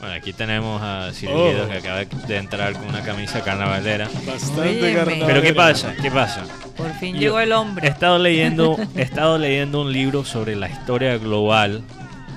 [0.00, 1.68] bueno, aquí tenemos a Silvio Oh.
[1.68, 4.08] que acaba de entrar con una camisa carnavalera.
[4.26, 4.94] Bastante Óyeme.
[4.94, 5.22] carnaval.
[5.26, 5.94] Pero ¿qué pasa?
[6.00, 6.44] ¿Qué pasa?
[6.76, 7.88] Por fin Yo- llegó el He hombre.
[7.88, 11.82] estado leyendo, he estado leyendo un libro sobre la historia global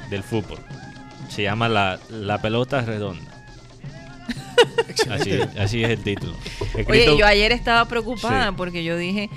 [0.10, 0.60] del fútbol.
[1.30, 3.32] Se llama La, la pelota redonda.
[5.12, 6.34] Así, así es el título.
[6.76, 8.54] Escrito- Oye, yo ayer estaba preocupada Sí.
[8.58, 9.30] porque yo dije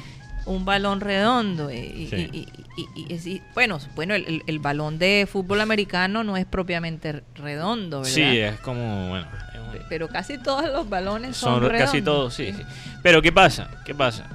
[0.46, 1.68] un balón redondo.
[1.70, 2.28] eh, Y, Sí.
[2.32, 2.38] y-
[2.76, 6.46] y- y- y- y- bueno, bueno el, el- el balón de fútbol americano no es
[6.46, 8.14] propiamente redondo, ¿verdad?
[8.14, 11.90] sí, es como, bueno, es un- Pero casi todos los balones son, son redondos.
[11.90, 12.62] casi todos, sí, sí.
[13.02, 13.68] Pero ¿qué pasa?
[13.84, 14.26] ¿Qué pasa?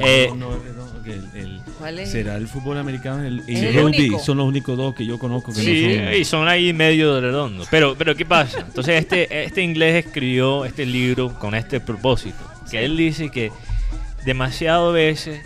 [0.00, 2.10] Eh, No, no, no, que el- el- ¿Cuál es?
[2.10, 3.84] será el fútbol americano el- y el rugby.
[4.06, 4.18] único.
[4.18, 6.14] Son los únicos dos que yo conozco que Sí, no son.
[6.14, 7.64] y son ahí medio de redondo.
[7.70, 8.60] Pero, pero ¿qué pasa?
[8.60, 12.38] Entonces este, este inglés escribió este libro con este propósito.
[12.70, 13.50] Que él dice que
[14.24, 15.40] demasiado veces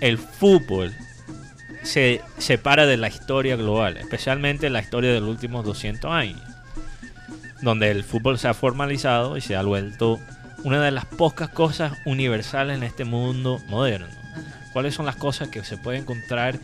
[0.00, 0.92] el fútbol
[1.82, 6.40] se separa de la historia global, especialmente la historia de los últimos 200 años,
[7.62, 10.18] donde el fútbol se ha formalizado y se ha vuelto
[10.64, 14.06] una de las pocas cosas universales en este mundo moderno.
[14.74, 16.58] ¿Cuáles son las cosas que se pueden encontrar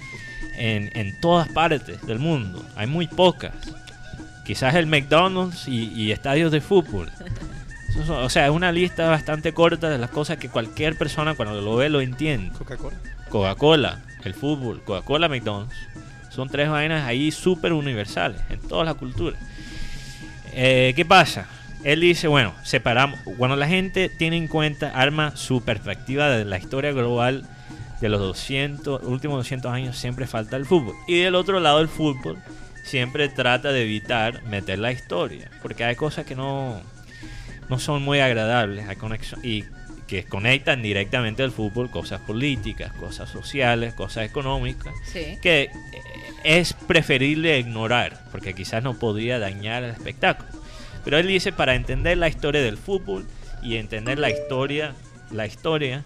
[0.57, 2.62] en, en todas partes del mundo?
[2.77, 3.53] Hay muy pocas.
[4.45, 7.09] Quizás el McDonald's y, y estadios de fútbol.
[8.07, 11.61] Son- o sea, es una lista bastante corta de las cosas que cualquier persona cuando
[11.61, 12.51] lo ve lo entiende.
[12.59, 12.97] Coca-Cola.
[13.31, 15.74] Coca-Cola, el fútbol, Coca-Cola, McDonald's.
[16.31, 19.41] Son tres vainas ahí súper universales en todas las culturas.
[20.53, 21.47] Eh, ¿Qué pasa?
[21.85, 23.19] Él dice, bueno, separamos.
[23.39, 27.45] Cuando la gente tiene en cuenta, arma su perspectiva de la historia global
[28.01, 30.94] de los 200, últimos 200 años, siempre falta el fútbol.
[31.06, 32.39] Y del otro lado, el fútbol
[32.85, 35.51] siempre trata de evitar meter la historia.
[35.62, 36.81] Porque hay cosas que no,
[37.68, 39.64] no son muy agradables hay conexión, y
[40.06, 45.39] que conectan directamente al fútbol, cosas políticas, cosas sociales, cosas económicas, Sí.
[45.40, 45.70] que eh,
[46.43, 50.48] es preferible ignorar, porque quizás no podría dañar el espectáculo.
[51.05, 53.24] Pero él dice, para entender la historia del fútbol
[53.62, 54.94] y entender la historia,
[55.31, 56.02] la historia,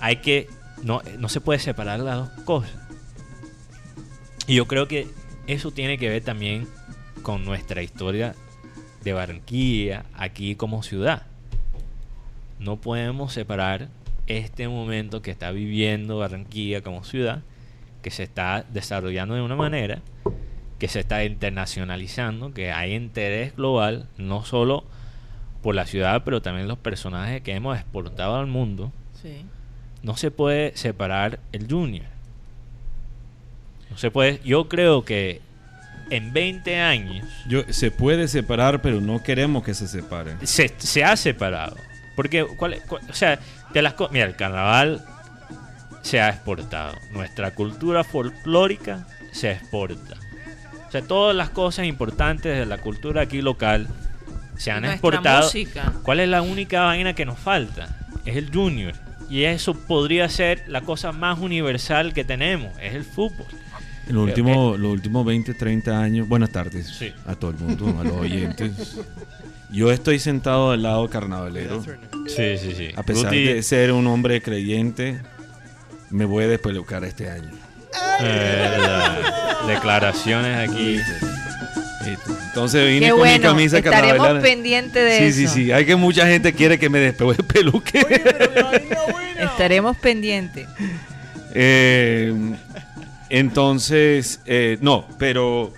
[0.00, 0.48] hay que,
[0.84, 2.76] no, no se puede separar las dos cosas.
[4.46, 5.08] Y yo creo que
[5.46, 6.68] eso tiene que ver también
[7.22, 8.34] con nuestra historia
[9.02, 11.22] de Barranquilla, aquí como ciudad.
[12.58, 13.88] No podemos separar
[14.26, 17.42] este momento que está viviendo Barranquilla como ciudad,
[18.02, 20.02] que se está desarrollando de una manera,
[20.78, 24.84] que se está internacionalizando, que hay interés global, no solo
[25.62, 28.92] por la ciudad, pero también los personajes que hemos exportado al mundo.
[29.22, 29.46] Sí.
[30.04, 32.06] No se puede separar el junior.
[33.90, 34.40] No se puede.
[34.44, 35.40] Yo creo que
[36.10, 40.38] en 20 años Yo, se puede separar, pero no queremos que se separen.
[40.46, 41.76] se, se ha separado.
[42.16, 42.76] Porque, ¿cuál,
[43.10, 43.40] o sea,
[43.72, 45.04] de las mira, el carnaval
[46.02, 46.94] se ha exportado.
[47.12, 50.16] Nuestra cultura folclórica se exporta.
[50.86, 53.88] O sea, todas las cosas importantes de la cultura aquí local
[54.56, 55.44] se han Nuestra exportado.
[55.44, 55.92] música.
[56.04, 57.88] ¿Cuál es la única vaina que nos falta?
[58.24, 58.94] Es el junior.
[59.30, 63.46] Y eso podría ser la cosa más universal que tenemos, es el fútbol.
[64.08, 67.12] En los últimos, los últimos 20, 30 años, buenas tardes Sí.
[67.26, 68.96] a todo el mundo, a los oyentes.
[69.72, 71.82] Yo estoy sentado al lado carnavalero.
[72.26, 72.90] Sí, sí, sí.
[72.96, 75.20] A pesar Guti- de ser un hombre creyente,
[76.10, 77.50] me voy a despelucar este año.
[78.20, 80.98] Eh, la- declaraciones aquí.
[82.48, 84.42] Entonces vine Qué con bueno, mi camisa estaremos carnavalera.
[84.42, 85.52] pendientes de sí, eso.
[85.54, 88.06] Sí, sí, Hay que mucha gente quiere que me despeluque.
[89.38, 90.66] Estaremos pendientes.
[91.54, 92.32] Eh,
[93.30, 95.72] entonces, eh, no, pero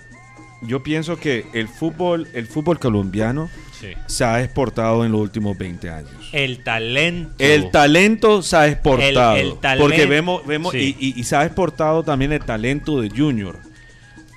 [0.63, 3.49] yo pienso que el fútbol, el fútbol colombiano
[3.81, 3.89] Sí.
[4.07, 6.11] se ha exportado en los últimos 20 años.
[6.33, 7.35] El talento.
[7.39, 9.37] El talento se ha exportado.
[9.37, 10.97] El- el talento, porque vemos, vemos sí.
[10.99, 13.59] y, y- y se ha exportado también el talento de Junior.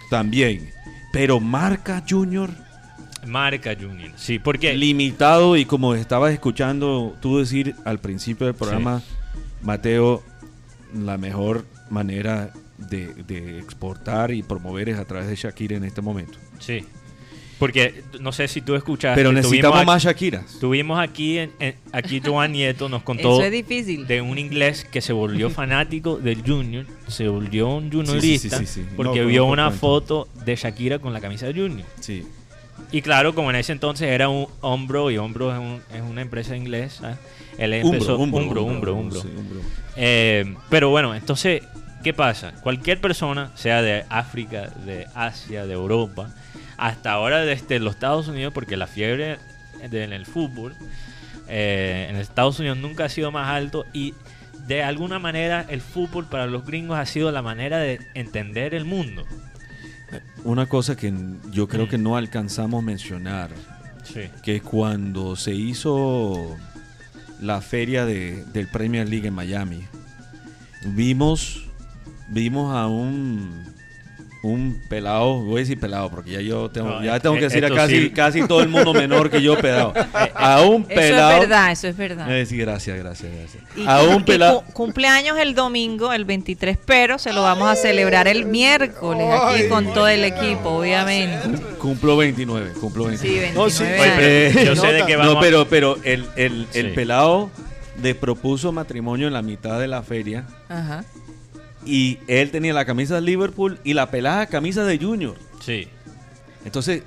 [0.10, 0.72] También.
[1.12, 2.50] Pero marca Junior
[3.26, 4.12] Marca Junior.
[4.16, 4.74] Sí, porque.
[4.74, 9.02] limitado y como estabas escuchando tú decir al principio del programa,
[9.62, 10.24] Mateo,
[10.94, 16.02] la mejor manera de, de exportar y promover es a través de Shakira en este
[16.02, 16.38] momento.
[16.60, 16.86] Sí.
[17.60, 19.20] Porque no sé si tú escuchaste.
[19.20, 20.60] Pero necesitamos aquí- más Shakiras.
[20.62, 24.08] Tuvimos aquí, en- en- aquí Joan Nieto nos contó Eso es difícil.
[24.08, 28.82] de un inglés que se volvió fanático del Junior, se volvió un juniorista sí, sí,
[28.82, 28.86] sí.
[28.96, 29.80] porque No, vio una cuento.
[29.80, 31.86] foto de Shakira con la camisa de Junior.
[32.00, 32.26] Sí.
[32.94, 36.22] Y claro, como en ese entonces era un hombro y hombro es, un- es una
[36.22, 37.20] empresa inglesa,
[37.58, 39.22] él empezó Umbro, Umbro, Umbro, Umbro, Umbro, Umbro.
[39.22, 39.60] sí, Umbro.
[39.98, 41.62] Eh, pero bueno, entonces,
[42.06, 42.54] ¿qué pasa?
[42.64, 46.34] Cualquier persona, sea de África, de Asia, de Europa,
[46.80, 49.38] hasta ahora desde los Estados Unidos, porque la fiebre
[49.82, 50.76] en el fútbol
[51.48, 54.14] eh, en Estados Unidos nunca ha sido más alto y
[54.68, 58.86] de alguna manera el fútbol para los gringos ha sido la manera de entender el
[58.86, 59.26] mundo.
[60.44, 61.14] Una cosa que
[61.52, 63.50] yo creo que no alcanzamos a mencionar,
[64.04, 64.22] Sí.
[64.44, 66.56] que cuando se hizo
[67.42, 69.82] la feria de, del Premier League en Miami,
[70.86, 71.66] vimos,
[72.30, 73.66] vimos a un,
[74.42, 77.42] un pelado, voy a decir pelado porque ya yo tengo, No, ya eh, tengo que
[77.42, 78.10] eh, decir a casi, sí.
[78.12, 79.94] casi todo el mundo menor que yo pelado.
[80.34, 81.32] A un Eso pelado.
[81.34, 82.32] es verdad, eso es verdad.
[82.40, 83.64] Eh, sí, gracias, gracias, gracias.
[83.76, 84.62] Y, a un pelado.
[84.62, 89.68] cu- cumpleaños el domingo, el 23, pero se lo vamos a celebrar el miércoles aquí
[89.68, 91.60] con todo el equipo, obviamente.
[91.78, 93.18] Cumplo 29, cumplo 29.
[93.36, 93.84] Sí, 29 sí.
[93.84, 94.00] años.
[94.18, 95.34] Oye, pero yo sé de qué vamos.
[95.34, 96.96] No, pero, pero el, el, el Sí.
[96.96, 97.50] pelado
[98.02, 101.04] le propuso matrimonio en la mitad de la feria Ajá.
[101.86, 105.36] Y él tenía la camisa de Liverpool y la pelada camisa de Junior.
[105.64, 105.88] Sí.
[106.66, 107.04] Entonces,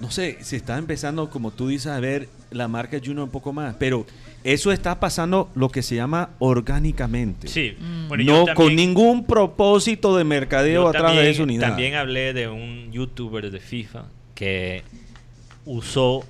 [0.00, 3.52] no sé, se está empezando, como tú dices, a ver la marca Junior un poco
[3.52, 4.06] más, pero
[4.44, 7.48] eso está pasando lo que se llama orgánicamente.
[7.48, 7.76] Sí.
[7.80, 8.08] Mm.
[8.08, 11.68] Bueno, no también- con ningún propósito de mercadeo atrás también, de eso ni nada.
[11.70, 14.04] También hablé de un youtuber de FIFA
[14.34, 14.82] que
[15.64, 16.24] usó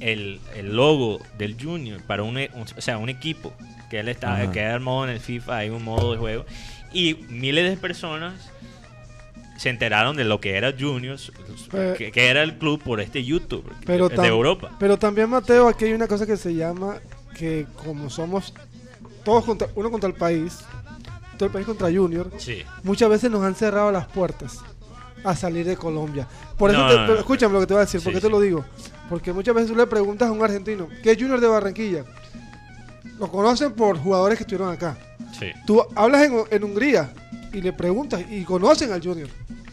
[0.00, 3.52] el, el logo del Junior para un, e- un- o sea, un equipo
[3.90, 4.50] que él está Ajá.
[4.52, 6.44] que armó en el FIFA, hay un modo de juego
[6.92, 8.34] y miles de personas
[9.56, 11.30] se enteraron de lo que era Juniors,
[11.96, 14.70] que, que era el club por este YouTube Pero de Europa.
[14.80, 16.96] Pero también, Mateo, aquí hay una cosa que se llama
[17.36, 18.52] que como somos
[19.24, 20.58] todos contra, uno contra el país,
[21.38, 22.64] todo el país contra Junior, Sí.
[22.82, 24.58] muchas veces nos han cerrado las puertas
[25.22, 26.26] a salir de Colombia.
[26.58, 28.18] Por eso, No, te- no, escúchame lo que te voy a decir, Sí, ¿por qué
[28.20, 28.26] sí.
[28.26, 28.64] te lo digo?
[29.08, 32.04] Porque muchas veces tú le preguntas a un argentino, ¿qué es Junior de Barranquilla?
[33.22, 34.96] Lo conocen por jugadores que estuvieron acá.
[35.38, 35.46] Sí.
[35.64, 37.12] Tú hablas en, en Hungría
[37.52, 39.28] y le preguntas y conocen al Junior.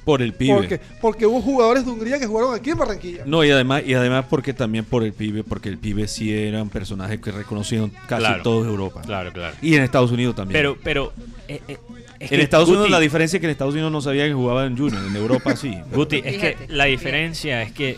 [0.06, 0.54] Por el pibe.
[0.56, 3.24] Porque, porque hubo jugadores de Hungría que jugaron aquí en Barranquilla.
[3.26, 6.62] No, y además, y además porque también por el pibe, porque el pibe sí era
[6.62, 8.44] un personaje que reconocieron casi Claro.
[8.44, 9.02] toda Europa.
[9.02, 9.56] Claro, claro.
[9.64, 10.54] Y en Estados Unidos también.
[10.60, 11.12] Pero, pero.
[11.48, 11.78] eh, eh,
[12.20, 14.68] es en Estados Unidos la diferencia es que en Estados Unidos no sabía que jugaba
[14.68, 15.76] en Junior, en Europa sí.
[15.92, 17.98] Guti, es que la diferencia es que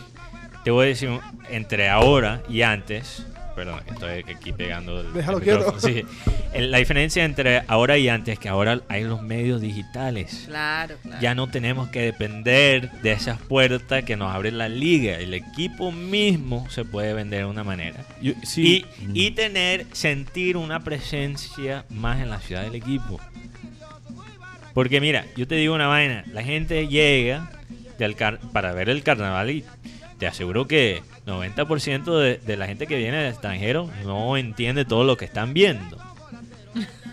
[0.64, 1.10] te voy a decir
[1.50, 3.26] entre ahora y antes.
[3.54, 5.78] Perdón, estoy aquí pegando el, Déjalo el quieto.
[5.78, 6.04] sí.
[6.54, 10.44] El- La diferencia entre ahora y antes es que ahora hay los medios digitales.
[10.46, 11.20] Claro, claro.
[11.20, 15.18] Ya no tenemos que depender de esas puertas que nos abre la liga.
[15.18, 18.04] El equipo mismo se puede vender de una manera.
[18.22, 18.86] Yo- sí.
[19.14, 23.20] Y, y tener, sentir una presencia más en la ciudad del equipo.
[24.74, 27.50] Porque mira, yo te digo una vaina, la gente llega
[27.98, 29.64] del car- para ver el carnaval y
[30.22, 35.02] te aseguro que 90% de, de la gente que viene del extranjero no entiende todo
[35.02, 35.98] lo que están viendo.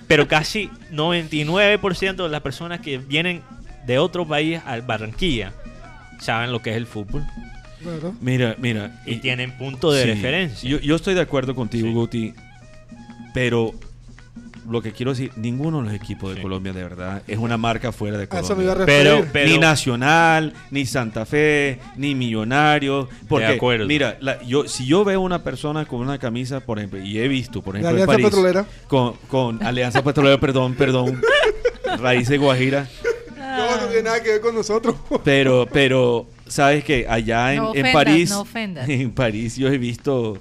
[0.07, 3.41] Pero casi 99% de las personas que vienen
[3.87, 5.53] de otro país al Barranquilla
[6.19, 7.25] saben lo que es el fútbol
[7.81, 8.13] Claro.
[8.21, 9.01] Mira, mira.
[9.07, 10.69] y tienen punto de Sí, referencia.
[10.69, 11.93] Yo, yo estoy de acuerdo contigo, Sí.
[11.93, 12.33] Guti,
[13.33, 13.73] pero
[14.69, 16.41] lo que quiero decir, ninguno de los equipos de Sí.
[16.41, 18.97] Colombia de verdad es una marca fuera de A eso me iba a Colombia.
[18.97, 19.21] referir.
[19.21, 23.07] Pero- pero- ni Nacional, ni Santa Fe, ni Millonarios.
[23.27, 23.85] Porque, acuerdo.
[23.87, 27.27] mira, la- yo, si yo veo una persona con una camisa, por ejemplo, y he
[27.27, 28.65] visto, por La ejemplo, en Alianza París, Petrolera.
[28.87, 31.21] Con, con Alianza Petrolera, perdón, perdón,
[31.99, 32.87] Raíces Guajira,
[33.37, 34.95] No, no tiene nada que ver con nosotros.
[35.23, 38.87] pero, pero, sabes que allá en, No en París, no ofendas.
[38.89, 40.37] en París yo he visto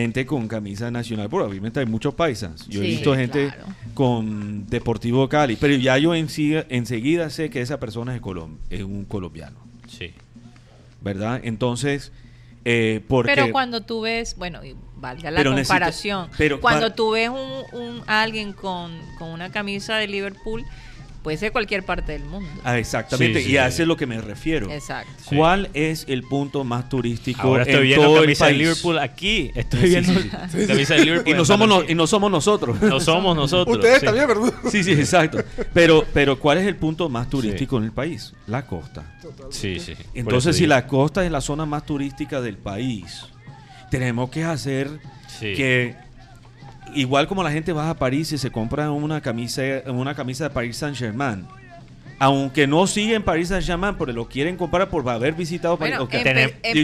[0.00, 2.66] gente con camisa nacional, porque obviamente hay muchos paisas.
[2.68, 3.64] Yo he visto gente claro.
[3.94, 8.82] con Deportivo Cali, pero ya yo enseguida, enseguida sé que esa persona es, colom es
[8.82, 9.56] un colombiano,
[9.88, 10.12] Sí.
[11.00, 11.40] ¿verdad?
[11.44, 12.12] Entonces,
[12.64, 13.32] eh, porque...
[13.34, 17.28] Pero cuando tú ves, bueno, y valga la Pero necesito- comparación, pero cuando tú ves
[17.28, 20.64] un, un- alguien con, con una camisa de Liverpool,
[21.26, 22.48] puede ser cualquier parte del mundo.
[22.62, 23.56] Ah, exactamente, Sí, y sí.
[23.56, 24.70] a eso es lo que me refiero.
[24.70, 25.10] Exacto.
[25.28, 25.34] Sí.
[25.34, 28.58] ¿Cuál es el punto más turístico Ahora estoy en viendo todo el camisa de país?
[28.62, 29.50] Liverpool aquí.
[29.56, 30.28] Estoy Sí, viendo sí,
[30.68, 31.34] camisa de Liverpool.
[31.34, 31.92] Y no, somos no- Barranquilla.
[31.92, 32.80] y no somos nosotros.
[32.80, 33.76] No somos nosotros.
[33.76, 34.06] Ustedes sí.
[34.06, 34.52] también, ¿verdad?
[34.70, 35.42] Sí, sí, exacto.
[35.74, 38.32] Pero, pero ¿cuál es el punto más turístico en el país?
[38.46, 39.18] La costa.
[39.50, 39.96] Sí, sí.
[39.96, 43.24] Por Entonces, si la costa es la zona más turística del país,
[43.90, 44.88] tenemos que hacer
[45.40, 45.54] Sí.
[45.56, 45.96] que,
[46.96, 50.50] igual como la gente va a París y se compra una camisa, una camisa de
[50.50, 51.46] Paris Saint Germain,
[52.18, 55.96] aunque no siguen Paris Saint Germain, pero lo quieren comprar por haber visitado París.
[55.98, 56.08] Bueno,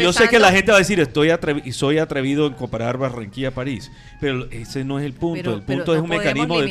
[0.02, 2.98] yo sé que la gente va a decir, estoy atrevi- y soy atrevido en comparar
[2.98, 3.90] Barranquilla a París,
[4.20, 5.42] pero ese no es el punto.
[5.42, 6.66] Pero- el pero punto es no un mecanismo de,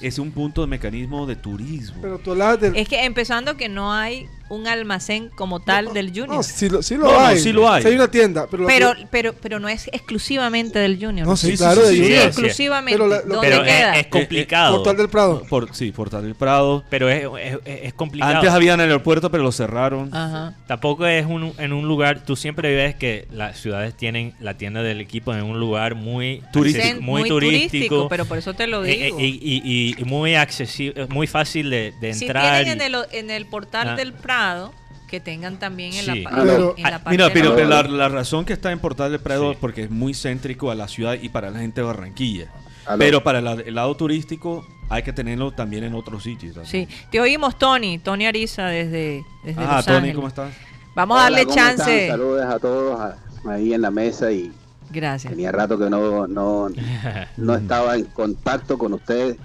[0.00, 1.98] es un punto de mecanismo de turismo.
[2.00, 2.76] Pero tú hablabas del.
[2.76, 6.28] Es que empezando que no hay un almacén como tal del Junior.
[6.28, 7.38] No, sí lo, sí lo No, no, hay.
[7.38, 7.82] sí lo hay.
[7.82, 8.46] Sí hay una tienda.
[8.50, 11.26] Pero, pero, que- pero, pero no es exclusivamente del Junior.
[11.26, 12.20] No, sí, claro, sí, de sí, Junior.
[12.20, 12.98] sí, exclusivamente.
[12.98, 13.94] Pero la- lo- ¿Dónde Pero queda?
[13.94, 14.76] es, es complicado.
[14.76, 15.42] Portal del Prado.
[15.48, 16.84] Por, sí, Portal del Prado.
[16.90, 18.34] Pero es, es, es complicado.
[18.36, 20.12] Antes había en el aeropuerto, pero lo cerraron.
[20.14, 20.54] Ajá.
[20.66, 22.24] Tampoco es un, en un lugar.
[22.24, 26.42] Tú siempre ves que las ciudades tienen la tienda del equipo en un lugar muy
[26.52, 26.86] Turístico.
[26.86, 28.08] Cen- muy, turístico.
[28.08, 29.18] pero por eso te lo eh, digo.
[29.18, 32.64] eh, y, y- y muy accesible, muy fácil de, de si entrar.
[32.64, 33.96] tienen en el, en el portal Ah.
[33.96, 34.39] del Prado,
[35.08, 36.22] que tengan también en, Sí.
[36.22, 38.70] la, pero- en la Ah, parte Mira, pero, de- pero la, la razón que está
[38.70, 39.58] en Portal del Prado Sí.
[39.60, 42.52] porque es muy céntrico a la ciudad y para la gente de Barranquilla.
[42.86, 42.98] Aló.
[42.98, 46.56] Pero para la- el lado turístico hay que tenerlo también en otros sitios.
[46.68, 47.98] Sí, te oímos, Tony.
[47.98, 50.14] Tony Ariza desde, desde Ah, Los Tony, Ángeles.
[50.16, 50.52] ¿cómo estás?
[50.94, 52.02] Vamos a Hola, darle ¿cómo chance.
[52.04, 52.18] están?
[52.18, 53.16] Saludos a todos a-
[53.52, 54.52] ahí en la mesa y
[54.90, 55.32] Gracias.
[55.32, 56.68] tenía rato que no, no,
[57.36, 59.36] no estaba en contacto con ustedes.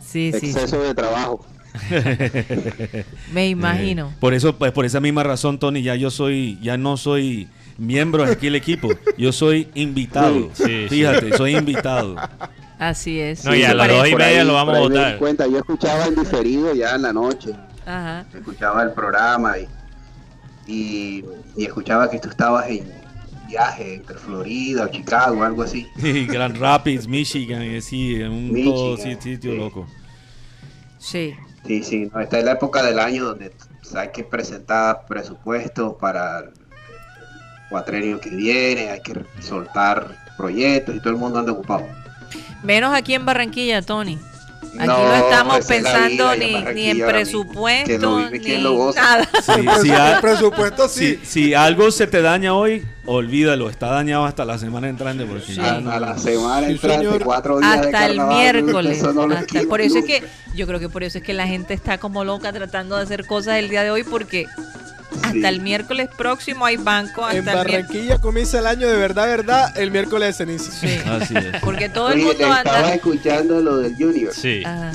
[0.00, 1.44] Sí, sí, Exceso de trabajo.
[3.32, 4.08] me imagino.
[4.10, 7.48] Eh, por eso, pues por esa misma razón, Tony, ya yo soy, ya no soy
[7.78, 8.88] miembro aquí del equipo.
[9.16, 10.50] Yo soy invitado.
[10.54, 10.86] Sí, sí.
[10.88, 12.16] Fíjate, soy invitado.
[12.78, 13.44] Así es.
[13.44, 15.18] No, y a las dos y media ahí- lo vamos a votar.
[15.18, 17.50] cuenta, yo escuchaba en diferido ya en la noche,
[17.86, 18.26] Ajá.
[18.34, 19.68] escuchaba el programa y,
[20.66, 21.24] y,
[21.56, 22.84] y escuchaba que tú estabas en
[23.48, 25.86] viaje entre Florida o Chicago, algo así.
[26.28, 29.56] Grand Rapids, Michigan, en un Michigan, todo sí, sitio sí.
[29.56, 29.86] loco.
[30.98, 31.34] Sí.
[31.66, 33.52] Sí, sí, no, esta es la época del año donde
[33.94, 36.50] hay que presentar presupuestos para el
[37.70, 41.86] cuatrenio que viene, hay que soltar proyectos y todo el mundo anda ocupado.
[42.62, 44.18] Menos aquí en Barranquilla, Tony.
[44.62, 46.36] Aquí No, no estamos esa es la pensando vida,
[46.72, 49.00] ni, ni en presupuesto, lo vive, ni lo goza.
[49.02, 49.28] nada.
[49.42, 49.52] Sí,
[49.82, 51.18] si, a- el presupuesto sí.
[51.22, 53.68] si- si algo se te daña hoy, olvídalo.
[53.68, 57.24] Está dañado hasta la semana entrante porque ya no- A la semana Sí, entrante, señor.
[57.24, 58.98] cuatro días de Hasta el miércoles.
[58.98, 60.22] eso no lo hasta- por eso es que
[60.54, 63.26] yo creo que por eso es que la gente está como loca tratando de hacer
[63.26, 64.46] cosas el día de hoy porque
[65.22, 65.44] hasta Sí.
[65.44, 67.72] el miércoles próximo hay banco En hasta el miércoles.
[67.88, 70.70] Barranquilla comienza el año de verdad, verdad, el miércoles de ceniza.
[70.72, 71.60] Sí, Así es.
[71.62, 72.94] porque todo el Oye, mundo estaba anda.
[72.94, 74.62] escuchando lo del Junior Sí.
[74.64, 74.92] Ajá.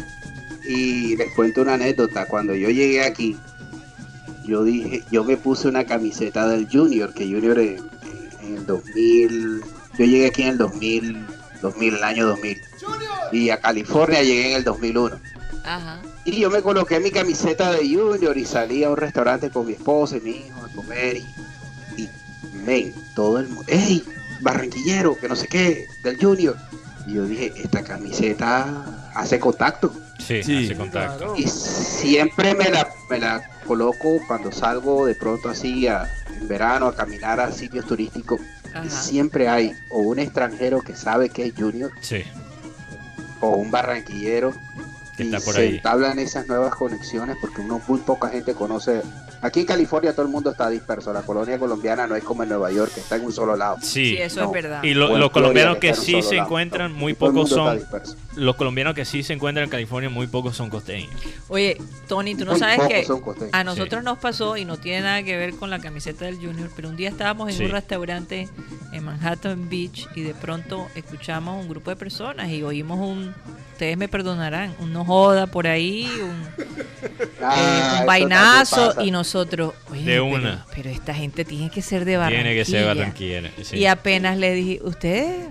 [0.67, 2.25] y les cuento una anécdota.
[2.25, 3.37] Cuando yo llegué aquí,
[4.45, 7.77] yo dije, yo me puse una camiseta del Junior, que Junior en,
[8.43, 9.61] en el 2000,
[9.97, 11.25] yo llegué aquí en el 2000,
[11.61, 12.61] 2000, el año 2000.
[13.31, 15.19] Y a California llegué en el 2001.
[15.65, 15.99] Ajá.
[16.27, 19.71] Y yo me coloqué mi camiseta de Junior y salí a un restaurante con mi
[19.71, 21.15] esposa y mi hijo a comer.
[21.95, 22.09] Y, y
[22.65, 24.03] men, todo el mundo, ¡ey!
[24.41, 26.57] Barranquillero, que no sé qué, del Junior.
[27.07, 29.93] Y yo dije, esta camiseta hace contacto.
[30.19, 30.65] Sí, Sí.
[30.65, 31.33] hace contacto.
[31.37, 36.03] Y siempre me la, me la coloco cuando salgo de pronto así a-
[36.41, 38.41] en verano a caminar a sitios turísticos.
[38.73, 38.89] Ajá.
[38.89, 42.21] Siempre hay o un extranjero que sabe que es Junior Sí,
[43.39, 44.53] o un barranquillero
[45.17, 45.75] que y está por se ahí.
[45.75, 49.01] entablan esas nuevas conexiones porque uno muy poca gente conoce.
[49.41, 51.11] Aquí en California todo el mundo está disperso.
[51.13, 53.77] La colonia colombiana no es como en Nueva York, que está en un solo lado.
[53.81, 54.11] Sí.
[54.11, 54.45] Sí, eso No.
[54.47, 54.83] es verdad.
[54.83, 56.45] Y lo- los colombianos que en sí se lado.
[56.47, 57.79] encuentran, muy Todo el pocos son.
[58.35, 61.09] Los colombianos que sí se encuentran en California, muy pocos son costeños.
[61.49, 61.77] Oye,
[62.07, 63.05] Tony, tú no Muy sabes que
[63.51, 66.69] a nosotros nos pasó y no tiene nada que ver con la camiseta del Junior,
[66.75, 67.65] pero un día estábamos en Sí.
[67.65, 68.47] un restaurante
[68.93, 73.33] en Manhattan Beach y de pronto escuchamos un grupo de personas y oímos un,
[73.77, 76.29] ustedes me perdonarán, un no joda por ahí, un,
[76.65, 77.53] eh, Ah,
[77.91, 80.65] un eso vainazo y nosotros, oye, De pero- una.
[80.75, 82.43] Pero, esta gente tiene que ser de Barranquilla.
[82.43, 83.51] Tiene que ser barranquillera.
[83.63, 83.77] sí.
[83.77, 85.47] Y apenas le dije, ¿ustedes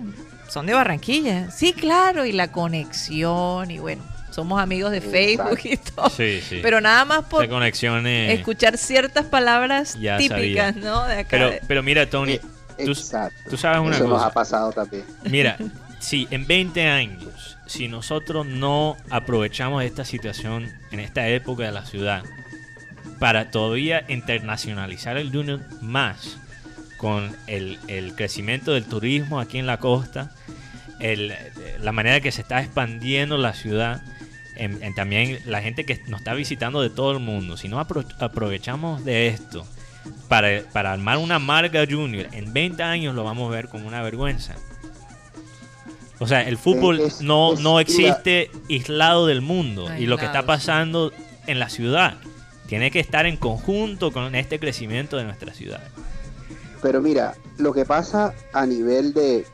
[0.49, 1.49] son de Barranquilla?
[1.51, 6.09] Sí, claro, y la conexión y bueno, somos amigos de Facebook y todo.
[6.09, 6.59] Sí, sí.
[6.61, 10.91] Pero nada más por Esa conexión es- escuchar ciertas palabras Ya típicas, sabía.
[10.91, 11.05] ¿no?
[11.05, 11.27] De acá.
[11.31, 12.33] Pero, de- pero mira, Tony,
[12.79, 13.49] Eh, tú, Exacto.
[13.49, 14.25] tú sabes una Eso nos cosa.
[14.27, 15.03] ha pasado también.
[15.23, 15.57] Mira,
[15.99, 17.23] si en 20 años,
[17.67, 22.23] si nosotros no aprovechamos esta situación en esta época de la ciudad
[23.19, 26.37] para todavía internacionalizar el Junior más
[26.97, 27.77] con el,
[28.15, 30.31] crecimiento del turismo aquí en la costa,
[30.99, 34.01] la manera que se está expandiendo la ciudad,
[34.55, 38.07] en también la gente que nos está visitando de todo el mundo, si no apro-
[38.19, 39.67] aprovechamos de esto
[40.27, 44.01] para, para armar una marca Junior, en 20 años lo vamos a ver como una
[44.01, 44.55] vergüenza.
[46.19, 47.81] O sea, el fútbol Es- no, es- no mira.
[47.81, 50.47] existe aislado del mundo y lo que está sí.
[50.47, 51.11] pasando
[51.45, 52.17] en la ciudad
[52.67, 55.81] tiene que estar en conjunto con este crecimiento de nuestra ciudad.
[56.81, 59.45] Pero mira, lo que pasa a nivel de,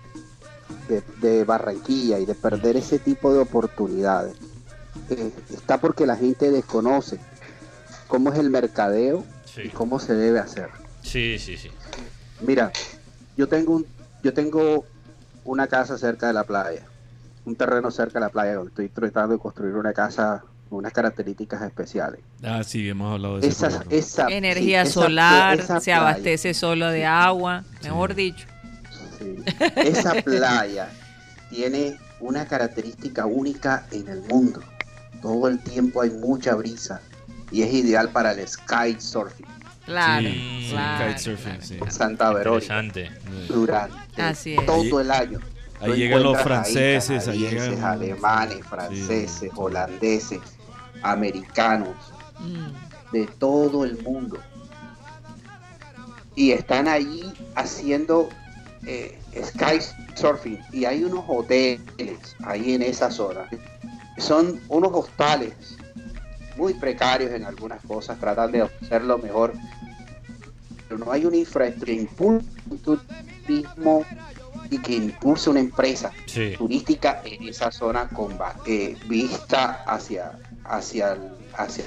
[0.87, 4.35] de, de Barranquilla y de perder ese tipo de oportunidades
[5.09, 7.19] eh, está porque la gente desconoce
[8.07, 9.23] cómo es el mercadeo
[9.63, 10.69] y cómo se debe hacer.
[11.01, 11.57] sí, sí.
[11.57, 11.69] sí.
[12.41, 12.71] Mira,
[13.37, 13.85] yo tengo un,
[14.23, 14.85] yo tengo
[15.45, 16.83] una casa cerca de la playa,
[17.45, 20.93] un terreno cerca de la playa donde estoy tratando de construir una casa con unas
[20.93, 22.21] características especiales.
[22.43, 23.67] Ah, sí, hemos hablado de eso.
[23.67, 28.45] Esa, esa, Energía sí, solar, esa se abastece solo de agua, mejor dicho.
[29.19, 29.35] sí,
[29.77, 30.89] esa playa
[31.49, 34.61] tiene una característica única en el mundo.
[35.21, 37.01] Todo el tiempo hay mucha brisa
[37.51, 39.45] y es ideal para el sky surfing.
[39.85, 41.61] Claro, Sí, claro, kitesurfing, claro.
[41.61, 41.79] sí.
[41.89, 43.47] Santa Verónica Interesante.
[44.15, 44.65] Durante Así es.
[44.65, 45.39] todo el año.
[45.79, 50.39] Ahí Tú llegan los franceses, ahí canadienses, llegan- alemanes, franceses, holandeses,
[51.01, 51.95] americanos,
[52.39, 53.11] Mm.
[53.11, 54.37] de todo el mundo.
[56.35, 58.29] Y están allí haciendo
[58.85, 59.79] eh, sky
[60.15, 60.59] surfing.
[60.73, 63.47] Y hay unos hoteles ahí en esa zona.
[64.17, 65.53] Son unos hostales
[66.57, 69.53] muy precarios en algunas cosas, tratan de hacerlo mejor.
[70.89, 72.41] Pero no hay una infraestructura
[73.43, 74.05] turismo
[74.69, 76.55] y que impulse una empresa Sí.
[76.57, 80.31] turística en esa zona con eh, vista hacia
[80.65, 81.85] hacia el- hacia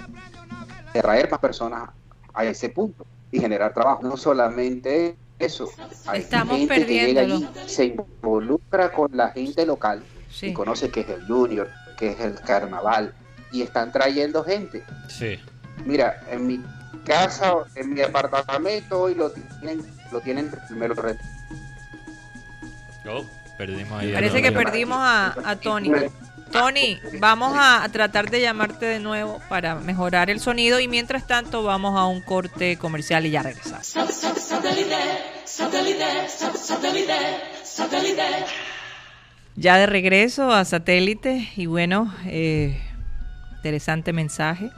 [0.94, 1.90] atraer más personas
[2.34, 5.68] a ese punto y generar trabajo no solamente eso
[6.06, 7.48] hay Estamos gente que llega perdiéndolo.
[7.58, 10.48] allí se involucra con la gente local Sí.
[10.48, 11.68] y conoce que es el junior
[11.98, 13.14] que es el carnaval
[13.52, 15.38] y están trayendo gente Sí.
[15.84, 16.62] mira en mi
[17.04, 20.94] casa en mi apartamento hoy lo tienen lo tienen me lo
[23.08, 23.24] Oh,
[23.58, 24.10] perdimos ahí.
[24.10, 24.42] a Parece Tony.
[24.42, 25.90] que perdimos a, a Tony.
[26.52, 31.26] Tony, vamos a, a tratar de llamarte de nuevo para mejorar el sonido y mientras
[31.26, 33.94] tanto vamos a un corte comercial y ya regresamos.
[39.56, 42.80] ya de regreso a satélite y bueno, eh,
[43.56, 44.70] interesante mensaje.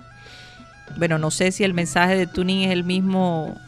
[0.96, 3.60] Bueno, no sé si el mensaje de Tuning es el mismo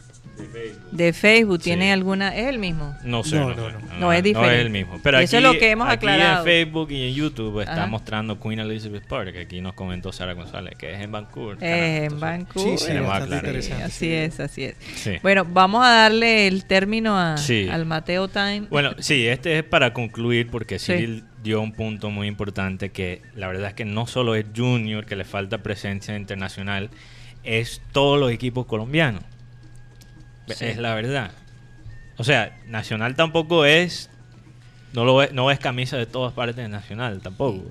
[0.91, 1.59] de Facebook.
[1.61, 1.91] ¿Tiene Sí.
[1.91, 2.35] alguna?
[2.35, 2.95] ¿Es el mismo?
[3.03, 3.99] No sé, No, no, no, no, no.
[3.99, 4.61] No, es diferente.
[4.61, 4.99] el mismo.
[5.03, 6.39] Pero aquí, eso es lo que hemos aquí aclarado.
[6.39, 7.85] en Facebook y en YouTube está Ajá.
[7.87, 9.35] mostrando Queen Elizabeth Park.
[9.41, 11.57] Aquí nos comentó Sara González, que es en Vancouver.
[11.59, 11.85] Eh, Canadá.
[11.95, 12.77] en Entonces, Vancouver.
[12.79, 12.91] Sí, sí,
[13.35, 13.83] interesante.
[13.83, 14.13] así sí.
[14.13, 14.75] es, así es.
[14.95, 15.11] Sí.
[15.21, 17.67] Bueno, vamos a darle el término a- Sí.
[17.71, 18.61] al Mateo Time.
[18.69, 20.93] Bueno, sí, este es para concluir porque Sí.
[20.93, 25.05] Cyril dio un punto muy importante que la verdad es que no solo es Junior
[25.05, 26.89] que le falta presencia internacional,
[27.43, 29.23] es todos los equipos colombianos.
[30.47, 30.65] Sí.
[30.65, 31.31] Es la verdad.
[32.17, 34.09] O sea, Nacional tampoco es
[34.93, 37.63] no lo es, no es camisa de todas partes de Nacional tampoco.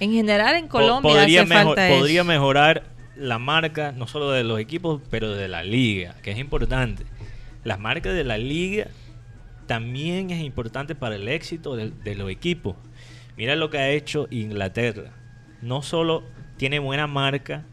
[0.00, 2.28] en general en Colombia podría, hace mejor- falta podría eso.
[2.28, 2.82] mejorar
[3.16, 7.04] la marca no solo de los equipos, pero de la liga, que es importante.
[7.64, 8.86] Las marcas de la liga
[9.66, 12.76] también es importante para el éxito de, de los equipos.
[13.36, 15.10] Mira lo que ha hecho Inglaterra.
[15.62, 16.22] No solo
[16.56, 17.64] tiene buena marca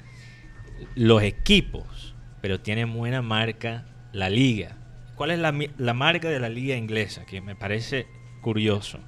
[0.96, 3.86] los equipos, pero tiene buena marca
[4.16, 4.78] la liga.
[5.16, 7.26] ¿Cuál es la, la marca de la liga inglesa?
[7.26, 8.08] Que me parece
[8.42, 9.00] curioso.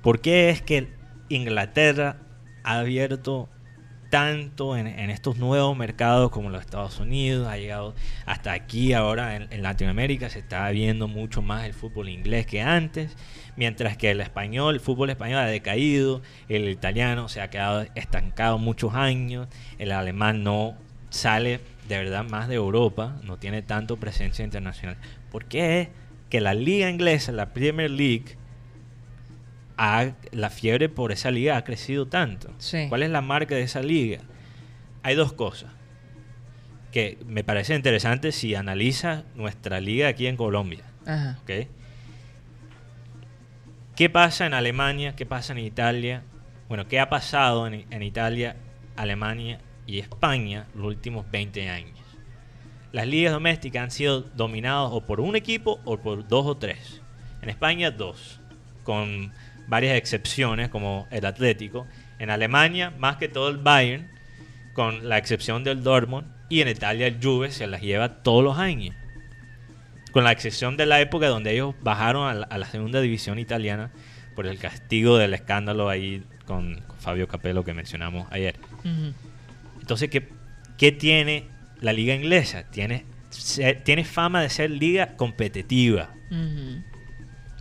[0.00, 0.88] ¿Por qué es que
[1.28, 2.16] Inglaterra
[2.64, 3.48] ha abierto
[4.10, 7.48] tanto en, en estos nuevos mercados como los Estados Unidos?
[7.48, 7.94] Ha llegado
[8.26, 10.30] hasta aquí ahora en, en Latinoamérica.
[10.30, 13.16] Se está viendo mucho más el fútbol inglés que antes.
[13.56, 16.22] Mientras que el español, el fútbol español ha decaído.
[16.48, 19.48] El italiano se ha quedado estancado muchos años.
[19.78, 20.76] El alemán no
[21.10, 21.60] sale
[21.92, 23.16] de verdad más de Europa.
[23.24, 24.96] No tiene tanto presencia internacional.
[25.30, 25.88] ¿Por qué es
[26.30, 28.36] que la liga inglesa, la Premier League,
[29.76, 32.50] ha- la fiebre por esa liga ha crecido tanto.
[32.58, 32.86] Sí.
[32.88, 34.20] ¿Cuál es la marca de esa liga?
[35.02, 35.70] Hay dos cosas
[36.92, 40.84] que me parece interesante si analiza nuestra liga aquí en Colombia.
[43.96, 45.14] ¿Qué pasa en Alemania?
[45.16, 46.22] ¿Qué pasa en Italia?
[46.68, 48.56] Bueno, ¿qué ha pasado en, en Italia,
[48.96, 51.98] Alemania y España los últimos 20 años?
[52.92, 57.00] Las ligas domésticas han sido dominadas o por un equipo o por dos o tres.
[57.40, 58.40] En España, dos,
[58.84, 59.32] con
[59.66, 61.86] varias excepciones como el Atlético.
[62.18, 64.10] En Alemania, más que todo el Bayern,
[64.74, 66.26] con la excepción del Dortmund.
[66.50, 68.94] Y en Italia, el Juve se las lleva todos los años
[70.12, 73.38] con la excepción de la época donde ellos bajaron a la, a la segunda división
[73.38, 73.90] italiana
[74.36, 78.56] por el castigo del escándalo ahí con, con Fabio Capello que mencionamos ayer.
[78.80, 79.14] Ujú.
[79.82, 80.26] Entonces, ¿qué,
[80.78, 81.48] qué tiene
[81.80, 82.64] la liga inglesa?
[82.70, 86.10] Tiene, se- tiene fama de ser liga competitiva.
[86.30, 86.82] Ujú.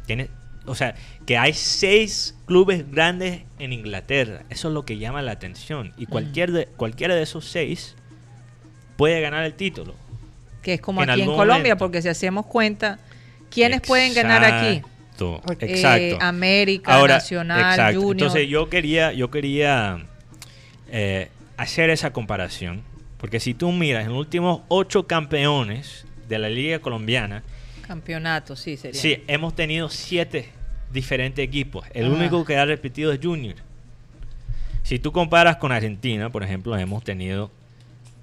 [0.05, 0.29] Tiene,
[0.65, 0.95] o sea,
[1.25, 4.43] que hay seis clubes grandes en Inglaterra.
[4.49, 5.91] Eso es lo que llama la atención.
[5.97, 7.95] Y cualquier de, cualquiera de esos seis
[8.97, 9.95] puede ganar el título.
[10.61, 11.77] Que es como En aquí en Colombia, momento.
[11.79, 12.99] porque si hacemos cuenta,
[13.49, 14.81] ¿quiénes pueden ganar aquí?
[15.59, 16.17] Exacto, Eh.
[16.19, 17.99] América, Ahora, Nacional, exacto.
[18.01, 18.13] Junior.
[18.27, 20.05] Entonces yo quería, yo quería
[20.89, 21.29] eh,
[21.61, 22.81] hacer esa comparación,
[23.17, 27.43] porque si tú miras en los últimos ocho campeones de la liga colombiana,
[27.87, 28.99] Campeonato, sí, sería.
[28.99, 30.49] sí, hemos tenido siete
[30.93, 31.85] diferentes equipos.
[31.93, 32.09] El Ah.
[32.09, 33.55] único que ha repetido es Junior.
[34.83, 37.51] Si tú comparas con Argentina, por ejemplo, hemos tenido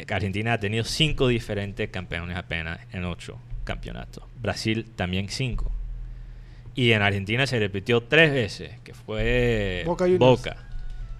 [0.09, 4.23] Argentina ha tenido cinco diferentes campeones apenas en ocho campeonatos.
[4.40, 5.73] Brasil también cinco.
[6.77, 10.06] Y en Argentina se repitió tres veces, que fue Boca.
[10.19, 10.67] Boca.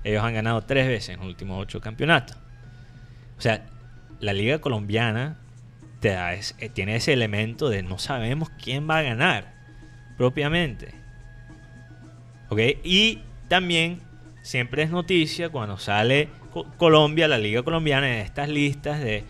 [0.09, 2.37] Ellos han ganado tres veces en los últimos ocho campeonatos.
[3.37, 3.67] O sea,
[4.21, 5.37] la liga colombiana
[6.01, 9.53] te da es- eh, tiene ese elemento de no sabemos quién va a ganar
[10.17, 10.95] propiamente.
[12.49, 12.61] ¿Ok?
[12.85, 14.01] Y también
[14.43, 19.25] siempre es noticia cuando sale Co- Colombia, la liga colombiana, en estas listas de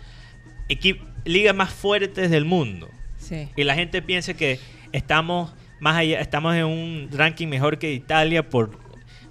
[1.25, 2.89] ligas más fuertes del mundo.
[3.17, 3.49] Sí.
[3.55, 4.59] Y la gente piensa que
[4.93, 8.79] estamos más allá, estamos en un ranking mejor que Italia por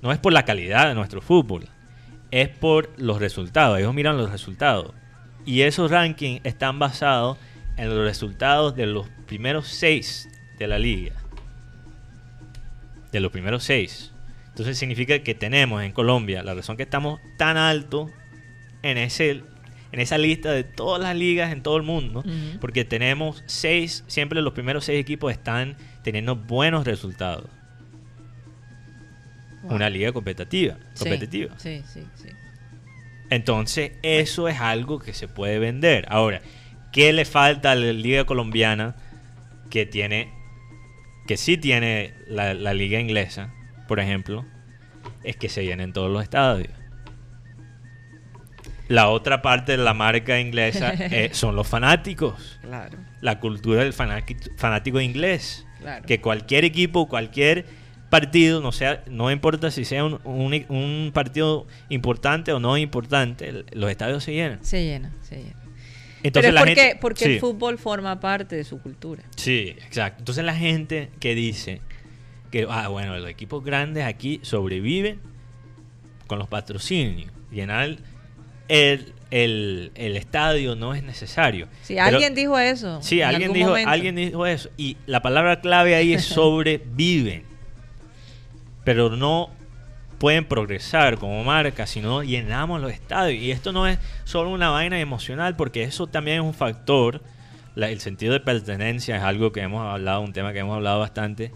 [0.03, 1.69] no es por la calidad de nuestro fútbol,
[2.31, 3.79] es por los resultados.
[3.79, 4.93] Ellos miran los resultados.
[5.45, 7.39] Y esos rankings están basados
[7.77, 11.15] en los resultados de los primeros seis de la liga.
[13.13, 14.13] De los primeros seis.
[14.49, 18.11] Entonces significa que tenemos en Colombia, la razón que estamos tan alto
[18.83, 19.43] en, ese,
[19.93, 22.25] en esa lista de todas las ligas en todo el mundo,
[22.61, 27.49] porque tenemos seis, siempre los primeros seis equipos están teniendo buenos resultados.
[29.63, 29.75] Wow.
[29.75, 30.77] Una liga competitiva.
[30.99, 31.55] Competitiva.
[31.59, 32.29] Sí, sí, sí.
[33.31, 36.07] Entonces, eso es algo que se puede vender.
[36.09, 36.41] Ahora,
[36.93, 38.97] ¿qué le falta a la liga colombiana
[39.71, 40.33] que tiene,
[41.27, 43.53] que sí tiene la, la liga inglesa,
[43.87, 44.45] por ejemplo?
[45.25, 46.73] Es que se llenen todos los estadios.
[48.89, 52.59] La otra parte de la marca inglesa eh, son los fanáticos.
[52.63, 55.67] Claro, La cultura del fanático, fanático inglés.
[55.81, 56.07] claro.
[56.07, 57.67] Que cualquier equipo, cualquier
[58.11, 63.65] partido, no sea, no importa si sea un, un- un partido importante o no importante,
[63.73, 64.65] los estadios se llenan.
[64.65, 65.55] Se llena, se llena.
[66.23, 67.31] Entonces Pero es la porque, gente- porque sí.
[67.35, 69.23] el fútbol forma parte de su cultura.
[69.37, 70.21] Sí, exacto.
[70.23, 71.81] Entonces la gente que dice
[72.51, 75.21] que, ah, bueno, los equipos grandes aquí sobreviven
[76.27, 77.31] con los patrocinios.
[77.53, 77.97] Llenar
[78.69, 81.69] el, el, el estadio no es necesario.
[81.83, 83.01] Sí, Pero- alguien dijo eso.
[83.03, 83.91] Sí, en alguien dijo, momento.
[83.91, 84.71] alguien dijo eso.
[84.77, 87.45] Y la palabra clave ahí es sobreviven.
[88.89, 89.51] Pero no
[90.19, 93.43] pueden progresar como marca si no llenamos los estadios.
[93.43, 97.23] Y esto no es solo una vaina emocional, porque eso también es un factor.
[97.77, 101.53] El sentido de pertenencia es algo que hemos hablado, un tema que hemos hablado bastante.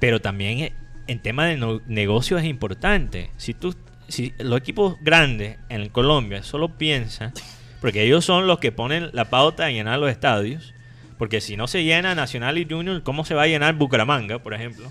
[0.00, 0.72] Pero también eh,
[1.06, 3.30] en tema de no- negocio es importante.
[3.36, 3.76] Si tú,
[4.08, 7.32] si los equipos grandes en Colombia solo piensan,
[7.80, 10.74] porque ellos son los que ponen la pauta de llenar los estadios,
[11.18, 14.54] porque si no se llena Nacional y Junior, ¿cómo se va a llenar Bucaramanga, por
[14.54, 14.90] ejemplo?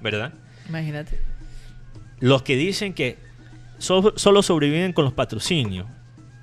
[0.00, 0.34] ¿Verdad?
[0.68, 1.20] Imagínate.
[2.20, 3.18] Los que dicen que
[3.78, 5.86] so- solo sobreviven con los patrocinios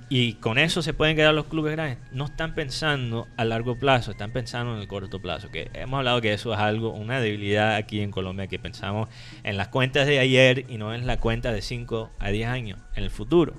[0.09, 4.11] y con eso se pueden quedar los clubes grandes, no están pensando a largo plazo,
[4.11, 5.49] están pensando en el corto plazo.
[5.49, 9.07] Que hemos hablado que eso es algo, una debilidad aquí en Colombia, que pensamos
[9.43, 12.77] en las cuentas de ayer y no en la cuenta de 5 a 10 años,
[12.95, 13.53] en el futuro.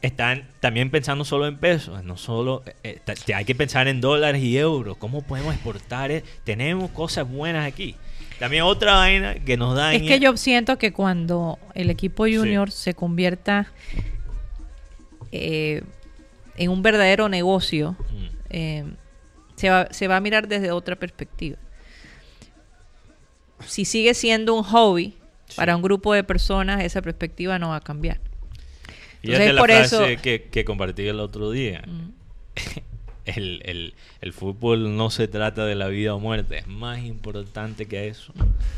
[0.00, 4.42] Están también pensando solo en pesos, no solo eh, te- hay que pensar en dólares
[4.42, 4.98] y euros.
[4.98, 6.10] ¿Cómo podemos exportar?
[6.10, 6.22] eh?
[6.44, 7.96] Tenemos cosas buenas aquí.
[8.38, 9.96] También otra vaina que nos daña.
[9.96, 13.72] Es que yo siento que cuando el equipo junior se convierta
[15.32, 15.82] eh,
[16.56, 18.24] en un verdadero negocio, Mm.
[18.50, 18.84] eh,
[19.56, 21.56] se, va, se va a mirar desde otra perspectiva.
[23.66, 25.14] Si sigue siendo un hobby
[25.56, 28.20] para un grupo de personas, esa perspectiva no va a cambiar.
[29.22, 31.82] Fíjate Entonces, la por frase eso- que, que compartí el otro día.
[33.24, 37.86] El, el- el fútbol no se trata de la vida o muerte, es más importante
[37.86, 38.32] que eso.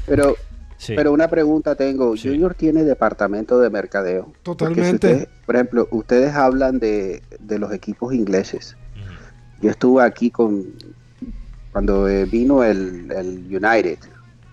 [0.07, 0.37] Pero,
[0.79, 0.93] Sí.
[0.95, 2.15] pero una pregunta tengo.
[2.17, 4.27] Junior tiene departamento de mercadeo.
[4.37, 4.95] Si Totalmente.
[4.95, 8.77] ustedes- por ejemplo, ustedes hablan de, de los equipos ingleses.
[9.63, 10.67] Yo estuve aquí con
[11.73, 13.99] cuando eh, vino el, el United.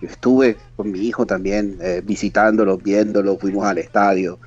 [0.00, 4.38] Yo estuve con mi hijo también eh, visitándolo, viéndolo, fuimos al estadio.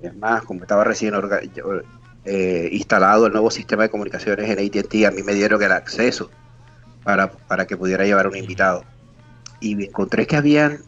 [0.00, 1.14] Es más, como estaba recién
[2.30, 6.30] eh, instalado el nuevo sistema de comunicaciones en AT&T, a mí me dieron el acceso
[7.02, 8.84] para, para que pudiera llevar un invitado.
[9.60, 10.82] Y me encontré que habían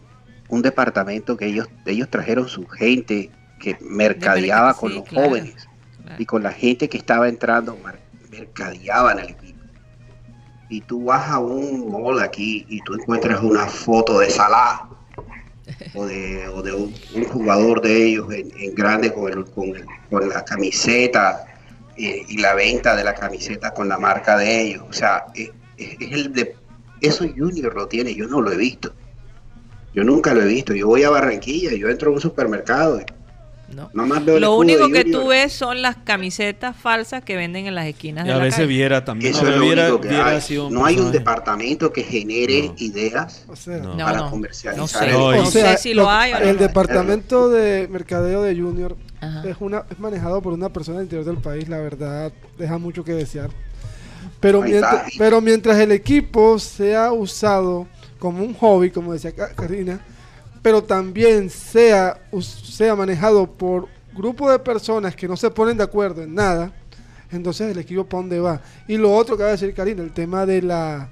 [0.51, 5.67] un departamento que ellos, ellos trajeron su gente que mercadeaba con sí, los claro, jóvenes
[6.19, 7.79] y con la gente que estaba entrando,
[8.31, 9.61] mercadeaban el equipo.
[10.69, 14.90] Y tú vas a un mall aquí y tú encuentras una foto de Salah
[15.95, 16.93] o de, o de un,
[17.25, 21.45] jugador de ellos en, grande con, el- con, el- con la camiseta
[21.97, 24.85] eh, y la venta de la camiseta con la marca de ellos.
[24.89, 26.57] O sea, es, es- es el de,
[27.01, 28.93] eso Junior lo tiene, yo no lo he visto.
[29.93, 30.73] Yo nunca lo he visto.
[30.75, 33.01] Yo voy a Barranquilla, yo entro a un supermercado.
[33.73, 35.23] Y Nomás veo el Lo único que Junior.
[35.23, 38.43] tú ves son las camisetas falsas que venden en las esquinas Y de a la
[38.45, 38.69] veces calle.
[38.69, 39.33] Viera también.
[39.35, 40.41] Eso no, es lo Viera- único que Viera hay.
[40.41, 41.19] sido un No hay un personaje.
[41.19, 43.97] departamento que genere ideas No.
[43.97, 44.31] para No, no.
[44.31, 44.77] comercializar.
[44.81, 45.07] No sé.
[45.07, 48.97] el- No, O sea, si lo hay o no el departamento de mercadeo de Junior
[49.21, 49.43] Ajá.
[49.49, 53.05] es una es manejado por una persona del interior del país, la verdad deja mucho
[53.05, 53.51] que desear.
[54.41, 57.87] Pero mientras, pero mientras el equipo sea usado
[58.19, 60.01] como un hobby, como decía Karina,
[60.63, 66.23] pero también sea, sea manejado por grupo de personas que no se ponen de acuerdo
[66.23, 66.73] en nada,
[67.31, 68.61] entonces el equipo para dónde va.
[68.89, 71.09] Y lo otro que va a decir Karina, el tema de la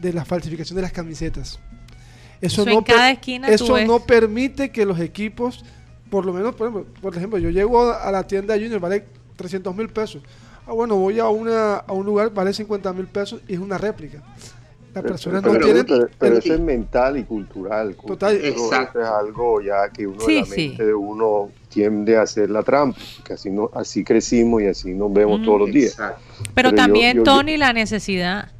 [0.00, 1.58] de la falsificación de las camisetas.
[2.40, 5.64] Eso, Eso en no per- cada esquina eso no permite que los equipos,
[6.10, 9.04] por lo menos, por ejemplo, por ejemplo, yo llego a la tienda Junior, vale
[9.36, 10.22] 300 mil pesos.
[10.66, 13.78] Ah, bueno, voy a, una, a un lugar, vale 50 mil pesos y es una
[13.78, 14.22] réplica.
[14.94, 15.86] Las personas no pero, tienen...
[15.86, 17.96] pero- pero el- eso es mental y cultural.
[18.06, 19.00] Total, Eso exacto.
[19.00, 20.68] es algo ya que uno Sí, en la sí.
[20.68, 24.92] mente de uno tiende a hacer la trampa, que así no, así crecimos y así
[24.92, 25.44] nos vemos Mm.
[25.44, 25.96] todos los días.
[26.54, 28.50] Pero, también, yo- Tony, la necesidad,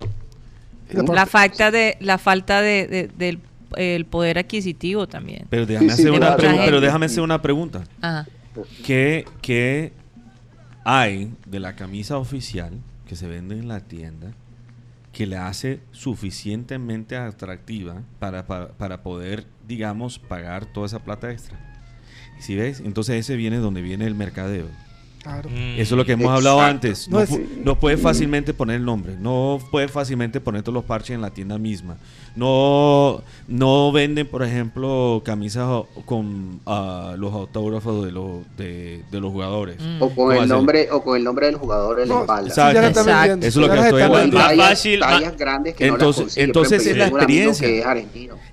[0.91, 3.39] la la falta de la falta de, de- del
[3.77, 5.47] el poder adquisitivo también.
[5.49, 6.37] Pero déjame, Sí, sí, hacer una claro.
[6.37, 7.85] pregunta, pero déjame hacer una pregunta.
[8.03, 8.27] Ajá.
[8.85, 9.93] ¿Qué, qué
[10.85, 12.73] hay de la camisa oficial
[13.09, 14.33] que se vende en la tienda
[15.13, 21.59] que le hace suficientemente atractiva para, para, para poder, digamos, pagar toda esa plata extra?
[22.39, 24.67] Si ves, entonces ese viene donde viene el mercadeo.
[25.23, 25.49] Claro.
[25.51, 25.75] Mm.
[25.79, 27.09] Eso es lo que hemos hablado antes.
[27.09, 29.15] No No, es- pu- no puedes fácilmente poner el nombre.
[29.19, 31.97] No puedes fácilmente poner todos los parches en la tienda misma.
[32.35, 35.69] No, no venden, por ejemplo, camisas
[36.07, 39.77] con ah, los autógrafos de los, de, de los jugadores.
[39.81, 40.03] Mm.
[40.03, 42.41] O con ¿Cómo el nombre, o con el nombre del jugador en la No, la
[42.49, 42.81] Exacto.
[43.47, 44.39] Eso es lo que estoy hablando.
[44.39, 47.67] Fácil, tallas ma- grandes que Entonces- no entonces es la experiencia.
[47.69, 47.87] que es.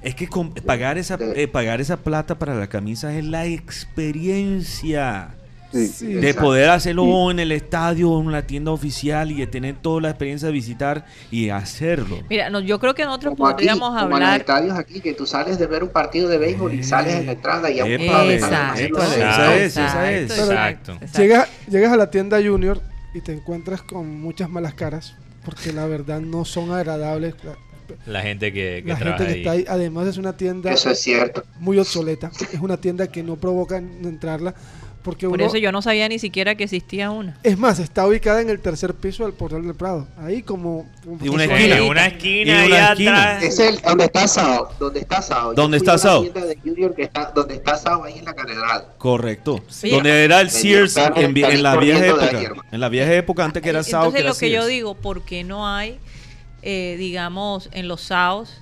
[0.03, 0.27] Es que
[0.65, 5.35] pagar esa eh, pagar esa plata para la camisa es la experiencia.
[5.71, 6.05] Sí, Sí.
[6.07, 6.41] De Exacto.
[6.47, 10.09] poder hacerlo en el estadio o en la tienda oficial y de tener toda la
[10.09, 12.17] experiencia de visitar y hacerlo.
[12.29, 14.39] Mira, no, yo creo que nosotros Como aquí, podríamos como en los hablar.
[14.39, 17.31] estadios aquí, que tú sales de ver un partido de béisbol y sales en la
[17.33, 18.99] entrada y a un de Exacto.
[20.17, 20.97] Exacto.
[21.17, 22.81] Llegas, llegas a la tienda Junior
[23.13, 25.15] y te encuentras con muchas malas caras,
[25.45, 27.35] porque la verdad no son agradables.
[27.43, 27.55] La,
[28.05, 29.39] La gente que, que la gente trabaja que ahí.
[29.39, 31.43] está ahí, además es una tienda Eso es cierto.
[31.59, 34.53] muy obsoleta, es una tienda que no provoca en- entrarla,
[35.01, 37.37] porque Por uno, eso yo no sabía ni siquiera que existía una.
[37.43, 40.87] es más, está ubicada en el tercer piso del Portal del Prado, ahí como...
[41.03, 41.77] como- Y una esquina.
[41.77, 41.89] En es.
[41.89, 43.23] una Y esquina una allá esquina.
[43.35, 43.43] atrás.
[43.43, 45.51] Es el donde está Sao, donde está Sao.
[45.51, 46.21] Yo ¿Dónde fui está Sao?
[46.21, 48.85] tienda de Junior que está, donde está Sao ahí en la catedral.
[48.97, 49.61] Correcto.
[49.69, 49.89] Sí.
[49.91, 50.61] Donde era el Sí.
[50.63, 51.03] Sears en,
[51.37, 52.53] están en la vieja época.
[52.71, 54.67] En la vieja época antes que era Sao, Entonces que era lo que yo Sears.
[54.67, 55.97] digo, ¿por qué no hay,
[56.61, 58.61] eh, digamos, en los SAOs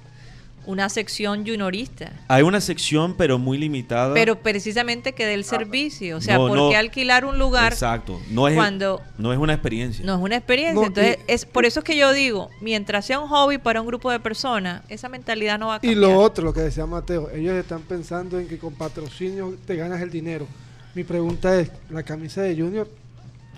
[0.68, 2.12] una sección juniorista?
[2.28, 4.14] Hay una sección, pero muy limitada.
[4.14, 6.18] Pero precisamente que dé el servicio.
[6.18, 6.70] O sea, No, ¿por no.
[6.70, 8.20] qué alquilar un lugar Exacto.
[8.30, 10.06] No es, cuando no es una experiencia.
[10.06, 10.76] no es una experiencia?
[10.76, 13.82] No, Entonces, y- es por eso es que yo digo, mientras sea un hobby para
[13.82, 15.98] un grupo de personas, esa mentalidad no va a Y cambiar.
[16.12, 20.02] lo otro, lo que decía Mateo, ellos están pensando en que con patrocinio te ganas
[20.02, 20.48] el dinero.
[20.94, 22.90] Mi pregunta es, ¿la camisa de Junior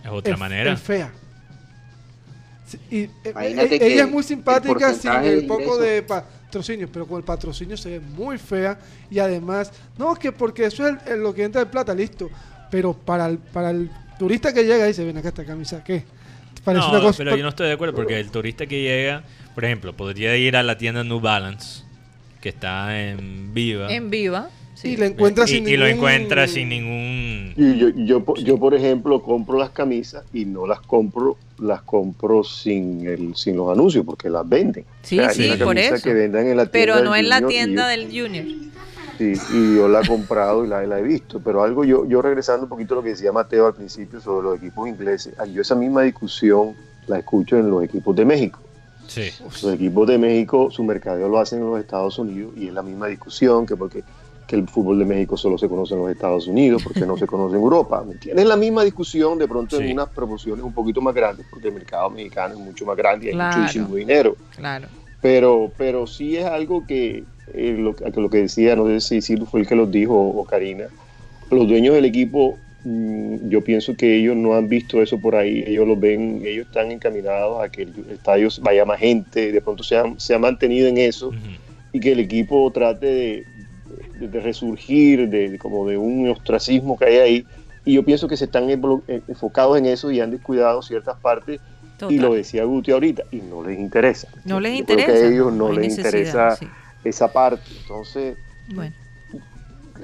[0.03, 0.73] Es otra es, manera.
[0.73, 1.11] es fea?
[2.67, 6.03] Sí, y, eh, eh, que ella es muy el simpática sin porcentaje el poco de
[6.53, 8.79] patrocinio, pero con el patrocinio se ve muy fea
[9.11, 12.27] y además, no, que porque eso es el- el- lo que entra de plata, listo.
[12.71, 16.03] Pero para el, para el turista que llega y dice, ven acá esta camisa, ¿qué?
[16.63, 17.17] Parece no, una cosa...
[17.19, 19.23] pero yo no estoy de acuerdo porque el turista que llega,
[19.55, 21.83] por ejemplo, podría ir a la tienda New Balance,
[22.41, 24.49] que está en Viva, En viva.
[24.73, 24.89] sí.
[24.89, 27.53] Y le encuentra y, sin y lo encuentra sin ningún...
[27.55, 32.43] Y yo, yo, yo, por ejemplo, compro las camisas y no las compro, las compro
[32.43, 34.85] sin el, sin los anuncios, porque las venden.
[35.01, 36.03] Sí, sí, por eso.
[36.03, 38.45] que vendan en la tienda Pero no en la tienda yo- del Junior.
[39.17, 41.41] Sí, y yo la he comprado y la, la he visto.
[41.43, 44.47] Pero algo, yo, yo regresando un poquito a lo que decía Mateo al principio sobre
[44.47, 46.73] los equipos ingleses, yo esa misma discusión
[47.07, 48.59] la escucho en los equipos de México.
[49.07, 49.29] Sí.
[49.43, 52.81] Los equipos de México, su mercadeo lo hacen en los Estados Unidos y es la
[52.83, 54.03] misma discusión que porque
[54.49, 57.27] que el fútbol de México solo se conoce en los Estados Unidos, porque no se
[57.27, 58.03] conoce en Europa.
[58.35, 59.83] Es la misma discusión de pronto Sí.
[59.83, 63.27] en unas proporciones un poquito más grandes, porque el mercado mexicano es mucho más grande
[63.27, 63.57] y hay Claro.
[63.61, 64.35] muchísimo dinero.
[64.55, 64.87] Claro.
[65.21, 67.23] Pero, pero sí es algo que,
[67.53, 70.15] eh, lo, que lo que decía, no sé si Silvio fue el que los dijo
[70.19, 70.85] o, Karina,
[71.51, 75.63] los dueños del equipo, mm, yo pienso que ellos no han visto eso por ahí,
[75.67, 79.83] ellos lo ven, ellos están encaminados a que el estadio vaya más gente, de pronto
[79.83, 81.31] se han, se ha mantenido en eso
[81.93, 83.45] y que el equipo trate de,
[84.27, 87.47] de- resurgir de, de como de un ostracismo que hay ahí.
[87.85, 91.59] Y yo pienso que se están eh, enfocados en eso y han descuidado ciertas partes.
[91.97, 92.15] Total.
[92.15, 94.27] Y lo decía Guti ahorita, y no les interesa.
[94.45, 95.19] No les Yo creo interesa.
[95.21, 96.67] que a ellos no, les interesa sí.
[97.03, 97.61] esa parte.
[97.81, 98.37] Entonces,
[98.73, 98.93] Bueno,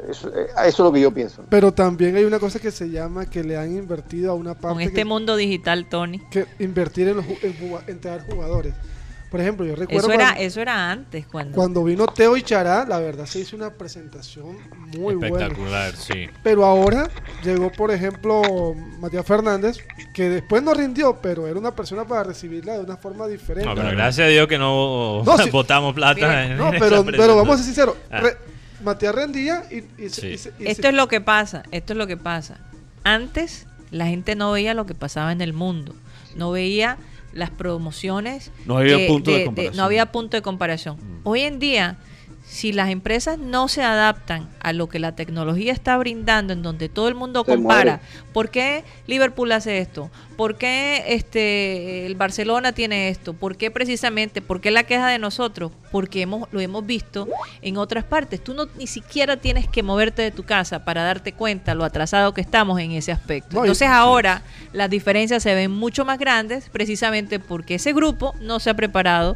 [0.09, 1.45] eso, eh, eso es lo que yo pienso.
[1.49, 4.67] Pero también hay una cosa que se llama que le han invertido a una parte
[4.73, 6.19] con este que, mundo digital, Tony.
[6.31, 8.73] que invertir en, los, ju- en, juga- en traer jugadores.
[9.36, 11.56] Por ejemplo, yo recuerdo Eso era, cuando, eso era antes, cuando...
[11.57, 14.57] cuando vino Teo y Chará, la verdad se hizo una presentación
[14.98, 15.48] muy buena.
[15.48, 16.30] Espectacular, sí.
[16.41, 17.10] Pero ahora
[17.44, 19.80] llegó, por ejemplo, Matías Fernández,
[20.14, 23.68] que después no rindió, pero era una persona para recibirla de una forma diferente.
[23.68, 27.06] No, pero gracias a Dios que no, No, botamos plata Mire, en No, esa pero,
[27.06, 27.98] pero vamos a ser sinceros.
[28.10, 28.22] Ah.
[28.22, 28.38] re-
[28.86, 30.38] Matías rendía y, y Sí.
[30.60, 32.60] y Esto es lo que pasa, esto es lo que pasa.
[33.03, 35.94] Antes la gente no veía lo que pasaba en el mundo,
[36.38, 36.95] no veía
[37.36, 38.52] las promociones.
[38.66, 39.78] No había punto de comparación.
[39.78, 40.98] no había punto de comparación.
[41.24, 41.98] Hoy en día,
[42.47, 46.89] si las empresas no se adaptan a lo que la tecnología está brindando, en donde
[46.89, 48.23] todo el mundo Se compara, muere.
[48.34, 50.11] ¿por qué Liverpool hace esto?
[50.38, 53.34] ¿Por qué este el Barcelona tiene esto?
[53.34, 54.41] ¿Por qué precisamente?
[54.41, 55.72] ¿Por qué la queja de nosotros?
[55.91, 57.27] Porque hemos lo hemos visto
[57.61, 58.43] en otras partes.
[58.43, 62.34] Tú no ni siquiera tienes que moverte de tu casa para darte cuenta lo atrasado
[62.34, 63.57] que estamos en ese aspecto.
[63.59, 68.69] Entonces ahora las diferencias se ven mucho más grandes precisamente porque ese grupo no se
[68.69, 69.35] ha preparado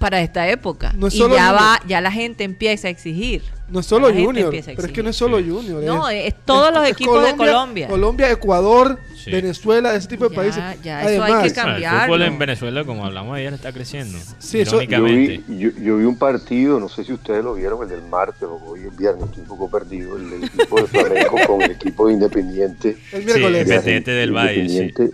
[0.00, 0.92] para esta época.
[0.96, 1.62] No es y solo ya Junior.
[1.62, 3.42] va, ya la gente empieza a exigir.
[3.68, 5.84] No es solo Junior, pero es que no es solo Junior.
[5.84, 7.86] No, es todos los equipos de Colombia.
[7.86, 9.30] Colombia, Ecuador, Sí.
[9.30, 10.62] Venezuela, ese tipo de Ya, países.
[10.82, 14.16] ya, eso hay Además, que Bueno, el fútbol en Venezuela, como hablamos ayer, está creciendo.
[14.38, 17.82] Sí, eso- Yo vi, yo, yo vi un partido, no sé si ustedes lo vieron,
[17.82, 20.86] el del martes o hoy es viernes, estoy un poco perdido, el del equipo de
[20.86, 22.96] Flamengo con el equipo de Independiente.
[23.12, 23.52] El miércoles.
[23.52, 25.10] de Independiente del Valle, sí.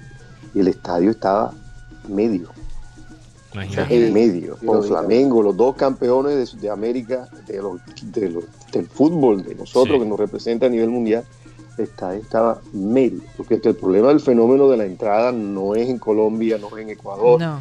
[0.55, 1.53] Y el estadio estaba
[2.09, 2.53] medio,
[3.65, 4.07] Imagínate.
[4.07, 8.87] en medio, con Flamengo, los dos campeones de, de América, de los, de los- del
[8.87, 10.03] fútbol, de nosotros Sí.
[10.03, 11.25] que nos representa a nivel mundial.
[11.79, 16.57] Estadio estaba medio, porque el problema del fenómeno de la entrada no es en Colombia,
[16.59, 17.61] no es en Ecuador, No.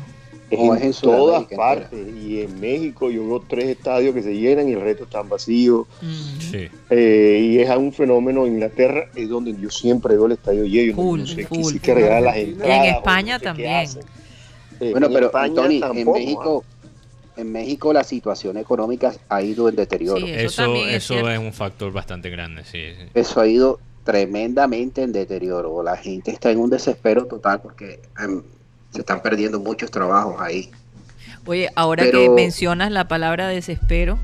[0.49, 1.99] es en, en todas partes.
[2.15, 5.85] Y en México yo veo tres estadios que se llenan y el resto están vacíos.
[6.01, 6.39] Mm.
[6.39, 6.67] Sí.
[6.91, 8.45] Eh, y es un fenómeno.
[8.45, 10.95] En Inglaterra es donde yo siempre veo el estadio lleno.
[10.95, 11.73] Full, no sé full.
[11.83, 12.87] regalan las En entradas.
[12.97, 13.69] España no sé qué también.
[14.79, 16.63] Eh, Bueno, en pero España Tony, en tampoco, México,
[17.37, 20.19] en México la situación económica ha ido en deterioro.
[20.25, 21.29] Sí, eso Eso, es eso cierto.
[21.31, 22.79] es un factor bastante grande, sí.
[22.97, 23.05] sí.
[23.13, 25.81] Eso ha ido tremendamente en deterioro.
[25.83, 28.41] La gente está en un desespero total porque em,
[28.91, 30.69] se están perdiendo muchos trabajos ahí.
[31.45, 34.17] Oye, ahora Pero- que mencionas la palabra desespero,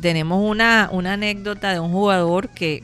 [0.00, 2.82] tenemos una, una anécdota de un jugador que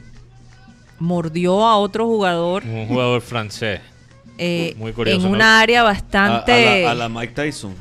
[0.99, 3.81] mordió a otro jugador Un jugador francés.
[4.43, 5.31] Eh, Muy curioso, en ¿no?
[5.37, 6.83] una área A, a bastante...
[6.85, 7.75] la, a la Mike Tyson.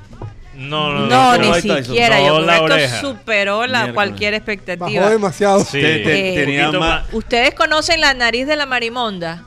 [0.55, 1.55] No, no, no, no.
[1.55, 2.19] ni siquiera.
[2.19, 2.95] No, Yo creo la que oreja.
[2.97, 3.93] esto superó la, Miércoles.
[3.95, 5.09] cualquier Bajó expectativa.
[5.09, 5.59] demasiado.
[5.63, 5.81] Sí.
[5.81, 9.43] Te- te- Eh, tenía más- ¿Ustedes conocen la nariz de la marimonda?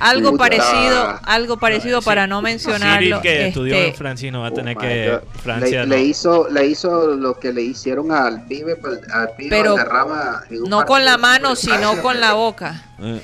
[0.00, 0.44] Algo Puta.
[0.44, 2.04] parecido, algo parecido Sí.
[2.06, 2.98] para no mencionarlo.
[2.98, 5.20] Cyril, que estudió este, en Francia y no va a Oh tener que...
[5.42, 5.94] Francia le, no.
[5.94, 9.76] le hizo, le hizo lo que le hicieron al pibe, pues, al pibe Pero
[10.68, 12.82] no con la mano, sino con la boca.
[13.00, 13.20] Eh,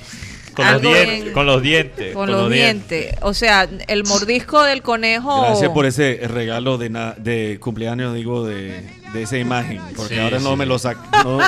[0.55, 2.13] Con los, dientes, en- con los dientes.
[2.13, 3.15] Con los dientes.
[3.21, 5.41] O sea, el mordisco del conejo.
[5.43, 9.81] Gracias por ese regalo de, na- de cumpleaños, digo, de, de esa imagen.
[9.95, 10.77] Porque Sí, ahora no me lo
[11.23, 11.39] no,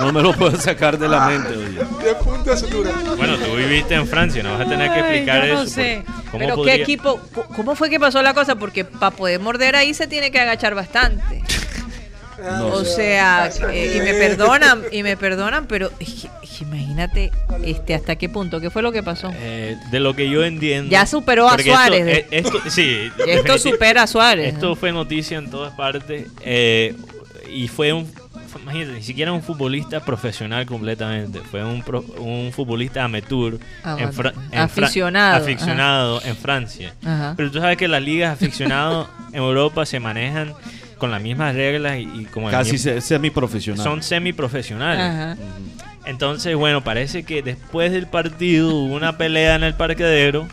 [0.00, 1.80] no me lo puedo sacar de la mente, oye.
[2.02, 2.92] 10 puntos de sutura.
[3.16, 5.74] Bueno, tú viviste en Francia, no vas a tener que Ay, explicar yo no eso.
[5.74, 6.02] sé.
[6.30, 7.20] ¿Cómo Pero podría- qué equipo,
[7.54, 8.56] ¿cómo fue que pasó la cosa?
[8.56, 11.42] Porque para poder morder ahí se tiene que agachar bastante.
[12.36, 12.66] No.
[12.66, 15.92] O sea, eh, y me perdonan, y me perdonan, pero
[16.62, 17.30] imagínate
[17.64, 19.30] este hasta qué punto, qué fue lo que pasó.
[19.36, 20.90] Eh, de lo que yo entiendo.
[20.90, 24.54] Ya superó a Suárez, Esto, de- eh, esto- sí, Esto supera a Suárez.
[24.54, 26.26] Esto fue noticia en todas partes.
[26.42, 26.94] eh,
[27.52, 28.10] y fue un.
[28.62, 31.40] Imagínate, ni siquiera un futbolista profesional completamente.
[31.40, 33.58] Fue un, pro- un futbolista amateur.
[33.82, 34.12] Ah, en bueno.
[34.12, 36.94] Fra- en Fra- Aficionado, aficionado en Francia.
[37.04, 37.34] Ajá.
[37.36, 40.54] Pero tú sabes que las ligas aficionados en Europa se manejan
[40.98, 43.82] con las mismas reglas y, y como el Casi mismo- se- semiprofesional.
[43.84, 45.00] son semiprofesionales.
[45.02, 45.36] Ajá.
[46.06, 50.46] Entonces, bueno, parece que después del partido hubo una pelea en el parqueadero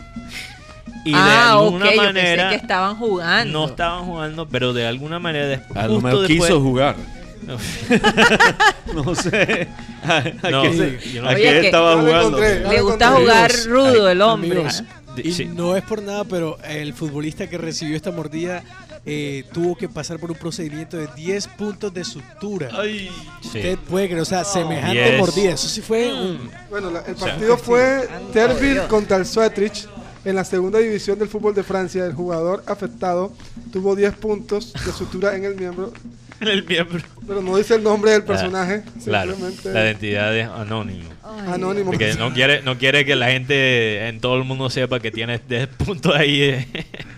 [1.04, 3.60] y de ah, alguna ok, yo manera pensé que estaban jugando.
[3.60, 6.96] no estaban jugando, pero de alguna manera después A lo mejor quiso jugar.
[8.94, 9.68] no sé.
[10.04, 12.28] ¿A, a No, qué, yo no- a qué estaba jugando?
[12.44, 12.70] encontré.
[12.70, 14.52] Le gusta jugar rudo el hombre.
[14.52, 14.84] Amigos,
[15.16, 15.46] De- y sí.
[15.46, 18.64] no es por nada, pero el futbolista que recibió esta mordida
[19.06, 22.70] eh, tuvo que pasar por un procedimiento de 10 puntos de sutura.
[22.84, 23.10] Sí.
[23.44, 25.18] Usted puede creer, o sea, semejante Diez.
[25.20, 25.52] mordida.
[25.54, 26.50] Eso sí fue un...
[26.70, 29.88] Bueno, la- el sea, partido fue Santo Terville contra el Swatrich
[30.24, 32.06] en la segunda división del fútbol de Francia.
[32.06, 33.34] El jugador afectado
[33.74, 35.92] tuvo 10 puntos de sutura en el miembro,
[36.40, 37.02] En el miembro.
[37.28, 38.84] pero no dice el nombre del personaje.
[39.04, 41.10] Claro, simplemente la identidad es anónimo.
[41.48, 41.86] anónimo.
[41.92, 45.40] Porque no quiere, no quiere que la gente en todo el mundo sepa que tiene
[45.50, 46.42] 10 puntos ahí.
[46.44, 46.68] eh.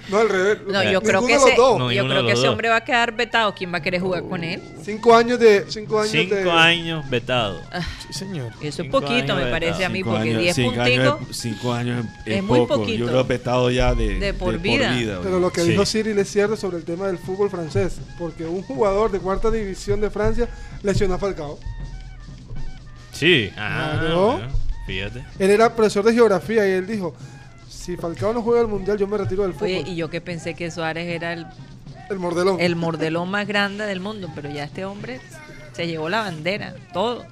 [0.10, 0.58] No, al revés.
[0.68, 1.56] No, yo creo que ese.
[1.58, 3.54] No, yo creo que ese hombre va a quedar vetado.
[3.56, 4.62] ¿Quién va a querer jugar con él?
[4.84, 5.66] Cinco años de.
[5.70, 6.52] Cinco años Cinco de.
[6.52, 7.62] años vetado.
[8.08, 8.52] Sí, señor.
[8.62, 9.86] Eso es poquito, me parece vetado.
[9.86, 10.98] a mí, Cinco porque años- 10 cinco punticos.
[11.14, 12.76] años, es- cinco años es, es muy poco.
[12.80, 12.98] poquito.
[13.00, 14.94] Yo creo que vetado ya de, De por vida.
[15.24, 15.70] Pero lo que Sí.
[15.72, 19.50] dijo Cyril es cierto sobre el tema del fútbol francés, porque un jugador de cuarta
[19.52, 20.50] división de Francia
[20.84, 21.58] lesionó a Falcao.
[23.12, 23.52] Sí.
[23.58, 24.42] Ah, bueno,
[24.86, 25.24] fíjate.
[25.40, 27.16] Él era profesor de geografía y él dijo,
[27.84, 29.68] si Falcao no juega el mundial, yo me retiro del fútbol.
[29.68, 31.46] Oye, y yo que pensé que Suárez era el,
[32.10, 32.60] el mordelón.
[32.62, 35.20] el mordelón más grande del mundo, pero ya este hombre
[35.74, 37.26] se llevó la bandera, todo.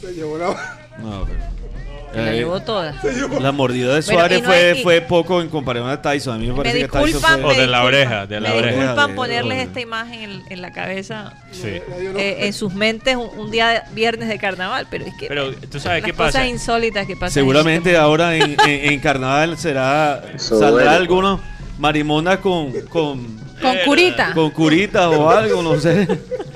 [0.00, 0.78] Se llevó la...
[0.98, 1.40] No, pero-
[2.12, 2.94] Se la Eh, llevó toda.
[3.40, 6.02] La mordida de Bueno, Suárez y no fue, hay- y- fue poco en comparación a
[6.02, 6.34] Tyson.
[6.34, 8.40] A mí me Me parece que Tyson disculpan, fue- O de la oreja, disculpan- de
[8.40, 8.76] la me oreja.
[8.78, 11.68] disculpan ponerles esta imagen en, en la cabeza, Sí.
[11.68, 15.78] Eh, en sus mentes un, un día viernes de carnaval, pero es que Pero tú
[15.78, 16.46] sabes las qué cosas pasa.
[16.48, 17.30] insólitas que pasan.
[17.30, 21.40] Seguramente ahora en, en- en carnaval será Eso saldrá duele, alguno
[21.78, 24.32] marimona con con, con curita.
[24.34, 26.08] con curita o algo, no sé.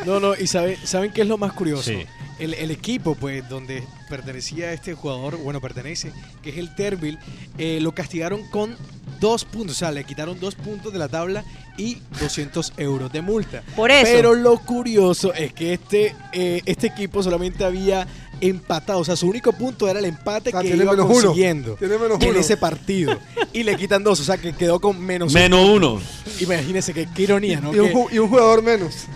[0.05, 1.85] No, no, y sabe- ¿saben qué es lo más curioso?
[1.85, 2.05] Sí.
[2.39, 6.13] El, el equipo, pues, donde pertenecía este jugador, bueno, pertenece,
[6.43, 7.19] que es el Terville,
[7.59, 8.77] eh, lo castigaron con
[9.21, 11.45] dos puntos, o sea, le quitaron dos puntos de la tabla
[11.77, 13.63] y 200 euros de multa.
[13.75, 14.05] Por eso.
[14.05, 18.07] Pero lo curioso es que este, eh, este equipo solamente había
[18.41, 21.15] empatado, o sea, su único punto era el empate sea, que tiene iba menos uno.
[21.15, 22.39] consiguiendo menos en uno.
[22.39, 23.19] ese partido.
[23.53, 26.01] Y le quitan dos, o sea, que quedó con menos Menos uno.
[26.41, 27.75] Imagínense que qué ironía, ¿no?
[27.75, 29.07] Y un, y un jugador menos.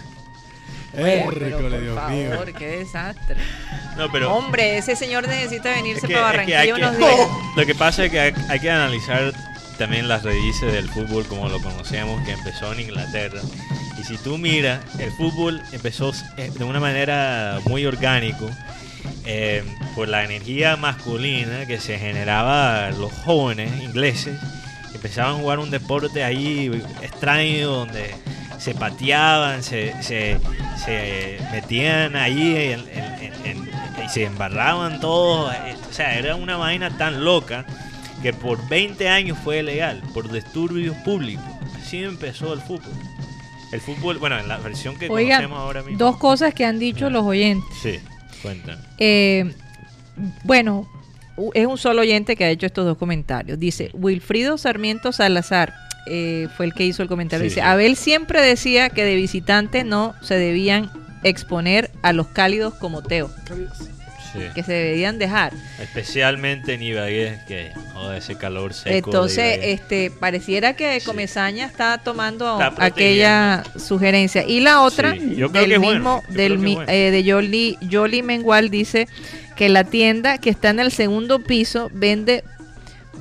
[1.24, 2.54] Por Dios favor, mío.
[2.58, 3.36] qué desastre.
[3.96, 6.74] No, pero Hombre, ese señor necesita venirse Es que- para es que Barranquilla hay que-
[6.74, 7.28] unos días.
[7.56, 9.32] Lo que pasa es que hay, hay que analizar
[9.78, 13.40] también las raíces del fútbol como lo conocemos, que empezó en Inglaterra.
[13.98, 18.48] Y si tú miras, el fútbol empezó eh, de una manera muy orgánico
[19.24, 19.62] eh,
[19.94, 24.38] por la energía masculina que se generaba los jóvenes ingleses.
[24.94, 26.70] Empezaban a jugar un deporte ahí
[27.02, 28.14] extraño donde
[28.58, 30.38] se pateaban, se, se,
[30.84, 33.70] se metían ahí en- en- en- en-
[34.04, 35.52] y se embarraban todos.
[35.88, 37.64] O sea, era una vaina tan loca
[38.22, 41.44] que por 20 años fue legal, por disturbios públicos.
[41.80, 42.92] Así empezó el fútbol.
[43.72, 45.98] El fútbol, bueno, en la versión que Oigan, conocemos ahora mismo.
[45.98, 47.64] dos cosas que han dicho los oyentes.
[47.82, 48.00] Sí,
[48.42, 48.78] cuentan.
[48.98, 49.54] Eh,
[50.44, 50.88] bueno,
[51.54, 53.58] es un solo oyente que ha hecho estos dos comentarios.
[53.58, 55.74] Dice, Wilfrido Sarmiento Salazar
[56.08, 57.44] eh, fue el que hizo el comentario.
[57.44, 57.66] Sí, Dice, sí.
[57.66, 60.90] Abel siempre decía que de visitante no se debían
[61.24, 63.30] exponer a los cálidos como Teo,
[64.32, 64.40] Sí.
[64.54, 65.52] que se debían dejar.
[65.80, 67.72] Especialmente en Ibagué, que
[68.16, 69.08] ese calor seco.
[69.10, 74.44] Entonces, este, pareciera que Comesaña está tomando Está aquella sugerencia.
[74.46, 76.54] Y la otra, Sí, yo creo del que es mismo, bueno, yo del creo que
[76.54, 76.92] es mi- bueno.
[76.92, 79.08] eh, de Yoli, Yoli Mengual dice
[79.56, 82.44] que la tienda que está en el segundo piso vende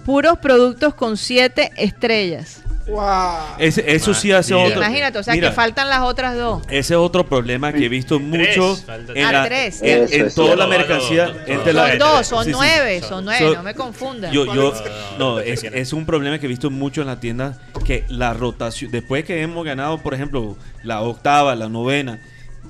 [0.05, 2.61] puros productos con siete estrellas.
[2.87, 3.55] Wow.
[3.59, 4.67] Ese- eso sí hace Mira.
[4.67, 4.79] otro.
[4.81, 6.63] Imagínate, o sea, Mira, que faltan las otras dos.
[6.69, 8.77] Ese es otro problema que he visto mucho
[9.13, 9.81] en, Ah, la- tres.
[9.81, 11.33] en- Eso en es toda la mercancía.
[11.45, 12.55] Entre la- Son dos, son Sí, sí.
[12.57, 14.31] nueve, son nueve, So- no me confundan.
[14.31, 14.73] Yo, yo,
[15.17, 19.25] No, es, un problema que he visto mucho en la tienda, que la rotación, después
[19.25, 22.19] que hemos ganado, por ejemplo, la octava, la novena,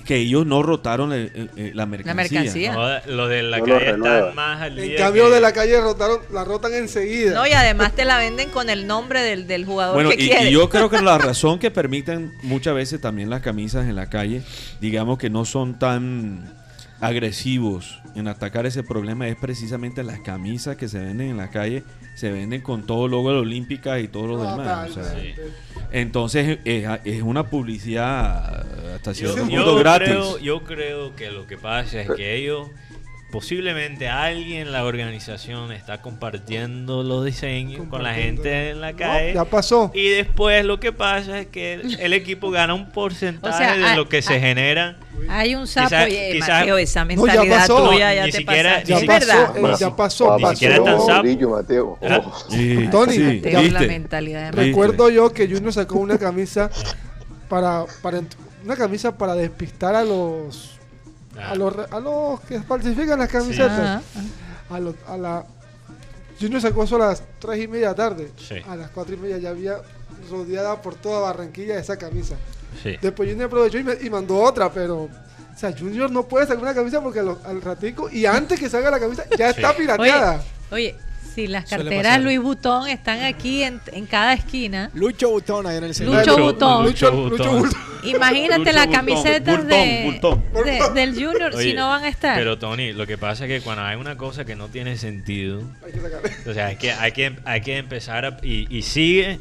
[0.08, 2.40] que ellos no rotaron el- el- el- la mercancía.
[2.40, 2.74] mercancía.
[2.74, 4.98] Joder, los de la No calle están más al En día.
[4.98, 7.34] cambio que- de la calle rotaron, la rotan enseguida.
[7.34, 10.28] No, y además te la venden con el nombre del, del jugador Bueno, que y,
[10.30, 10.48] quieres.
[10.48, 14.10] y yo creo que la razón que permiten muchas veces también las camisas en la
[14.10, 14.42] calle,
[14.80, 16.54] digamos que no son tan
[17.00, 21.84] agresivos en atacar ese problema, es precisamente las camisas que se venden en la calle,
[22.16, 24.90] se venden con todo logo de la Olímpica y todo lo demás.
[24.90, 25.16] o sea,
[25.92, 28.66] entonces es, es una publicidad
[28.96, 30.08] hasta Yo, cierto punto gratis.
[30.08, 32.70] creo, yo creo que lo que pasa es que ellos,
[33.32, 38.98] posiblemente alguien en la organización está compartiendo los diseños con la gente en la No,
[38.98, 39.34] calle.
[39.34, 39.92] ya pasó.
[39.94, 43.76] Y después lo que pasa es que el, el equipo gana un porcentaje O sea,
[43.78, 44.98] de a- lo que se a- genera.
[45.30, 47.90] Hay un sapo, Quizá- oye, quizá- Mateo, esa No, ya mentalidad pasó.
[47.90, 48.84] tuya ya Ni te siquiera- pasa.
[48.84, 49.58] ni Ya Sí, pasó, ¿verdad?
[49.58, 50.36] eh, ya pasó.
[50.38, 50.54] Ni pasó.
[50.56, 51.22] siquiera tan sapo.
[51.24, 51.98] Brillo, Mateo.
[52.02, 52.46] Oh.
[52.50, 54.64] Sí, Tony, sí, Mateo, la mentalidad de.
[54.64, 56.70] Recuerdo yo que Junior sacó una camisa
[57.50, 58.22] para, para
[58.64, 60.77] una camisa para despistar a los
[61.40, 61.52] Ah.
[61.52, 64.02] a los a los que falsifican las camisetas.
[64.70, 65.46] A, los- a la
[66.40, 68.32] Junior sacó eso a las 3 y media de la tarde.
[68.38, 68.56] Sí.
[68.68, 69.78] A las 4 y media ya había
[70.30, 72.36] rodeada por toda Barranquilla esa camisa.
[72.84, 72.96] Sí.
[73.02, 75.10] Después Junior aprovechó y, me- y mandó otra, pero o
[75.60, 78.92] sea, Junior no puede sacar una camisa porque lo- al ratico y antes que salga
[78.92, 80.44] la camisa ya está pirateada.
[80.72, 80.96] Oye,
[81.38, 82.20] si las carteras.
[82.24, 86.18] Louis Vuitton están aquí en, en cada esquina, Lucho Butón ahí en el centro.
[86.18, 86.86] Lucho Lucho- Butón.
[86.86, 87.60] Lucho Lucho Butón.
[87.60, 87.78] Bulto.
[88.06, 90.20] imagínate las camisetas de,
[90.96, 92.36] del Junior si no van a estar.
[92.38, 95.62] Pero Tony, lo que pasa es que cuando hay una cosa que no tiene sentido,
[95.86, 96.32] Hay que sacarle.
[96.50, 99.40] o sea, hay que, hay que, hay que empezar a, y, y sigue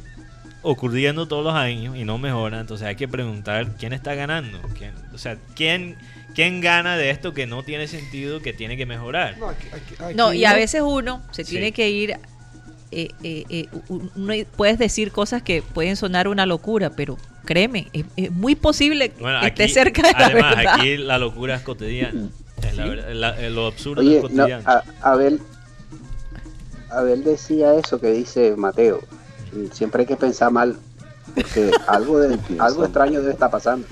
[0.62, 4.93] ocurriendo todos los años y no mejora, entonces hay que preguntar quién está ganando, quién,
[5.14, 5.97] o sea, quién,
[6.36, 9.36] quién gana de esto que no tiene sentido, que tiene que mejorar.
[9.38, 11.50] No, aquí- aquí- aquí No, y a veces uno se Sí.
[11.52, 12.16] tiene que ir.
[12.92, 18.04] eh, eh, eh, uno puedes decir cosas que pueden sonar una locura, pero créeme, es,
[18.16, 20.74] es muy posible Bueno, que esté aquí- cerca de la además, verdad.
[20.78, 22.28] aquí la locura es cotidiana.
[22.62, 24.62] Es la la- lo absurdo Oye, es no, cotidiano.
[24.70, 25.40] a- Abel,
[26.90, 29.00] Abel decía eso que dice Mateo.
[29.72, 30.76] Siempre hay que pensar mal,
[31.34, 33.86] porque algo, de, algo extraño debe estar pasando.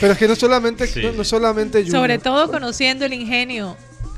[0.00, 1.00] Pero es que no solamente, Sí.
[1.02, 2.00] no, no solamente Junior.
[2.00, 3.76] Sobre todo conociendo el ingenio,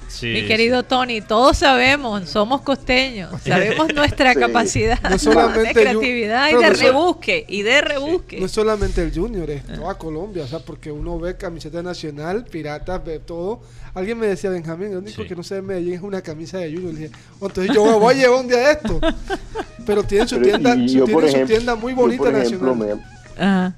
[0.08, 0.46] Sí, mi sí.
[0.48, 4.40] querido Tony, todos sabemos, somos costeños, sabemos nuestra Sí.
[4.40, 8.40] capacidad No solamente de creatividad y de rebusque, y de rebusque.
[8.40, 12.44] No es solamente el Junior, es toda Colombia, o sea, porque uno ve camiseta nacional,
[12.44, 13.60] piratas, ve todo.
[13.94, 15.28] Alguien me decía, Benjamín, lo único Sí.
[15.28, 16.92] que no sé de Medellín es una camisa de Junior.
[16.92, 19.00] Le dije, "Oh, entonces yo me voy a llevar un día esto.
[19.86, 22.74] Pero tienen su Pero, tienda, su, yo, tienen su tienda muy yo, bonita por ejemplo,
[22.74, 22.96] nacional.
[22.98, 23.74] me- Ajá.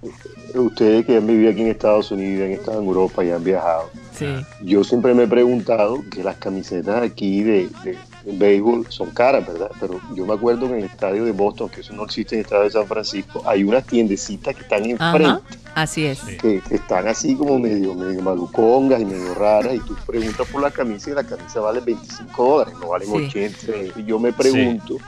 [0.55, 3.91] ustedes que han vivido aquí en Estados Unidos, han estado en Europa y han viajado,
[4.15, 4.27] Sí.
[4.63, 9.45] Yo siempre me he preguntado que las camisetas aquí de, de- de béisbol son caras,
[9.47, 9.71] ¿verdad?
[9.81, 12.41] Pero yo me acuerdo que en el estadio de Boston, que eso no existe en
[12.41, 15.25] el estadio de San Francisco, hay unas tiendecitas que están enfrente.
[15.27, 15.41] Ajá,
[15.75, 16.21] así es.
[16.21, 20.61] que, que están así como medio, medio malucongas y medio raras y tú preguntas por
[20.63, 23.15] la camisa y la camisa vale 25 dólares, no valen Sí.
[23.27, 23.99] 80.
[23.99, 24.99] Y yo me pregunto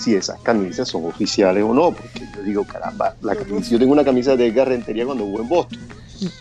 [0.00, 3.92] si esas camisas son oficiales o no, porque yo digo, caramba, la camisa, yo tengo
[3.92, 5.78] una camisa de Edgar Rentería cuando jugué en Boston.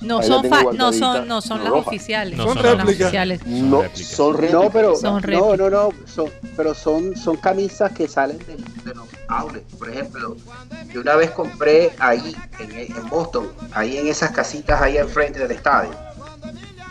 [0.01, 0.45] No son,
[0.75, 1.87] no son, no son las roja.
[1.89, 2.37] oficiales.
[2.37, 3.01] No son son las réplicas.
[3.07, 3.45] oficiales.
[3.47, 4.63] No, son réplicas.
[4.63, 5.57] No, pero Son no, réplicas.
[5.57, 9.75] no, no, son, pero son, son camisas que salen de, de los outlets.
[9.75, 10.35] Por ejemplo,
[10.93, 15.51] yo una vez compré ahí en, en Boston, ahí en esas casitas ahí enfrente del
[15.51, 15.91] estadio.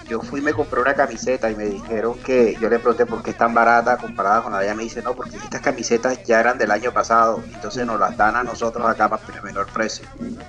[0.09, 3.22] Yo fui y me compré una camiseta y me dijeron que, yo le pregunté por
[3.22, 4.74] qué es tan barata comparada con la de allá.
[4.74, 8.35] Me dice, no, porque estas camisetas ya eran del año pasado, entonces nos las dan
[8.36, 10.06] a nosotros acá a menor precio.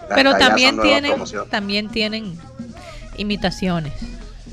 [0.07, 1.13] Las Pero también tienen,
[1.49, 2.37] también tienen
[3.17, 3.93] imitaciones.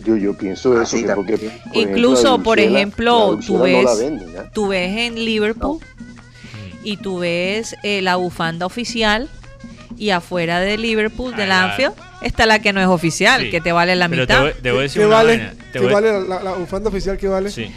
[0.04, 1.38] Yo, yo pienso eso, Así que también.
[1.38, 4.50] porque, por Incluso, por ejemplo, tú no ves- venden, ¿ah?
[4.52, 5.80] Tú ves en Liverpool
[6.82, 9.28] y tú ves eh, la bufanda oficial
[9.96, 11.74] y afuera de Liverpool, del Ah,
[12.16, 13.50] Anfield, está la que no es oficial, Sí.
[13.50, 14.36] que te vale la Pero mitad.
[14.38, 15.36] Te voy, te voy a decir ¿Qué una vale?
[15.38, 15.50] vaina.
[15.52, 17.16] Te ¿Qué voy- vale la, bufanda oficial?
[17.18, 17.50] ¿Qué vale?
[17.50, 17.70] Sí.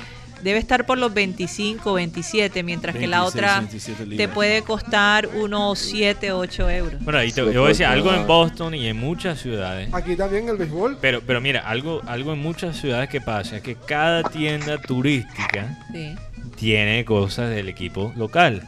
[0.44, 5.28] Debe estar por los 25, 27, mientras que la 26, otra 27 te puede costar
[5.36, 7.04] unos 7, 8 euros.
[7.04, 9.90] Bueno, ahí te, yo voy a decir algo en Boston y en muchas ciudades.
[9.94, 10.98] Aquí también el béisbol.
[11.02, 15.78] Pero, pero mira, algo, algo en muchas ciudades que pasa es que cada tienda turística
[15.92, 16.16] Sí.
[16.56, 18.64] tiene cosas del equipo local.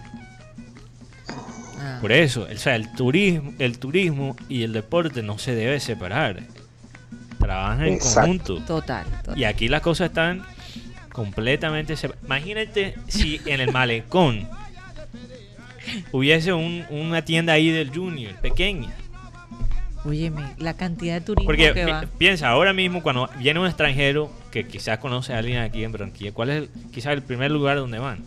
[2.01, 6.41] Por eso, o sea, el turismo, el turismo y el deporte no se debe separar.
[7.39, 8.19] Trabajan en Exacto.
[8.21, 8.57] conjunto.
[8.65, 9.37] Total, total.
[9.37, 10.43] Y aquí las cosas están
[11.13, 12.25] completamente separadas.
[12.25, 14.47] Imagínate si en el malecón
[16.11, 18.89] hubiese un- una tienda ahí del Junior, pequeña.
[20.03, 22.05] Óyeme, la cantidad de turismo Porque que va.
[22.17, 26.31] piensa, ahora mismo cuando viene un extranjero que quizás conoce a alguien aquí en Barranquilla,
[26.31, 28.19] ¿cuál es el- quizás el primer lugar donde van?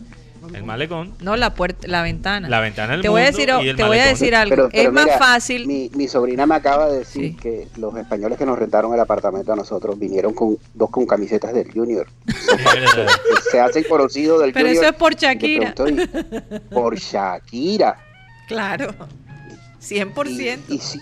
[0.53, 2.49] El malecón, No, la puerta, la ventana.
[2.49, 4.51] la ventana del te voy a decir, y el te voy a decir algo.
[4.55, 5.66] Pero- pero es más fácil.
[5.66, 7.37] Mi, mi sobrina me acaba de decir Sí.
[7.37, 11.55] que los españoles que nos rentaron el apartamento a nosotros vinieron con dos con camisetas
[11.55, 12.07] del Junior.
[12.27, 12.35] que
[13.51, 14.85] se hacen conocidos del Pero Junior.
[14.85, 15.75] eso es por Shakira.
[15.75, 16.03] pregunto,
[16.57, 17.97] "¿Y por Shakira.
[18.49, 18.95] Claro.
[19.81, 20.61] 100%.
[20.69, 21.01] Y, y si-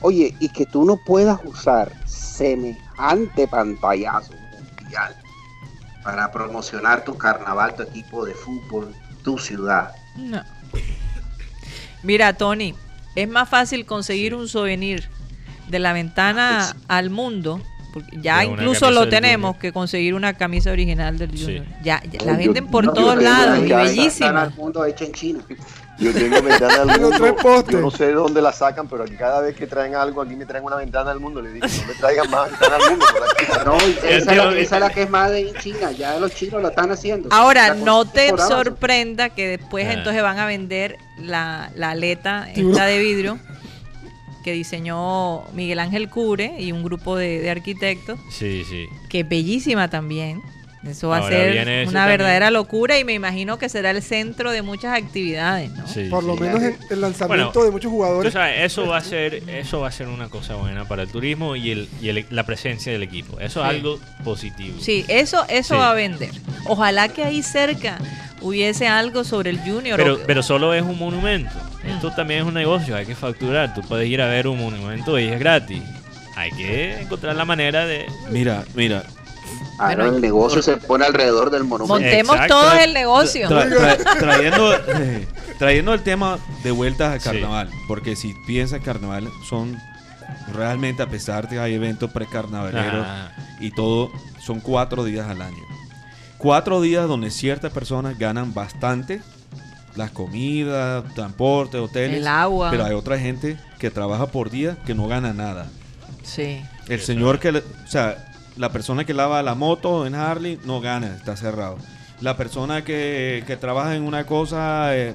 [0.00, 4.32] oye, y que tú no puedas usar semejante pantallazo
[4.80, 5.14] mundial
[6.08, 9.92] para promocionar tu carnaval, tu equipo de fútbol, tu ciudad.
[10.16, 10.42] No.
[12.02, 12.74] Mira, Tony,
[13.14, 15.06] es más fácil conseguir un souvenir
[15.68, 17.60] de la ventana al mundo,
[17.92, 21.44] porque ya incluso lo tenemos que conseguir una camisa original del Sí.
[21.44, 21.66] Junior.
[21.82, 24.44] Ya, ya la venden por no, todos lados y bellísima.
[24.44, 25.40] al mundo hecha en China.
[25.98, 27.64] Yo tengo ventana al mundo.
[27.70, 30.36] Yo no sé de dónde la sacan, pero aquí cada vez que traen algo, aquí
[30.36, 31.42] me traen una ventana al mundo.
[31.42, 33.06] Le digo, no me traigan más ventana al mundo.
[33.12, 33.46] por aquí.
[33.64, 35.90] No, y esa, es la, esa es la que es más de China.
[35.92, 37.28] Ya los chinos lo están haciendo.
[37.32, 39.92] Ahora, La no te sorprenda que después Ah.
[39.94, 43.38] entonces van a vender la, la aleta esta de vidrio
[44.44, 48.86] que diseñó Miguel Ángel Cure y un grupo de, de arquitectos, Sí, sí.
[49.10, 50.40] que es bellísima también.
[50.88, 51.92] Eso va Ahora a ser una también.
[52.08, 55.86] verdadera locura y me imagino que será el centro de muchas actividades, ¿no?
[55.86, 56.40] sí, Por lo sí.
[56.40, 58.32] menos en el lanzamiento Bueno, de muchos Tú jugadores.
[58.32, 61.56] sabes, eso va a ser, eso va a ser una cosa buena para el turismo
[61.56, 63.38] y, el, y el- la presencia del equipo.
[63.40, 64.78] Eso es algo positivo.
[64.80, 65.80] Sí, eso, eso Sí.
[65.80, 66.30] va a vender.
[66.66, 67.98] Ojalá que ahí cerca
[68.40, 69.96] hubiese algo sobre el Junior.
[69.98, 71.54] Pero, o- pero solo es un monumento.
[71.84, 71.88] Mm.
[71.90, 73.74] Esto también es un negocio, hay que facturar.
[73.74, 75.82] Tú puedes ir a ver un monumento y es gratis.
[76.36, 78.06] Hay que encontrar la manera de...
[78.30, 79.02] Mira, mira.
[79.78, 81.94] Ah, no, Bueno, el negocio se pone alrededor del monumento.
[81.94, 82.54] Montemos Exacto.
[82.60, 83.48] todos el negocio.
[83.48, 84.72] Tra- tra- trayendo,
[85.58, 87.28] trayendo el tema de vueltas al Sí.
[87.28, 89.78] carnaval, porque si piensas carnaval, son
[90.52, 93.06] realmente, a pesar de que hay eventos precarnavaleros
[93.60, 94.10] y todo,
[94.44, 95.62] son cuatro días al año.
[96.38, 99.20] Cuatro días donde ciertas personas ganan bastante,
[99.96, 102.70] las comidas, transporte, hoteles, El agua.
[102.70, 105.66] pero hay otra gente que trabaja por día que no gana nada.
[106.22, 106.62] Sí.
[106.88, 108.27] El señor que, le- o sea,
[108.58, 111.78] la persona que lava la moto en Harley no gana, está cerrado.
[112.20, 115.14] La persona que, que trabaja en una cosa, eh,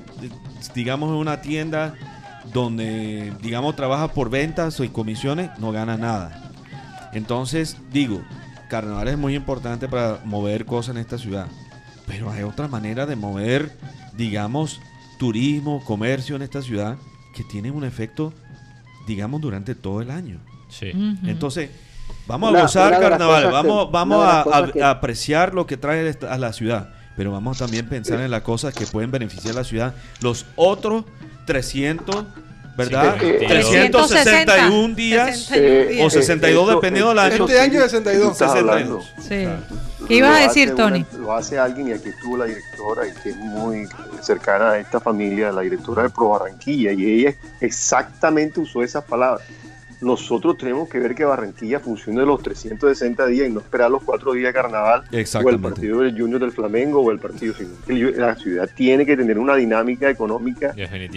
[0.73, 1.95] digamos en una tienda
[2.53, 6.51] donde, digamos, trabaja por ventas y comisiones, no gana nada.
[7.11, 8.21] Entonces, digo,
[8.69, 11.47] carnaval es muy importante para mover cosas en esta ciudad.
[12.07, 13.77] Pero hay otra manera de mover,
[14.15, 14.81] digamos,
[15.19, 16.97] turismo, comercio en esta ciudad
[17.35, 18.33] que tiene un efecto,
[19.07, 20.39] digamos, durante todo el año.
[20.69, 20.91] Sí.
[21.23, 21.69] Entonces,
[22.27, 25.53] vamos Una- a gozar carnaval, que- vamos, vamos a, las cosas a- que- a apreciar
[25.53, 28.85] lo que trae a la ciudad, pero vamos también a pensar en las cosas que
[28.85, 31.05] pueden beneficiar a la ciudad los otros
[32.75, 33.17] ¿verdad?
[33.19, 37.45] Sí, eh, 361 días Eh, o 62 esto- dependiendo del año.
[37.45, 38.25] Este año 62.
[38.25, 39.01] Tú estás hablando.
[39.01, 39.59] 62.
[39.99, 40.05] Sí.
[40.07, 41.05] ¿Qué ibas a decir, Tony?
[41.13, 43.87] una- lo hace alguien, y aquí estuvo la directora, y que es muy
[44.21, 49.47] cercana a esta familia, la directora de Pro Barranquilla, y ella exactamente usó esas palabras.
[50.03, 54.33] Nosotros tenemos que ver que Barranquilla funcione los 360 días y no esperar los cuatro
[54.33, 55.03] días de carnaval
[55.45, 59.05] o el partido del Junior del Flamengo o el partido, sino que la ciudad tiene
[59.05, 60.73] que tener una dinámica económica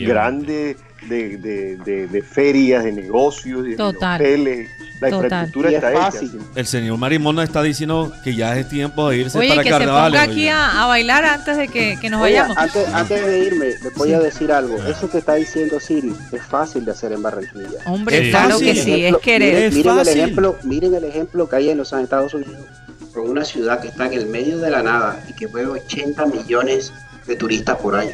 [0.07, 0.77] grande
[1.09, 4.21] de, de- de- de ferias, de negocios, de, de Total.
[4.21, 4.69] hoteles.
[5.01, 5.24] La Total.
[5.24, 6.01] infraestructura Y es está hecha.
[6.10, 6.40] fácil.
[6.55, 9.78] El señor Marimona está diciendo que ya es tiempo de irse Oye, para que se
[9.78, 10.20] carnavales.
[10.20, 12.56] ponga aquí a, a bailar antes de que, que nos vayamos.
[12.56, 14.77] antes, antes de irme, les voy a decir algo.
[14.85, 17.78] Eso que está diciendo Siri es fácil de hacer en Barranquilla.
[17.86, 18.31] Hombre, Sí.
[18.31, 18.66] claro fácil.
[18.74, 19.52] que sí, es querer.
[19.55, 22.66] Miren, Es miren el ejemplo, miren el ejemplo que hay en los Estados Unidos,
[23.12, 26.24] con una ciudad que está en el medio de la nada y que mueve 80
[26.27, 26.93] millones
[27.27, 28.12] de turistas por año,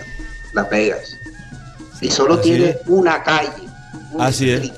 [0.52, 1.16] Las Vegas.
[2.00, 2.76] Y solo Así tiene es.
[2.86, 3.48] una calle.
[4.12, 4.72] un Así es.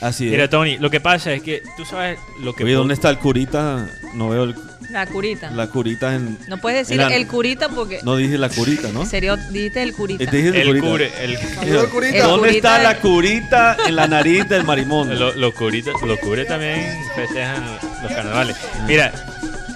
[0.00, 0.30] Así es.
[0.30, 2.64] Mira, Tony, lo que pasa es que tú sabes lo que.
[2.64, 3.86] Oye, ¿dónde está el curita?
[4.14, 4.54] No veo el-
[4.90, 5.50] La curita.
[5.50, 6.36] la curita en...
[6.48, 9.04] No puedes decir la- el curita porque No dije la curita, ¿no?
[9.06, 10.24] serio, dijiste el curita.
[10.24, 10.86] Eh, dije el, El curita.
[10.88, 11.38] cure, el,
[11.90, 12.16] curita.
[12.16, 15.16] El ¿Dónde curita está la curita en la nariz del marimón?
[15.18, 16.80] lo- los curitas, los cures también
[17.14, 17.62] festejan
[18.02, 18.56] los carnavales.
[18.88, 19.12] Mira,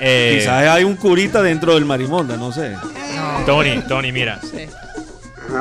[0.00, 2.70] eh, Quizás hay un curita dentro del marimonda, no sé.
[2.72, 4.66] No, Tony, Tony, mira, sí,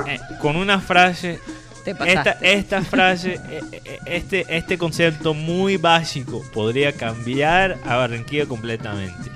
[0.08, 1.40] eh, con una frase,
[1.84, 2.54] te esta, pasaste.
[2.54, 9.32] esta frase, eh, eh, este, este concepto muy básico podría cambiar a Barranquilla completamente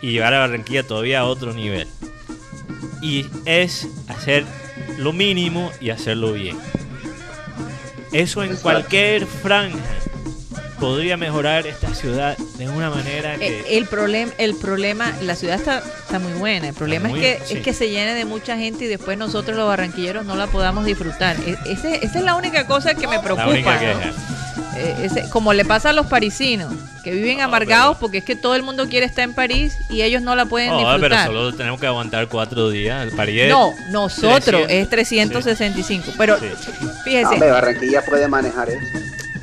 [0.00, 1.88] y llevar a Barranquilla todavía a otro nivel.
[3.02, 4.44] Y es hacer
[4.98, 6.56] lo mínimo y hacerlo bien.
[8.12, 9.78] Eso en cualquier franja
[10.76, 13.60] podría mejorar esta ciudad de una manera que...
[13.60, 16.68] Eh, el problema, el problema, la ciudad está, está muy buena.
[16.68, 17.54] El problema muy- es que sí.
[17.58, 20.84] es que se llene de mucha gente y después nosotros los barranquilleros no la podamos
[20.84, 21.36] disfrutar.
[21.46, 23.46] E- ese- esa es la única cosa que me preocupa.
[23.46, 23.78] la única ¿no?
[23.80, 24.12] queja.
[24.78, 26.72] Eh, ese- como le pasa a los parisinos,
[27.02, 29.76] que viven No, amargados pero- porque es que todo el mundo quiere estar en París
[29.88, 31.26] y ellos no la pueden No, pero disfrutar.
[31.26, 33.02] solo tenemos que aguantar cuatro días.
[33.02, 34.70] El París es no, nosotros 300.
[34.70, 36.12] es 365.
[36.18, 36.46] Pero Sí.
[37.04, 38.80] fíjese, Hombre, Barranquilla puede manejar eso.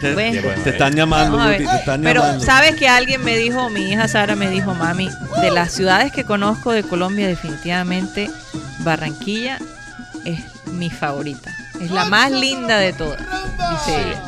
[0.10, 0.64] Te, Bueno.
[0.64, 1.38] te están llamando.
[1.38, 2.46] Guti, te están Pero llamando.
[2.46, 5.10] sabes que alguien me dijo, mi hija Sara me dijo, mami,
[5.42, 8.30] de las ciudades que conozco de Colombia, definitivamente
[8.80, 9.60] Barranquilla
[10.26, 10.40] es
[10.74, 11.52] mi favorita.
[11.80, 14.22] Es la más linda de todas, dice ella.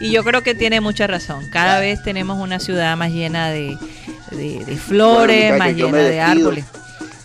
[0.00, 1.48] Y yo creo que tiene mucha razón.
[1.50, 3.76] Cada vez tenemos una ciudad más llena de,
[4.30, 6.64] de- de flores, Bueno, más llena de árboles.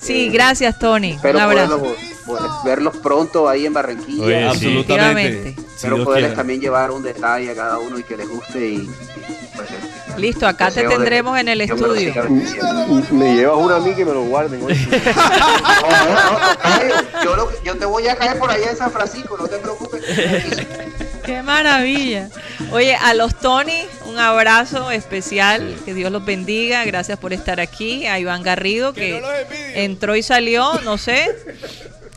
[0.06, 1.12] Sí, Eh, gracias Tony.
[1.14, 1.80] Espero Un abrazo.
[1.80, 4.24] poderlos, poder- verlos pronto ahí en Barranquilla.
[4.24, 4.44] Oye, sí.
[4.78, 5.54] Absolutamente.
[5.56, 8.60] Si Espero Dios poderles también llevar un detalle a cada uno y que les guste
[8.60, 8.90] y, y,
[9.56, 9.74] pues, eh,
[10.18, 12.14] Listo, acá te de- tendremos en el me estudio.
[13.12, 14.64] Me llevas una a mí que me lo guarden.
[14.64, 14.76] oye.
[14.88, 19.36] No, no, no, yo, lo- yo te voy a caer por allá en San Francisco,
[19.38, 20.02] no te preocupes.
[21.26, 22.30] Qué maravilla.
[22.72, 25.76] Oye, a los Tony, un abrazo especial.
[25.86, 26.86] Que Dios los bendiga.
[26.86, 28.06] Gracias por estar aquí.
[28.06, 29.22] A Iván Garrido, que,
[29.76, 31.36] entró y salió, no sé.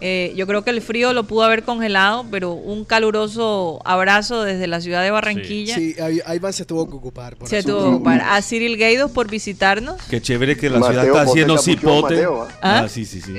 [0.00, 4.68] Eh, yo creo que el frío lo pudo haber congelado, pero un caluroso abrazo desde
[4.68, 5.74] la ciudad de Barranquilla.
[5.74, 7.36] Sí, ahí, ahí Iván se tuvo que ocupar.
[7.36, 8.20] por Se tuvo que ocupar.
[8.20, 10.00] A Cyril Gaidos por visitarnos.
[10.08, 12.14] Qué chévere que la Mateo, ciudad está haciendo cipote.
[12.14, 12.58] Mateo, ¿ah?
[12.62, 12.80] ¿Ah?
[12.84, 13.32] Ah, sí, sí, sí.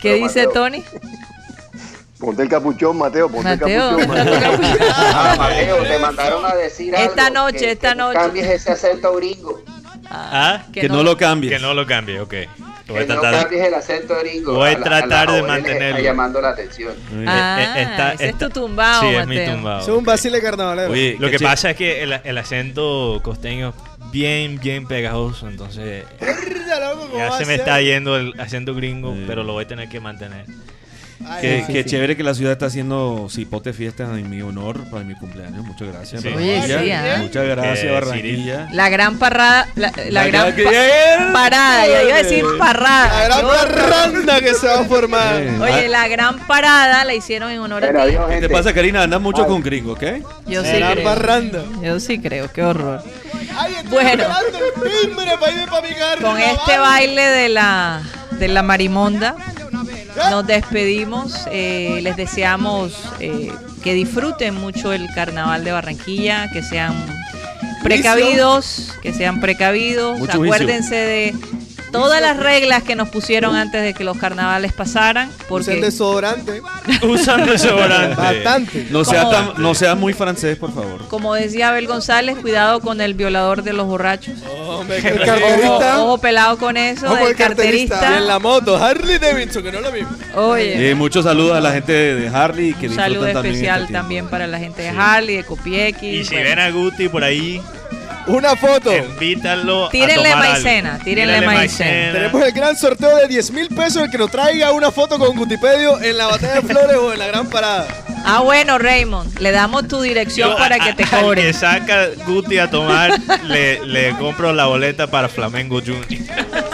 [0.00, 0.52] ¿Qué, dice Mateo.
[0.52, 0.84] Tony?
[2.18, 4.78] Ponte el capuchón, Mateo, ponte Mateo, el capuchón.
[4.90, 8.18] Ah, Mateo, te mandaron a decir Esta algo, noche, que- esta que no noche.
[8.18, 9.62] cambies ese acento gringo.
[10.10, 11.52] Ah, Que no lo cambies.
[11.52, 12.34] que no lo cambie, ok.
[12.88, 13.42] Voy a Que no tratar.
[13.42, 14.54] cambies el acento gringo.
[14.54, 15.96] Voy a la- tratar la de joven le mantenerlo.
[15.98, 16.94] Está llamando la atención.
[17.26, 19.54] Ah, Eh, eh, esta- ese es esta- tu tumbao, Sí, es mi Mateo.
[19.54, 19.80] tumbao.
[19.80, 20.90] Es un vacile carnavalero.
[20.92, 25.48] Oye, Lo que ché- pasa es que el, el acento costeño es bien, bien pegajoso,
[25.48, 29.24] entonces Mierda, loco, ¿cómo ya se a me está yendo el acento gringo, Sí.
[29.26, 30.46] pero lo voy a tener que mantener.
[31.24, 31.90] Ay, ay, qué sí.
[31.90, 35.64] chévere que la ciudad está haciendo cipote fiestas en mi honor para mi cumpleaños.
[35.64, 36.22] Muchas gracias.
[36.22, 36.28] Sí.
[36.28, 36.82] Oye, Barranquilla.
[36.82, 37.18] sí, ¿ah?
[37.22, 38.68] Muchas gracias, Que Barranquilla.
[38.72, 43.28] La gran parrada, la, la La gran gran- pa- parada, ya iba a decir parrada.
[43.28, 45.40] La gran parranda que se va a formar.
[45.40, 48.08] Eh, Oye, ah, la gran parada la hicieron en honor Bueno, a ti.
[48.10, 49.02] adiós, ¿Qué te pasa, Karina?
[49.02, 49.48] Andas mucho Ay.
[49.48, 50.02] con gringo, ¿ok?
[50.46, 51.04] Yo sí Gran creo.
[51.04, 51.64] parranda.
[51.82, 53.02] Yo sí creo, qué horror.
[53.58, 54.24] Ay, Bueno.
[56.20, 58.02] Con este baile de la,
[58.32, 59.36] de la marimonda,
[60.16, 61.46] nos despedimos.
[61.50, 63.52] Eh, les deseamos eh,
[63.82, 66.94] que disfruten mucho el carnaval de Barranquilla, que sean
[67.82, 70.18] precavidos, que sean precavidos.
[70.18, 70.42] Mucho.
[70.42, 71.34] Acuérdense de
[71.92, 76.60] todas las reglas que nos pusieron antes de que los carnavales pasaran, porque desodorante.
[77.02, 78.14] Usan desodorante.
[78.16, 78.86] Bastante.
[78.90, 79.32] No sea, ¿Cómo?
[79.32, 81.06] tan, no sea muy francés, por favor.
[81.08, 84.34] como decía Abel González, cuidado con el violador de los borrachos.
[84.68, 85.98] Hombre, El carterista.
[85.98, 87.94] Ojo, ojo pelado con eso Ojo, del el carterista.
[88.00, 88.14] carterista.
[88.14, 90.10] Y en la moto, Harley Davidson, que no es lo mismo.
[90.34, 90.90] Oye.
[90.90, 94.02] Eh, muchos saludos a la gente de, Harley que Un saludo también especial este tiempo.
[94.02, 96.06] también para la gente de Harley, de Copiequi.
[96.08, 96.50] Y si bueno.
[96.50, 97.60] ven a Guti por ahí,
[98.26, 98.94] Una foto.
[98.96, 101.04] invítalo Tírenle a tomar maicena, algo.
[101.04, 102.12] tírenle maicena.
[102.12, 105.36] Tenemos el gran sorteo de 10 mil pesos el que nos traiga una foto con
[105.36, 107.86] Gutipedio en la batalla de flores o en la gran parada.
[108.24, 111.42] Ah, bueno, Raymond, le damos tu dirección Yo, para a- que te al cobre.
[111.42, 113.12] que saca Guti a tomar,
[113.44, 116.06] le, le compro la boleta para Flamengo Junior.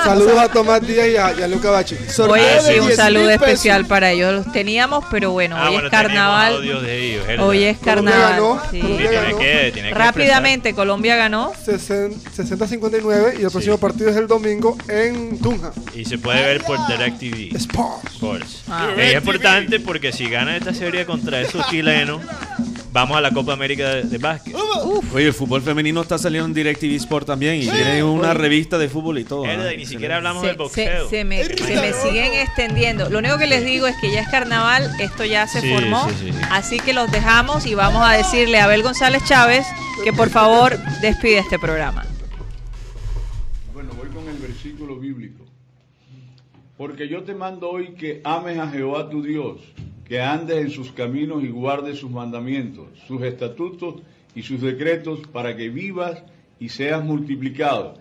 [0.04, 1.94] Saludos a Tomás Díaz y a, y a Luca Bachi.
[2.28, 3.42] Oye, sí, un 10.000 saludo pesos.
[3.42, 4.32] especial para ellos.
[4.44, 6.54] Los teníamos, pero bueno, Ah, hoy bueno, es carnaval.
[7.40, 8.30] Hoy es Colombia carnaval.
[8.32, 8.76] ganó, sí.
[8.76, 9.38] Sí, Colombia tiene ganó.
[9.38, 11.52] que, tiene que Rápidamente, Colombia ganó.
[11.66, 15.72] 60-59 y el próximo partido es el domingo en Tunja.
[15.94, 18.12] Y se puede ver por DirecTV Sports.
[18.14, 18.62] Sports.
[18.68, 18.88] Ah.
[18.96, 22.20] Es importante porque si gana esta serie contra esos chilenos,
[22.92, 24.54] vamos a la Copa América de, de básquet.
[25.14, 28.88] Oye, el fútbol femenino está saliendo en DirecTV Sport también y tiene una revista de
[28.88, 29.44] fútbol y todo.
[29.72, 31.04] Y ni siquiera hablamos Se, del boxeo.
[31.08, 33.08] se- se me, se me siguen extendiendo.
[33.10, 36.08] Lo único que les digo es que ya es carnaval, esto ya se Sí, formó.
[36.10, 36.38] sí, sí, sí.
[36.50, 39.66] Así que los dejamos y vamos a decirle a Abel González Chávez
[40.04, 42.04] que por favor despide este programa.
[43.72, 45.44] Bueno, voy con el versículo bíblico.
[46.76, 49.60] Porque yo te mando hoy que ames a Jehová tu Dios,
[50.12, 54.02] que andes en sus caminos y guardes sus mandamientos, sus estatutos
[54.34, 56.22] y sus decretos, para que vivas
[56.60, 57.94] y seas multiplicado.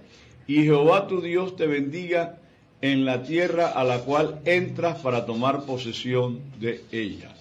[0.45, 2.38] Y Jehová tu Dios te bendiga
[2.81, 7.33] en la tierra a la cual entras para tomar posesión de ella.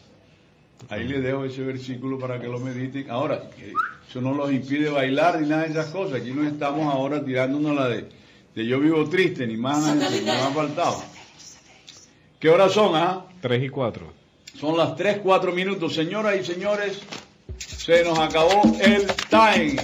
[0.88, 3.10] Ahí les dejo ese versículo para que lo mediten.
[3.10, 3.50] Ahora,
[4.08, 6.20] eso no los impide bailar ni nada de esas cosas.
[6.20, 8.06] Aquí no estamos ahora tirándonos la de,
[8.54, 11.02] yo vivo triste, ni más, ni más faltado.
[12.38, 13.26] ¿Qué horas son, ah?
[13.40, 14.19] 3 y 4.
[14.60, 15.94] Son las 3, 4 minutos.
[15.94, 16.98] Señoras y señores,
[17.56, 19.76] se nos acabó el time.